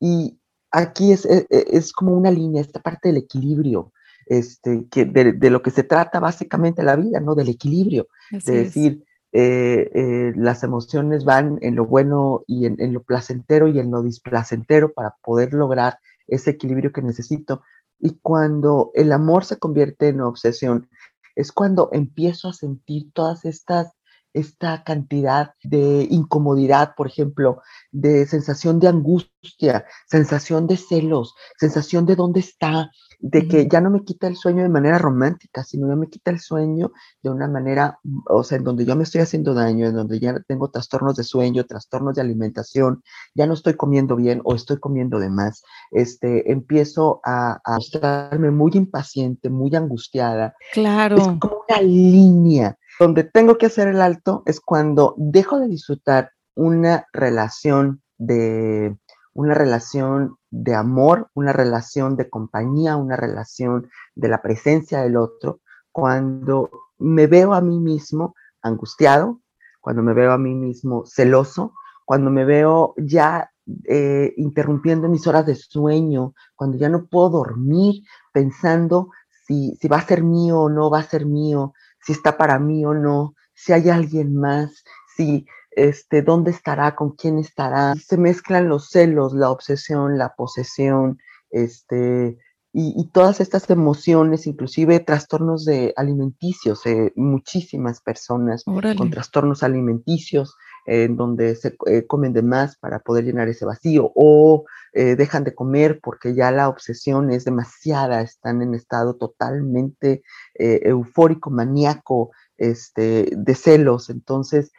y 0.00 0.40
aquí 0.70 1.12
es, 1.12 1.26
es, 1.26 1.46
e, 1.50 1.66
es, 1.76 1.92
como 1.92 2.12
una 2.12 2.30
línea, 2.30 2.62
esta 2.62 2.80
parte 2.80 3.08
del 3.08 3.18
equilibrio, 3.18 3.92
este, 4.32 4.86
que 4.90 5.04
de, 5.04 5.32
de, 5.32 5.50
lo 5.50 5.60
que 5.60 5.70
se 5.70 5.82
trata 5.82 6.18
básicamente 6.18 6.82
la 6.82 6.96
vida, 6.96 7.20
¿no? 7.20 7.34
Del 7.34 7.50
equilibrio, 7.50 8.08
de 8.30 8.52
decir, 8.64 9.04
eh, 9.30 9.90
eh, 9.94 10.32
las 10.36 10.62
emociones 10.62 11.24
van 11.24 11.58
en 11.60 11.76
lo 11.76 11.84
bueno 11.84 12.42
y 12.46 12.64
en, 12.64 12.92
lo 12.94 13.02
placentero 13.02 13.68
y 13.68 13.78
en 13.78 13.90
lo 13.90 14.02
displacentero 14.02 14.94
para 14.94 15.16
poder 15.22 15.52
lograr 15.52 15.98
ese 16.26 16.50
equilibrio 16.50 16.92
que 16.92 17.02
necesito. 17.02 17.62
Y 17.98 18.20
cuando 18.22 18.90
el 18.94 19.12
amor 19.12 19.44
se 19.44 19.58
convierte 19.58 20.08
en 20.08 20.22
obsesión, 20.22 20.88
es 21.36 21.52
cuando 21.52 21.90
empiezo 21.92 22.48
a 22.48 22.54
sentir 22.54 23.12
todas 23.12 23.44
estas 23.44 23.92
esta 24.34 24.82
cantidad 24.82 25.52
de 25.62 26.06
incomodidad, 26.10 26.94
por 26.96 27.06
ejemplo, 27.06 27.60
de 27.90 28.26
sensación 28.26 28.80
de 28.80 28.88
angustia, 28.88 29.84
sensación 30.06 30.66
de 30.66 30.78
celos, 30.78 31.34
sensación 31.58 32.06
de 32.06 32.16
dónde 32.16 32.40
está, 32.40 32.90
de 33.22 33.46
que 33.46 33.68
ya 33.68 33.80
no 33.80 33.88
me 33.88 34.02
quita 34.04 34.26
el 34.26 34.36
sueño 34.36 34.64
de 34.64 34.68
manera 34.68 34.98
romántica, 34.98 35.62
sino 35.62 35.88
ya 35.88 35.94
me 35.94 36.08
quita 36.08 36.32
el 36.32 36.40
sueño 36.40 36.92
de 37.22 37.30
una 37.30 37.46
manera, 37.46 38.00
o 38.28 38.42
sea, 38.42 38.58
en 38.58 38.64
donde 38.64 38.84
yo 38.84 38.96
me 38.96 39.04
estoy 39.04 39.20
haciendo 39.20 39.54
daño, 39.54 39.86
en 39.86 39.94
donde 39.94 40.18
ya 40.18 40.38
tengo 40.40 40.70
trastornos 40.70 41.14
de 41.16 41.22
sueño, 41.22 41.64
trastornos 41.64 42.16
de 42.16 42.20
alimentación, 42.20 43.04
ya 43.34 43.46
no 43.46 43.54
estoy 43.54 43.74
comiendo 43.74 44.16
bien 44.16 44.40
o 44.44 44.56
estoy 44.56 44.78
comiendo 44.78 45.20
de 45.20 45.30
más, 45.30 45.62
este, 45.92 46.50
empiezo 46.50 47.20
a, 47.24 47.60
a 47.64 47.76
mostrarme 47.76 48.50
muy 48.50 48.72
impaciente, 48.74 49.48
muy 49.50 49.74
angustiada. 49.76 50.56
Claro. 50.72 51.16
Es 51.16 51.28
como 51.38 51.62
una 51.68 51.80
línea. 51.80 52.76
Donde 52.98 53.24
tengo 53.24 53.56
que 53.56 53.66
hacer 53.66 53.88
el 53.88 54.02
alto 54.02 54.42
es 54.46 54.60
cuando 54.60 55.14
dejo 55.16 55.58
de 55.58 55.68
disfrutar 55.68 56.30
una 56.54 57.06
relación 57.12 58.02
de 58.18 58.96
una 59.34 59.54
relación 59.54 60.36
de 60.50 60.74
amor, 60.74 61.30
una 61.34 61.52
relación 61.52 62.16
de 62.16 62.28
compañía, 62.28 62.96
una 62.96 63.16
relación 63.16 63.88
de 64.14 64.28
la 64.28 64.42
presencia 64.42 65.00
del 65.00 65.16
otro, 65.16 65.60
cuando 65.90 66.70
me 66.98 67.26
veo 67.26 67.54
a 67.54 67.60
mí 67.60 67.78
mismo 67.78 68.34
angustiado, 68.62 69.40
cuando 69.80 70.02
me 70.02 70.14
veo 70.14 70.32
a 70.32 70.38
mí 70.38 70.54
mismo 70.54 71.04
celoso, 71.06 71.74
cuando 72.04 72.30
me 72.30 72.44
veo 72.44 72.94
ya 72.96 73.50
eh, 73.84 74.32
interrumpiendo 74.36 75.08
mis 75.08 75.26
horas 75.26 75.46
de 75.46 75.54
sueño, 75.54 76.34
cuando 76.54 76.76
ya 76.78 76.88
no 76.88 77.06
puedo 77.06 77.30
dormir 77.30 78.02
pensando 78.32 79.10
si, 79.46 79.76
si 79.80 79.88
va 79.88 79.98
a 79.98 80.06
ser 80.06 80.22
mío 80.22 80.60
o 80.60 80.68
no 80.68 80.90
va 80.90 81.00
a 81.00 81.04
ser 81.04 81.26
mío, 81.26 81.72
si 82.00 82.12
está 82.12 82.36
para 82.36 82.58
mí 82.58 82.84
o 82.84 82.94
no, 82.94 83.34
si 83.54 83.72
hay 83.72 83.88
alguien 83.90 84.34
más, 84.36 84.84
si 85.16 85.46
este, 85.76 86.22
dónde 86.22 86.50
estará, 86.50 86.94
con 86.94 87.12
quién 87.12 87.38
estará. 87.38 87.94
Se 87.94 88.16
mezclan 88.16 88.68
los 88.68 88.88
celos, 88.88 89.32
la 89.32 89.50
obsesión, 89.50 90.18
la 90.18 90.34
posesión, 90.34 91.18
este, 91.50 92.38
y, 92.74 93.10
todas 93.12 93.40
estas 93.40 93.68
emociones, 93.68 94.46
inclusive 94.46 94.98
trastornos 95.00 95.66
de 95.66 95.92
alimenticios, 95.94 96.86
eh, 96.86 97.12
muchísimas 97.16 98.00
personas 98.00 98.64
con 98.64 99.10
trastornos 99.10 99.62
alimenticios, 99.62 100.56
en 100.86 101.16
donde 101.16 101.54
se 101.54 101.76
eh, 101.86 102.06
comen 102.06 102.32
de 102.32 102.42
más 102.42 102.78
para 102.78 103.00
poder 103.00 103.24
llenar 103.24 103.48
ese 103.48 103.66
vacío 103.66 104.10
o 104.14 104.64
eh, 104.94 105.16
dejan 105.16 105.44
de 105.44 105.54
comer 105.54 106.00
porque 106.02 106.34
ya 106.34 106.50
la 106.50 106.70
obsesión 106.70 107.30
es 107.30 107.44
demasiada, 107.44 108.22
están 108.22 108.62
en 108.62 108.74
estado 108.74 109.16
totalmente 109.16 110.22
eufórico, 110.54 111.50
maníaco, 111.50 112.30
este, 112.56 113.28
de 113.36 113.54
celos. 113.54 114.08
Entonces, 114.08 114.72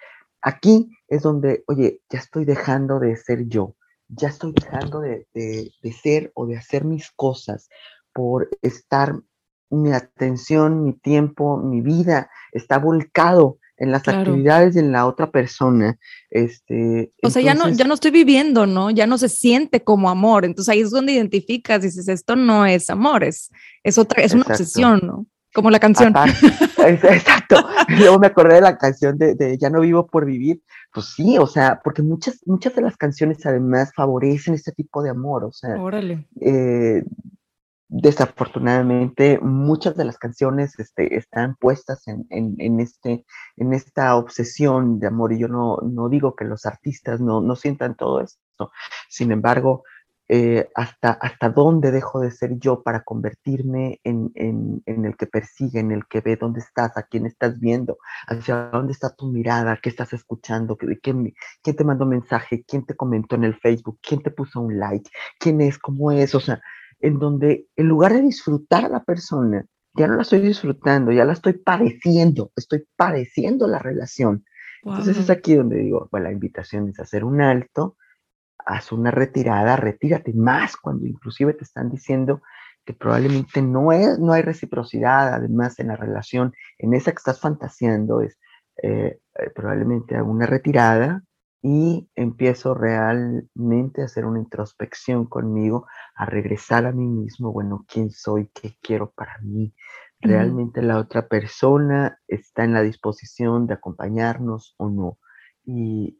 Aquí 0.43 0.91
es 1.07 1.21
donde, 1.21 1.63
oye, 1.67 2.01
ya 2.09 2.19
estoy 2.19 2.43
dejando 2.43 2.99
de 2.99 3.15
ser 3.15 3.47
yo, 3.47 3.75
ya 4.09 4.27
estoy 4.27 4.51
dejando 4.51 4.99
de, 4.99 5.25
ser 6.01 6.31
o 6.35 6.45
de 6.45 6.57
hacer 6.57 6.83
mis 6.83 7.09
cosas 7.11 7.69
por 8.13 8.49
estar, 8.61 9.15
mi 9.69 9.93
atención, 9.93 10.83
mi 10.83 10.93
tiempo, 10.93 11.57
mi 11.57 11.79
vida 11.79 12.29
está 12.51 12.77
volcado 12.77 13.57
en 13.77 13.91
las 13.91 14.07
actividades 14.07 14.75
y 14.75 14.79
en 14.79 14.91
la 14.91 15.07
otra 15.07 15.31
persona. 15.31 15.97
Este, 16.29 17.11
o 17.23 17.29
sea, 17.29 17.41
ya 17.41 17.53
no, 17.55 17.69
ya 17.69 17.85
no 17.85 17.93
estoy 17.93 18.11
viviendo, 18.11 18.67
¿no? 18.67 18.91
Ya 18.91 19.07
no 19.07 19.17
se 19.17 19.29
siente 19.29 19.83
como 19.83 20.09
amor. 20.09 20.45
Entonces 20.45 20.71
ahí 20.73 20.81
es 20.81 20.91
donde 20.91 21.13
identificas, 21.13 21.81
dices, 21.81 22.07
esto 22.09 22.35
no 22.35 22.65
es 22.65 22.89
amor, 22.89 23.23
es, 23.23 23.49
es 23.81 23.97
otra, 23.97 24.21
es 24.23 24.33
una 24.33 24.43
obsesión, 24.43 24.99
¿no? 25.03 25.25
Como 25.53 25.69
la 25.69 25.79
canción. 25.79 26.13
exacto. 26.85 27.55
Luego 27.89 28.19
me 28.19 28.27
acordé 28.27 28.55
de 28.55 28.61
la 28.61 28.77
canción 28.77 29.17
de, 29.17 29.57
Ya 29.59 29.69
no 29.69 29.81
vivo 29.81 30.07
por 30.07 30.25
vivir. 30.25 30.61
Pues 30.91 31.13
sí, 31.15 31.37
o 31.37 31.47
sea, 31.47 31.79
porque 31.83 32.01
muchas, 32.01 32.41
muchas 32.45 32.75
de 32.75 32.81
las 32.81 32.97
canciones 32.97 33.45
además 33.45 33.91
favorecen 33.95 34.55
este 34.55 34.71
tipo 34.71 35.03
de 35.03 35.11
amor. 35.11 35.43
O 35.43 35.51
sea, 35.51 35.75
Órale. 35.81 36.27
Eh, 36.41 37.03
desafortunadamente 37.95 39.37
muchas 39.39 39.95
de 39.95 40.05
las 40.05 40.17
canciones 40.17 40.79
este, 40.79 41.15
están 41.15 41.55
puestas 41.55 42.07
en, 42.07 42.25
en, 42.31 42.79
este, 42.79 43.23
en 43.55 43.73
esta 43.73 44.15
obsesión 44.15 44.97
de 44.99 45.07
amor 45.07 45.31
y 45.31 45.39
yo 45.39 45.47
no, 45.47 45.77
no 45.83 46.09
digo 46.09 46.35
que 46.35 46.45
los 46.45 46.65
artistas 46.65 47.21
no, 47.21 47.39
no 47.41 47.55
sientan 47.55 47.95
todo 47.95 48.21
esto. 48.21 48.71
Sin 49.09 49.31
embargo, 49.31 49.83
eh, 50.35 50.71
hasta, 50.73 51.11
hasta 51.11 51.49
dónde 51.49 51.91
dejo 51.91 52.19
de 52.19 52.31
ser 52.31 52.57
yo 52.57 52.81
para 52.81 53.03
convertirme 53.03 53.99
en, 54.03 54.31
en, 54.33 54.81
en, 54.87 55.05
el 55.05 55.15
que 55.15 55.27
persigue, 55.27 55.79
en 55.79 55.91
el 55.91 56.07
que 56.07 56.21
ve 56.21 56.37
dónde 56.37 56.59
estás, 56.59 56.97
a 56.97 57.03
quién 57.03 57.27
estás 57.27 57.59
viendo, 57.59 57.99
hacia 58.25 58.71
dónde 58.71 58.93
está 58.93 59.15
tu 59.15 59.27
mirada, 59.27 59.77
qué 59.79 59.89
estás 59.89 60.11
escuchando, 60.11 60.75
quién, 60.75 61.35
quién 61.61 61.75
te 61.75 61.83
mandó 61.83 62.07
mensaje, 62.07 62.65
quién 62.67 62.83
te 62.83 62.95
comentó 62.95 63.35
en 63.35 63.43
el 63.43 63.53
Facebook, 63.59 63.99
quién 64.01 64.23
te 64.23 64.31
puso 64.31 64.59
un 64.59 64.79
like, 64.79 65.07
quién 65.37 65.61
es, 65.61 65.77
cómo 65.77 66.11
es, 66.11 66.33
o 66.33 66.39
sea, 66.39 66.59
en 66.99 67.19
donde 67.19 67.67
en 67.75 67.87
lugar 67.87 68.13
de 68.13 68.23
disfrutar 68.23 68.85
a 68.85 68.89
la 68.89 69.03
persona, 69.03 69.67
ya 69.93 70.07
no 70.07 70.15
la 70.15 70.23
estoy 70.23 70.39
disfrutando, 70.39 71.11
ya 71.11 71.25
la 71.25 71.33
estoy 71.33 71.53
padeciendo, 71.53 72.51
estoy 72.55 72.85
padeciendo 72.95 73.67
la 73.67 73.77
relación. 73.77 74.43
Entonces 74.81 75.15
es 75.15 75.29
aquí 75.29 75.53
donde 75.53 75.77
digo, 75.77 76.09
bueno, 76.11 76.23
la 76.25 76.33
invitación 76.33 76.89
es 76.89 76.99
hacer 76.99 77.23
un 77.23 77.39
alto, 77.39 77.97
haz 78.65 78.91
una 78.91 79.11
retirada, 79.11 79.75
retírate 79.75 80.33
más 80.33 80.77
cuando 80.77 81.05
inclusive 81.05 81.53
te 81.53 81.63
están 81.63 81.89
diciendo 81.89 82.41
que 82.85 82.93
probablemente 82.93 83.61
no, 83.61 83.91
es, 83.91 84.19
no 84.19 84.33
hay 84.33 84.41
reciprocidad, 84.41 85.33
además 85.33 85.79
en 85.79 85.87
la 85.87 85.95
relación, 85.95 86.53
en 86.77 86.93
esa 86.93 87.11
que 87.11 87.17
estás 87.17 87.39
fantaseando, 87.39 88.21
es 88.21 88.37
eh, 88.81 89.19
eh, 89.39 89.49
probablemente 89.55 90.21
una 90.21 90.45
retirada 90.45 91.23
y 91.61 92.09
empiezo 92.15 92.73
realmente 92.73 94.01
a 94.01 94.05
hacer 94.05 94.25
una 94.25 94.39
introspección 94.39 95.25
conmigo, 95.25 95.87
a 96.15 96.25
regresar 96.25 96.85
a 96.85 96.91
mí 96.91 97.07
mismo, 97.07 97.53
bueno, 97.53 97.85
quién 97.87 98.11
soy, 98.11 98.49
qué 98.53 98.77
quiero 98.81 99.11
para 99.11 99.37
mí. 99.39 99.73
Realmente 100.19 100.81
la 100.81 100.97
otra 100.97 101.27
persona 101.27 102.19
está 102.27 102.63
en 102.63 102.73
la 102.73 102.81
disposición 102.81 103.67
de 103.67 103.73
acompañarnos 103.73 104.73
o 104.77 104.89
no. 104.89 105.19
Y, 105.65 106.17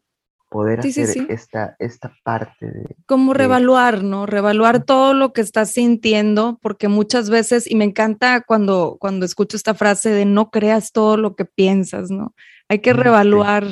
poder 0.53 0.81
hacer 0.81 1.25
Esta, 1.29 1.75
esta 1.79 2.15
parte 2.23 2.67
de... 2.67 2.95
Como 3.07 3.33
revaluar, 3.33 4.03
¿no? 4.03 4.27
Revaluar 4.27 4.85
todo 4.85 5.15
lo 5.15 5.33
que 5.33 5.41
estás 5.41 5.71
sintiendo, 5.71 6.59
porque 6.61 6.87
muchas 6.87 7.31
veces, 7.31 7.69
y 7.69 7.75
me 7.75 7.85
encanta 7.85 8.41
cuando, 8.41 8.97
cuando 8.99 9.25
escucho 9.25 9.57
esta 9.57 9.73
frase 9.73 10.11
de 10.11 10.25
no 10.25 10.51
creas 10.51 10.91
todo 10.91 11.17
lo 11.17 11.35
que 11.35 11.45
piensas, 11.45 12.11
¿no? 12.11 12.35
Hay 12.69 12.79
que 12.79 12.93
revaluar 12.93 13.65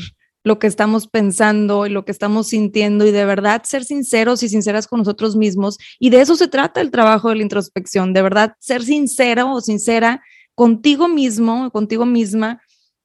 lo 0.44 0.58
que 0.58 0.66
estamos 0.66 1.08
pensando 1.08 1.86
y 1.86 1.92
lo 1.92 2.04
que 2.04 2.12
estamos 2.12 2.48
sintiendo 2.48 3.06
y 3.06 3.12
de 3.12 3.26
verdad 3.26 3.62
ser 3.64 3.84
sinceros 3.84 4.42
y 4.42 4.50
sinceras 4.50 4.88
con 4.88 4.98
nosotros 4.98 5.36
mismos. 5.36 5.78
Y 6.00 6.10
de 6.10 6.22
eso 6.22 6.36
se 6.36 6.48
trata 6.48 6.82
el 6.82 6.90
trabajo 6.90 7.30
de 7.30 7.36
la 7.36 7.44
introspección, 7.44 8.12
de 8.14 8.24
verdad 8.24 8.56
ser 8.60 8.82
sincero 8.82 9.52
o 9.54 9.62
sincera 9.62 10.24
contigo 10.56 11.08
mismo, 11.08 11.70
contigo 11.70 12.08
misma 12.08 12.60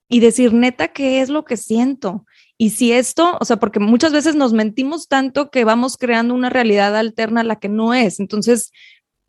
y 0.08 0.20
decir 0.20 0.54
neta 0.54 0.88
qué 0.88 1.20
es 1.20 1.28
lo 1.28 1.44
que 1.44 1.58
siento 1.58 2.24
y 2.58 2.70
si 2.70 2.92
esto, 2.92 3.36
o 3.38 3.44
sea, 3.44 3.58
porque 3.58 3.80
muchas 3.80 4.12
veces 4.12 4.34
nos 4.34 4.52
mentimos 4.52 5.08
tanto 5.08 5.50
que 5.50 5.64
vamos 5.64 5.96
creando 5.98 6.34
una 6.34 6.48
realidad 6.48 6.96
alterna 6.96 7.42
a 7.42 7.44
la 7.44 7.56
que 7.56 7.68
no 7.68 7.92
es. 7.92 8.18
Entonces, 8.18 8.72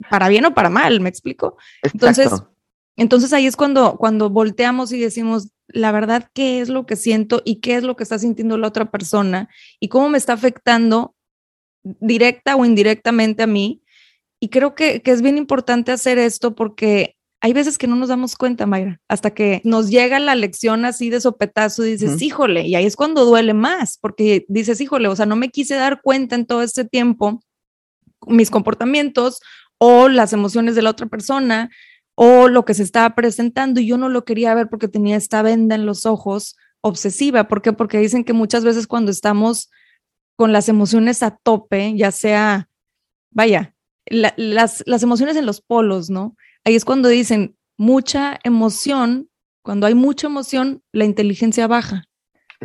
para 0.10 0.30
bien 0.30 0.46
o 0.46 0.54
para 0.54 0.70
mal, 0.70 1.02
¿me 1.02 1.10
explico? 1.10 1.58
Entonces, 1.82 2.32
entonces 2.96 3.34
ahí 3.34 3.46
es 3.46 3.58
cuando, 3.58 3.98
cuando 3.98 4.30
volteamos 4.30 4.94
y 4.94 5.00
decimos, 5.00 5.50
la 5.68 5.92
verdad, 5.92 6.30
¿qué 6.34 6.62
es 6.62 6.70
lo 6.70 6.86
que 6.86 6.96
siento 6.96 7.42
y 7.44 7.58
qué 7.60 7.76
es 7.76 7.84
lo 7.84 7.98
que 7.98 8.04
está 8.04 8.18
sintiendo 8.18 8.58
la 8.58 8.70
otra 8.70 8.90
persona 8.92 9.50
y 9.80 9.90
cómo 9.90 10.08
me 10.08 10.18
está 10.18 10.34
afectando 10.34 11.14
directa 11.84 12.56
o 12.56 12.64
indirectamente 12.64 13.44
a 13.44 13.48
mí? 13.48 13.84
Y 14.40 14.50
creo 14.50 14.74
que, 14.74 15.02
que 15.02 15.12
es 15.12 15.22
bien 15.22 15.38
importante 15.38 15.92
hacer 15.92 16.18
esto 16.18 16.56
porque 16.56 17.17
hay 17.42 17.54
veces 17.54 17.78
que 17.78 17.88
no 17.88 17.96
nos 17.96 18.10
damos 18.10 18.36
cuenta, 18.36 18.66
Mayra, 18.66 19.00
hasta 19.08 19.32
que 19.32 19.62
nos 19.64 19.90
llega 19.90 20.20
la 20.20 20.36
lección 20.36 20.86
así 20.86 21.10
de 21.10 21.22
sopetazo 21.22 21.86
y 21.86 21.92
dices, 21.92 22.22
híjole, 22.22 22.64
y 22.64 22.76
ahí 22.76 22.86
es 22.86 22.96
cuando 22.96 23.26
duele 23.26 23.54
más, 23.54 24.00
porque 24.00 24.46
dices, 24.48 24.82
híjole, 24.82 25.08
o 25.08 25.16
sea, 25.16 25.28
no 25.28 25.36
me 25.36 25.50
quise 25.50 25.76
dar 25.76 26.02
cuenta 26.02 26.36
en 26.36 26.46
todo 26.46 26.64
este 26.64 26.86
tiempo 26.86 27.40
mis 28.26 28.50
comportamientos 28.50 29.40
o 29.78 30.10
las 30.10 30.34
emociones 30.34 30.76
de 30.76 30.82
la 30.82 30.90
otra 30.90 31.06
persona 31.06 31.70
o 32.16 32.48
lo 32.48 32.66
que 32.66 32.74
se 32.74 32.82
estaba 32.82 33.14
presentando 33.14 33.80
y 33.80 33.86
yo 33.86 33.98
no 33.98 34.10
lo 34.10 34.26
quería 34.26 34.56
ver 34.56 34.70
porque 34.70 34.88
tenía 34.88 35.16
esta 35.16 35.44
venda 35.44 35.76
en 35.76 35.86
los 35.86 36.08
ojos 36.08 36.58
obsesiva. 36.82 37.48
¿Por 37.48 37.62
qué? 37.62 37.74
Porque 37.74 38.00
dicen 38.00 38.24
que 38.24 38.34
muchas 38.34 38.64
veces 38.64 38.88
cuando 38.88 39.12
estamos 39.12 39.70
con 40.36 40.52
las 40.52 40.68
emociones 40.70 41.22
a 41.22 41.38
tope, 41.38 41.96
ya 41.96 42.12
sea, 42.12 42.70
vaya, 43.32 43.76
las, 44.08 44.84
las 44.88 45.04
emociones 45.04 45.36
en 45.36 45.46
los 45.46 45.62
polos, 45.62 46.10
¿no? 46.10 46.36
Ahí 46.68 46.76
es 46.76 46.84
cuando 46.84 47.08
dicen 47.08 47.56
mucha 47.78 48.38
emoción, 48.44 49.30
cuando 49.62 49.88
hay 49.88 49.96
mucha 49.96 50.28
emoción, 50.28 50.84
la 50.92 51.06
inteligencia 51.06 51.66
baja. 51.66 52.04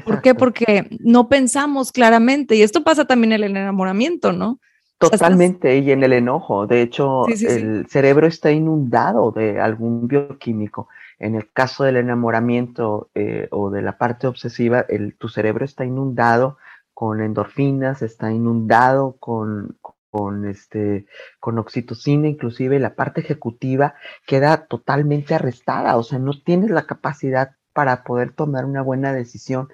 ¿Por 0.05 0.23
qué? 0.23 0.35
Porque 0.35 0.89
no 1.01 1.29
pensamos 1.29 1.93
claramente 1.93 2.57
y 2.57 2.63
esto 2.63 2.83
pasa 2.83 3.05
también 3.05 3.33
en 3.33 3.45
el 3.45 3.57
enamoramiento, 3.57 4.33
¿no? 4.33 4.59
Totalmente, 4.99 5.79
y 5.79 5.93
en 5.93 6.03
el 6.03 6.15
enojo. 6.15 6.67
De 6.67 6.83
hecho, 6.83 7.27
el 7.29 7.87
cerebro 7.89 8.27
está 8.27 8.51
inundado 8.51 9.31
de 9.31 9.61
algún 9.61 10.09
bioquímico. 10.09 10.89
En 11.19 11.37
el 11.37 11.53
caso 11.53 11.85
del 11.85 11.97
enamoramiento 11.97 13.11
eh, 13.15 13.47
o 13.53 13.71
de 13.71 13.83
la 13.83 13.99
parte 13.99 14.27
obsesiva, 14.27 14.85
el, 14.89 15.17
tu 15.17 15.29
cerebro 15.29 15.65
está 15.65 15.85
inundado 15.85 16.57
con 16.95 17.21
endorfinas, 17.21 18.03
está 18.03 18.33
inundado 18.33 19.17
con, 19.19 19.77
con, 20.13 20.47
este, 20.47 21.07
con 21.41 21.59
oxitocina, 21.59 22.29
inclusive 22.29 22.79
la 22.79 22.95
parte 22.95 23.23
ejecutiva 23.23 23.95
queda 24.27 24.67
totalmente 24.67 25.35
arrestada, 25.35 25.97
o 25.97 26.03
sea, 26.03 26.19
no 26.19 26.39
tienes 26.39 26.71
la 26.71 26.85
capacidad 26.85 27.53
para 27.73 28.05
poder 28.05 28.33
tomar 28.33 28.67
una 28.67 28.83
buena 28.83 29.15
decisión. 29.15 29.69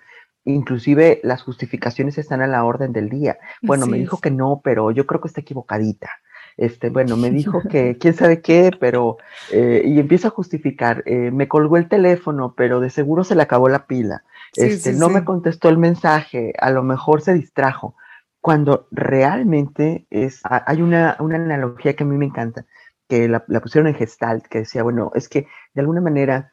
Inclusive 0.45 1.21
las 1.25 1.43
justificaciones 1.43 2.19
están 2.19 2.41
a 2.41 2.47
la 2.47 2.65
orden 2.65 2.93
del 2.93 3.09
día. 3.09 3.39
Bueno, 3.63 3.89
me 3.89 3.99
dijo 3.99 4.21
que 4.21 4.31
no, 4.31 4.61
pero 4.63 4.93
yo 4.93 5.07
creo 5.07 5.21
que 5.21 5.27
está 5.27 5.41
equivocadita. 5.41 6.09
Este, 6.57 6.89
bueno, 6.89 7.17
me 7.17 7.31
dijo 7.33 7.61
que 7.69 7.99
quién 7.99 8.15
sabe 8.15 8.41
qué, 8.41 8.71
pero, 8.79 9.19
eh, 9.51 9.83
y 9.85 9.99
empieza 9.99 10.29
a 10.29 10.31
justificar, 10.31 11.03
eh, 11.05 11.33
me 11.33 11.49
colgó 11.49 11.79
el 11.79 11.89
teléfono, 11.89 12.55
pero 12.57 12.79
de 12.79 12.91
seguro 12.91 13.25
se 13.25 13.35
le 13.35 13.43
acabó 13.43 13.69
la 13.69 13.87
pila, 13.87 14.23
este, 14.55 14.93
no 14.93 15.09
me 15.09 15.25
contestó 15.25 15.69
el 15.69 15.79
mensaje, 15.79 16.53
a 16.59 16.71
lo 16.71 16.83
mejor 16.83 17.23
se 17.23 17.35
distrajo 17.35 17.97
cuando 18.49 18.89
realmente 18.91 20.07
es, 20.09 20.41
hay 20.43 20.81
una, 20.81 21.19
analogía 21.19 21.95
que 21.95 22.05
a 22.05 22.07
mí 22.07 22.17
me 22.17 22.25
encanta, 22.25 22.65
que 23.07 23.29
la, 23.29 23.45
pusieron 23.45 23.89
en 23.89 23.95
Gestalt, 23.95 24.47
que 24.47 24.61
decía, 24.61 24.83
bueno, 24.83 25.11
es 25.15 25.29
que 25.29 25.47
de 25.75 25.81
alguna 25.83 26.01
manera 26.01 26.51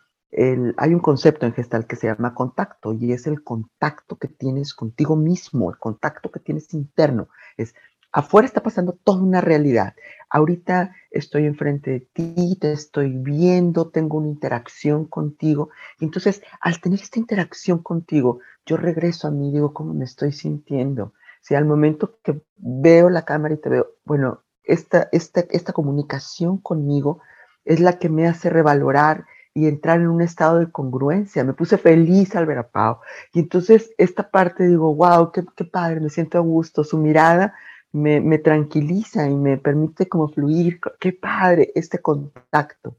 hay 0.76 0.94
un 0.94 1.00
concepto 1.00 1.46
en 1.46 1.54
Gestalt 1.54 1.88
que 1.88 1.96
se 1.96 2.08
llama 2.08 2.36
contacto 2.36 2.92
y 2.92 3.14
es 3.14 3.28
el 3.28 3.46
contacto 3.46 4.18
que 4.18 4.28
tienes 4.28 4.74
contigo 4.74 5.16
mismo, 5.16 5.72
el 5.72 5.78
contacto 5.78 6.30
que 6.32 6.42
tienes 6.42 6.74
interno. 6.74 7.30
Es 7.56 7.74
afuera 8.12 8.46
está 8.46 8.62
pasando 8.62 9.00
toda 9.02 9.24
una 9.24 9.40
realidad. 9.40 9.96
Ahorita 10.30 10.94
estoy 11.12 11.46
enfrente 11.46 11.92
de 11.92 12.00
ti, 12.02 12.58
te 12.60 12.74
estoy 12.74 13.14
viendo, 13.14 13.90
tengo 13.90 14.18
una 14.18 14.28
interacción 14.28 15.06
contigo. 15.06 15.70
Entonces, 16.02 16.44
al 16.60 16.82
tener 16.82 17.00
esta 17.00 17.20
interacción 17.20 17.82
contigo, 17.82 18.40
yo 18.66 18.76
regreso 18.76 19.30
a 19.30 19.32
mí 19.32 19.50
digo, 19.54 19.74
¿cómo 19.74 19.94
me 19.94 20.04
estoy 20.04 20.34
sintiendo? 20.34 21.14
Si 21.46 21.54
al 21.54 21.66
momento 21.66 22.18
que 22.24 22.42
veo 22.58 23.12
la 23.12 23.24
cámara 23.24 23.54
y 23.54 23.58
te 23.58 23.70
veo, 23.70 23.92
bueno, 24.04 24.42
esta, 24.64 25.10
esta, 25.12 25.42
esta 25.52 25.74
comunicación 25.74 26.58
conmigo 26.58 27.20
es 27.66 27.80
la 27.80 28.00
que 28.00 28.10
me 28.10 28.28
hace 28.28 28.50
revalorar 28.50 29.26
y 29.54 29.68
entrar 29.68 30.00
en 30.02 30.08
un 30.08 30.24
estado 30.24 30.58
de 30.58 30.72
congruencia. 30.72 31.44
Me 31.44 31.54
puse 31.54 31.78
feliz 31.78 32.36
al 32.36 32.48
ver 32.48 32.58
a 32.58 32.68
Pau. 32.68 32.98
Y 33.32 33.42
entonces 33.42 33.92
esta 34.00 34.32
parte 34.32 34.66
digo, 34.66 34.96
wow, 34.96 35.32
qué, 35.32 35.44
padre, 35.66 36.00
me 36.00 36.10
siento 36.10 36.40
a 36.40 36.42
gusto. 36.42 36.84
Su 36.84 36.98
mirada 36.98 37.54
me, 37.92 38.22
me, 38.22 38.40
tranquiliza 38.40 39.30
y 39.30 39.36
me 39.36 39.58
permite 39.58 40.10
como 40.10 40.30
fluir. 40.30 40.80
Qué 41.00 41.14
padre 41.14 41.72
este 41.76 42.00
contacto. 42.00 42.98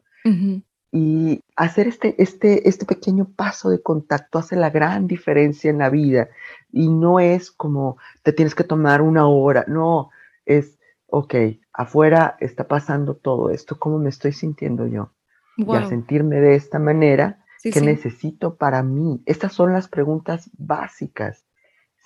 Y 0.99 1.45
hacer 1.57 1.89
este, 1.89 2.15
este, 2.23 2.67
este 2.71 2.87
pequeño 2.87 3.27
paso 3.37 3.69
de 3.69 3.83
contacto 3.83 4.39
hace 4.39 4.57
la 4.57 4.71
gran 4.71 5.07
diferencia 5.07 5.69
en 5.69 5.77
la 5.77 5.91
vida. 5.91 6.31
Y 6.73 6.89
no 6.89 7.21
es 7.21 7.51
como 7.51 7.99
te 8.23 8.33
tienes 8.33 8.55
que 8.55 8.65
tomar 8.65 9.03
una 9.03 9.29
hora, 9.29 9.67
no, 9.69 10.09
es, 10.47 10.79
ok, 11.09 11.35
afuera 11.75 12.39
está 12.41 12.67
pasando 12.67 13.15
todo 13.15 13.51
esto, 13.51 13.79
¿cómo 13.79 13.99
me 13.99 14.09
estoy 14.09 14.33
sintiendo 14.33 14.87
yo? 14.87 15.13
Y 15.59 15.71
al 15.75 15.87
sentirme 15.87 16.41
de 16.41 16.55
esta 16.55 16.79
manera, 16.79 17.45
¿qué 17.63 17.79
necesito 17.83 18.57
para 18.57 18.83
mí? 18.83 19.23
Estas 19.27 19.53
son 19.53 19.75
las 19.75 19.89
preguntas 19.89 20.51
básicas. 20.57 21.45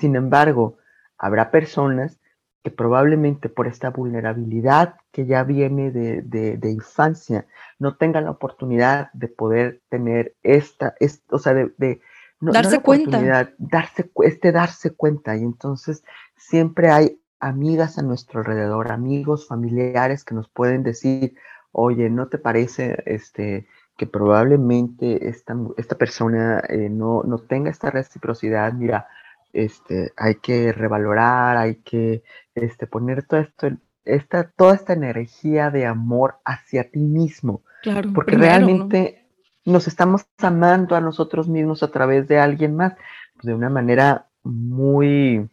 Sin 0.01 0.17
embargo, 0.17 0.79
habrá 1.17 1.53
personas 1.53 2.20
que 2.63 2.71
probablemente 2.71 3.49
por 3.49 3.67
esta 3.67 3.91
vulnerabilidad 3.91 4.97
que 5.13 5.27
ya 5.27 5.45
viene 5.45 5.91
de, 5.91 6.71
infancia, 6.71 7.47
no 7.79 7.97
tengan 7.97 8.25
la 8.25 8.33
oportunidad 8.33 9.11
de 9.13 9.29
poder 9.29 9.81
tener 9.89 10.35
esta, 10.43 10.95
o 11.31 11.39
sea, 11.39 11.55
de, 11.55 12.01
darse 12.41 12.81
cuenta. 12.81 13.53
Darse, 13.59 14.11
este 14.25 14.53
darse 14.53 14.91
cuenta. 14.91 15.37
Y 15.37 15.43
entonces 15.43 16.05
siempre 16.37 16.91
hay 16.91 17.21
amigas 17.41 17.99
a 17.99 18.03
nuestro 18.03 18.41
alrededor, 18.41 18.93
amigos, 18.93 19.49
familiares 19.49 20.25
que 20.25 20.35
nos 20.35 20.49
pueden 20.49 20.83
decir, 20.83 21.35
oye, 21.73 22.11
¿no 22.11 22.29
te 22.29 22.37
parece 22.37 23.03
este, 23.07 23.67
que 23.97 24.07
probablemente 24.07 25.29
esta, 25.29 25.57
esta 25.79 25.97
persona 25.97 26.63
eh, 26.69 26.91
no, 26.91 27.23
no 27.23 27.39
tenga 27.39 27.71
esta 27.71 27.91
reciprocidad? 27.91 28.75
Mira, 28.75 29.09
este, 29.53 30.13
hay 30.17 30.37
que 30.37 30.73
revalorar, 30.73 31.57
hay 31.57 31.77
que 31.77 32.23
este, 32.55 32.87
poner 32.87 33.27
todo 33.27 33.41
esto, 33.41 33.69
esta, 34.05 34.51
toda 34.51 34.75
esta 34.75 34.93
energía 34.93 35.71
de 35.71 35.87
amor 35.87 36.37
hacia 36.45 36.91
ti 36.91 37.01
mismo. 37.01 37.63
Claro, 37.83 38.13
porque 38.15 38.37
realmente 38.37 39.27
nos 39.65 39.89
estamos 39.89 40.27
amando 40.39 40.97
a 40.97 41.01
nosotros 41.01 41.49
mismos 41.49 41.83
a 41.83 41.91
través 41.91 42.29
de 42.29 42.39
alguien 42.39 42.77
más, 42.77 42.95
pues, 43.35 43.47
de 43.47 43.55
una 43.55 43.71
manera 43.71 44.27
muy, 44.43 45.49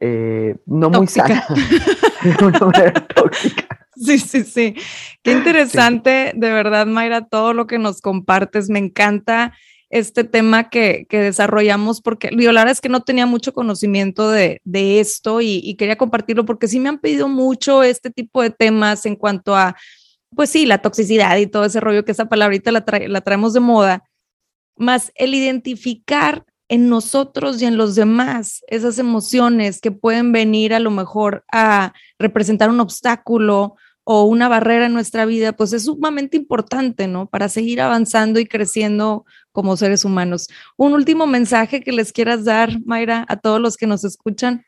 eh, 0.00 0.56
no 0.66 0.90
muy 0.90 1.06
sana, 1.06 1.44
de 2.38 2.44
una 2.44 2.58
manera 2.60 3.06
tóxica. 3.06 3.66
Sí, 3.96 4.18
sí, 4.18 4.44
sí. 4.44 4.74
Qué 5.22 5.32
interesante, 5.32 6.32
de 6.34 6.52
verdad, 6.52 6.86
Mayra, 6.86 7.26
todo 7.26 7.54
lo 7.54 7.66
que 7.66 7.78
nos 7.78 8.02
compartes. 8.02 8.68
Me 8.68 8.78
encanta 8.78 9.54
este 9.90 10.24
tema 10.24 10.68
que, 10.68 11.06
desarrollamos, 11.10 12.00
porque 12.00 12.30
yo 12.36 12.52
la 12.52 12.62
verdad 12.62 12.72
es 12.72 12.80
que 12.80 12.88
no 12.88 13.02
tenía 13.02 13.26
mucho 13.26 13.52
conocimiento 13.52 14.30
de, 14.30 14.60
esto 15.00 15.40
y, 15.40 15.74
quería 15.76 15.96
compartirlo 15.96 16.44
porque 16.44 16.68
sí 16.68 16.80
me 16.80 16.88
han 16.88 16.98
pedido 16.98 17.28
mucho 17.28 17.82
este 17.82 18.10
tipo 18.10 18.42
de 18.42 18.50
temas 18.50 19.06
en 19.06 19.16
cuanto 19.16 19.54
a, 19.54 19.76
pues 20.34 20.50
sí, 20.50 20.66
la 20.66 20.78
toxicidad 20.78 21.36
y 21.36 21.46
todo 21.46 21.64
ese 21.64 21.80
rollo 21.80 22.04
que 22.04 22.12
esa 22.12 22.28
palabrita 22.28 22.72
la, 22.72 22.84
la 23.08 23.20
traemos 23.20 23.52
de 23.52 23.60
moda, 23.60 24.04
más 24.76 25.12
el 25.14 25.34
identificar 25.34 26.44
en 26.68 26.88
nosotros 26.88 27.62
y 27.62 27.66
en 27.66 27.76
los 27.76 27.94
demás 27.94 28.62
esas 28.66 28.98
emociones 28.98 29.80
que 29.80 29.92
pueden 29.92 30.32
venir 30.32 30.74
a 30.74 30.80
lo 30.80 30.90
mejor 30.90 31.44
a 31.52 31.94
representar 32.18 32.70
un 32.70 32.80
obstáculo 32.80 33.76
o 34.08 34.22
una 34.22 34.48
barrera 34.48 34.86
en 34.86 34.94
nuestra 34.94 35.26
vida, 35.26 35.52
pues 35.54 35.72
es 35.72 35.84
sumamente 35.84 36.36
importante, 36.36 37.08
¿no? 37.08 37.26
Para 37.26 37.48
seguir 37.48 37.80
avanzando 37.80 38.38
y 38.38 38.46
creciendo 38.46 39.24
como 39.56 39.74
seres 39.78 40.04
humanos. 40.04 40.48
Un 40.76 40.92
último 40.92 41.26
mensaje 41.26 41.80
que 41.80 41.90
les 41.90 42.12
quieras 42.12 42.44
dar, 42.44 42.68
Mayra, 42.84 43.24
a 43.26 43.36
todos 43.38 43.58
los 43.58 43.78
que 43.78 43.86
nos 43.86 44.04
escuchan. 44.04 44.66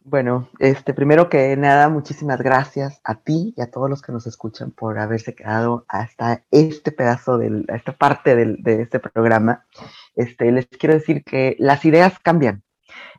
Bueno, 0.00 0.48
este, 0.58 0.94
primero 0.94 1.28
que 1.28 1.54
nada, 1.58 1.90
muchísimas 1.90 2.40
gracias 2.40 2.98
a 3.04 3.16
ti 3.16 3.52
y 3.54 3.60
a 3.60 3.70
todos 3.70 3.90
los 3.90 4.00
que 4.00 4.10
nos 4.10 4.26
escuchan 4.26 4.70
por 4.70 4.98
haberse 4.98 5.34
quedado 5.34 5.84
hasta 5.86 6.44
este 6.50 6.92
pedazo, 6.92 7.36
de 7.36 7.66
esta 7.68 7.92
parte 7.92 8.34
de 8.34 8.80
este 8.80 9.00
programa. 9.00 9.66
Este, 10.16 10.50
les 10.50 10.66
quiero 10.66 10.94
decir 10.94 11.22
que 11.22 11.54
las 11.58 11.84
ideas 11.84 12.18
cambian, 12.18 12.64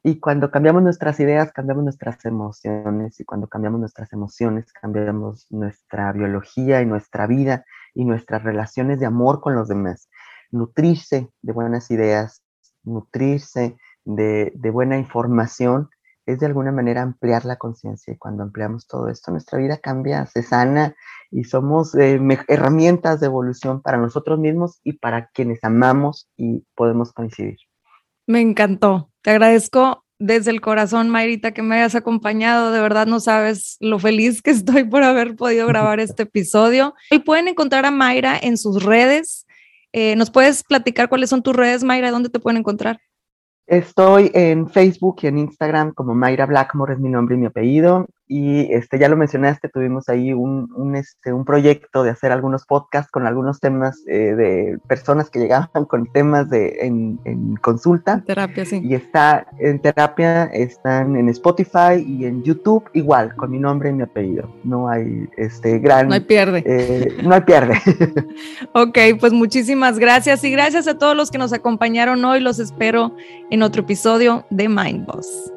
y 0.07 0.19
cuando 0.19 0.51
cambiamos 0.51 0.83
nuestras 0.83 1.19
ideas, 1.19 1.51
cambiamos 1.51 1.83
nuestras 1.83 2.23
emociones. 2.25 3.19
Y 3.19 3.25
cuando 3.25 3.47
cambiamos 3.47 3.79
nuestras 3.79 4.13
emociones, 4.13 4.71
cambiamos 4.71 5.47
nuestra 5.49 6.11
biología 6.11 6.81
y 6.83 6.85
nuestra 6.85 7.25
vida 7.25 7.65
y 7.95 8.05
nuestras 8.05 8.43
relaciones 8.43 8.99
de 8.99 9.07
amor 9.07 9.41
con 9.41 9.55
los 9.55 9.67
demás. 9.67 10.09
Nutrirse 10.55 11.29
de 11.41 11.53
buenas 11.53 11.91
ideas, 11.91 12.41
nutrirse 12.83 13.77
de, 14.05 14.51
buena 14.71 14.97
información 14.97 15.89
es 16.25 16.39
de 16.39 16.45
alguna 16.45 16.71
manera 16.71 17.01
ampliar 17.01 17.43
la 17.45 17.57
conciencia 17.57 18.13
y 18.13 18.17
cuando 18.17 18.43
ampliamos 18.43 18.87
todo 18.87 19.09
esto, 19.09 19.31
nuestra 19.31 19.59
vida 19.59 19.77
cambia, 19.77 20.25
se 20.27 20.43
sana 20.43 20.95
y 21.29 21.43
somos 21.43 21.93
eh, 21.95 22.19
herramientas 22.47 23.19
de 23.19 23.25
evolución 23.25 23.81
para 23.81 23.97
nosotros 23.97 24.39
mismos 24.39 24.79
y 24.83 24.93
para 24.93 25.27
quienes 25.27 25.63
amamos 25.63 26.29
y 26.37 26.65
podemos 26.73 27.11
coincidir. 27.11 27.57
Me 28.25 28.41
encantó. 28.41 29.11
Te 29.21 29.31
agradezco 29.31 30.05
desde 30.19 30.51
el 30.51 30.61
corazón, 30.61 31.09
Mayrita, 31.09 31.51
que 31.51 31.61
me 31.61 31.75
hayas 31.75 31.95
acompañado. 31.95 32.71
De 32.71 32.79
verdad 32.79 33.05
no 33.05 33.19
sabes 33.19 33.77
lo 33.79 33.99
feliz 33.99 34.41
que 34.41 34.51
estoy 34.51 34.85
por 34.85 35.03
haber 35.03 35.35
podido 35.35 35.67
grabar 35.67 35.99
este 35.99 36.23
episodio. 36.23 36.95
Y 37.11 37.19
pueden 37.19 37.47
encontrar 37.47 37.85
a 37.85 37.91
Mayra 37.91 38.37
en 38.41 38.57
sus 38.57 38.83
redes. 38.83 39.44
Eh, 39.97 40.13
¿Nos 40.17 40.29
puedes 40.29 40.61
platicar 40.61 41.07
cuáles 41.07 41.29
son 41.29 41.41
tus 41.41 41.55
redes, 41.55 41.85
Mayra? 41.85 42.11
¿Dónde 42.11 42.27
te 42.27 42.41
pueden 42.41 42.57
encontrar? 42.57 42.99
Estoy 43.65 44.29
en 44.33 44.69
Facebook 44.69 45.19
y 45.21 45.27
en 45.27 45.37
Instagram 45.37 45.93
como 45.93 46.13
Mayra 46.13 46.45
Blackmore 46.45 46.95
es 46.95 46.99
mi 46.99 47.07
nombre 47.07 47.35
y 47.35 47.39
mi 47.39 47.45
apellido. 47.45 48.05
Y 48.27 48.73
este, 48.73 48.97
ya 48.97 49.07
lo 49.07 49.17
mencionaste, 49.17 49.69
tuvimos 49.69 50.09
ahí 50.09 50.33
un, 50.33 50.71
un, 50.75 50.95
este, 50.95 51.31
un 51.31 51.45
proyecto 51.45 52.03
de 52.03 52.09
hacer 52.09 52.31
algunos 52.31 52.65
podcasts 52.65 53.11
con 53.11 53.27
algunos 53.27 53.59
temas 53.59 54.03
eh, 54.07 54.33
de 54.35 54.79
personas 54.87 55.29
que 55.29 55.39
llegaban 55.39 55.69
con 55.87 56.11
temas 56.11 56.49
de, 56.49 56.77
en, 56.81 57.19
en 57.25 57.55
consulta. 57.57 58.23
Terapia, 58.25 58.65
sí. 58.65 58.81
Y 58.83 58.95
está 58.95 59.47
en 59.59 59.79
terapia, 59.79 60.45
están 60.45 61.15
en 61.15 61.29
Spotify 61.29 62.03
y 62.05 62.25
en 62.25 62.43
YouTube 62.43 62.89
igual, 62.93 63.35
con 63.35 63.51
mi 63.51 63.59
nombre 63.59 63.89
y 63.89 63.93
mi 63.93 64.03
apellido. 64.03 64.49
No 64.63 64.89
hay 64.89 65.29
este 65.37 65.79
gran... 65.79 66.07
No 66.07 66.15
hay 66.15 66.21
pierde. 66.21 66.63
Eh, 66.65 67.17
no 67.23 67.35
hay 67.35 67.41
pierde. 67.41 67.75
ok, 68.73 68.97
pues 69.19 69.33
muchísimas 69.33 69.99
gracias 69.99 70.43
y 70.43 70.51
gracias 70.51 70.87
a 70.87 70.97
todos 70.97 71.15
los 71.15 71.31
que 71.31 71.37
nos 71.37 71.53
acompañaron 71.53 72.23
hoy. 72.25 72.39
Los 72.39 72.59
espero 72.59 73.15
en 73.49 73.61
otro 73.61 73.83
episodio 73.83 74.45
de 74.49 74.67
Mind 74.67 75.05
Boss. 75.05 75.54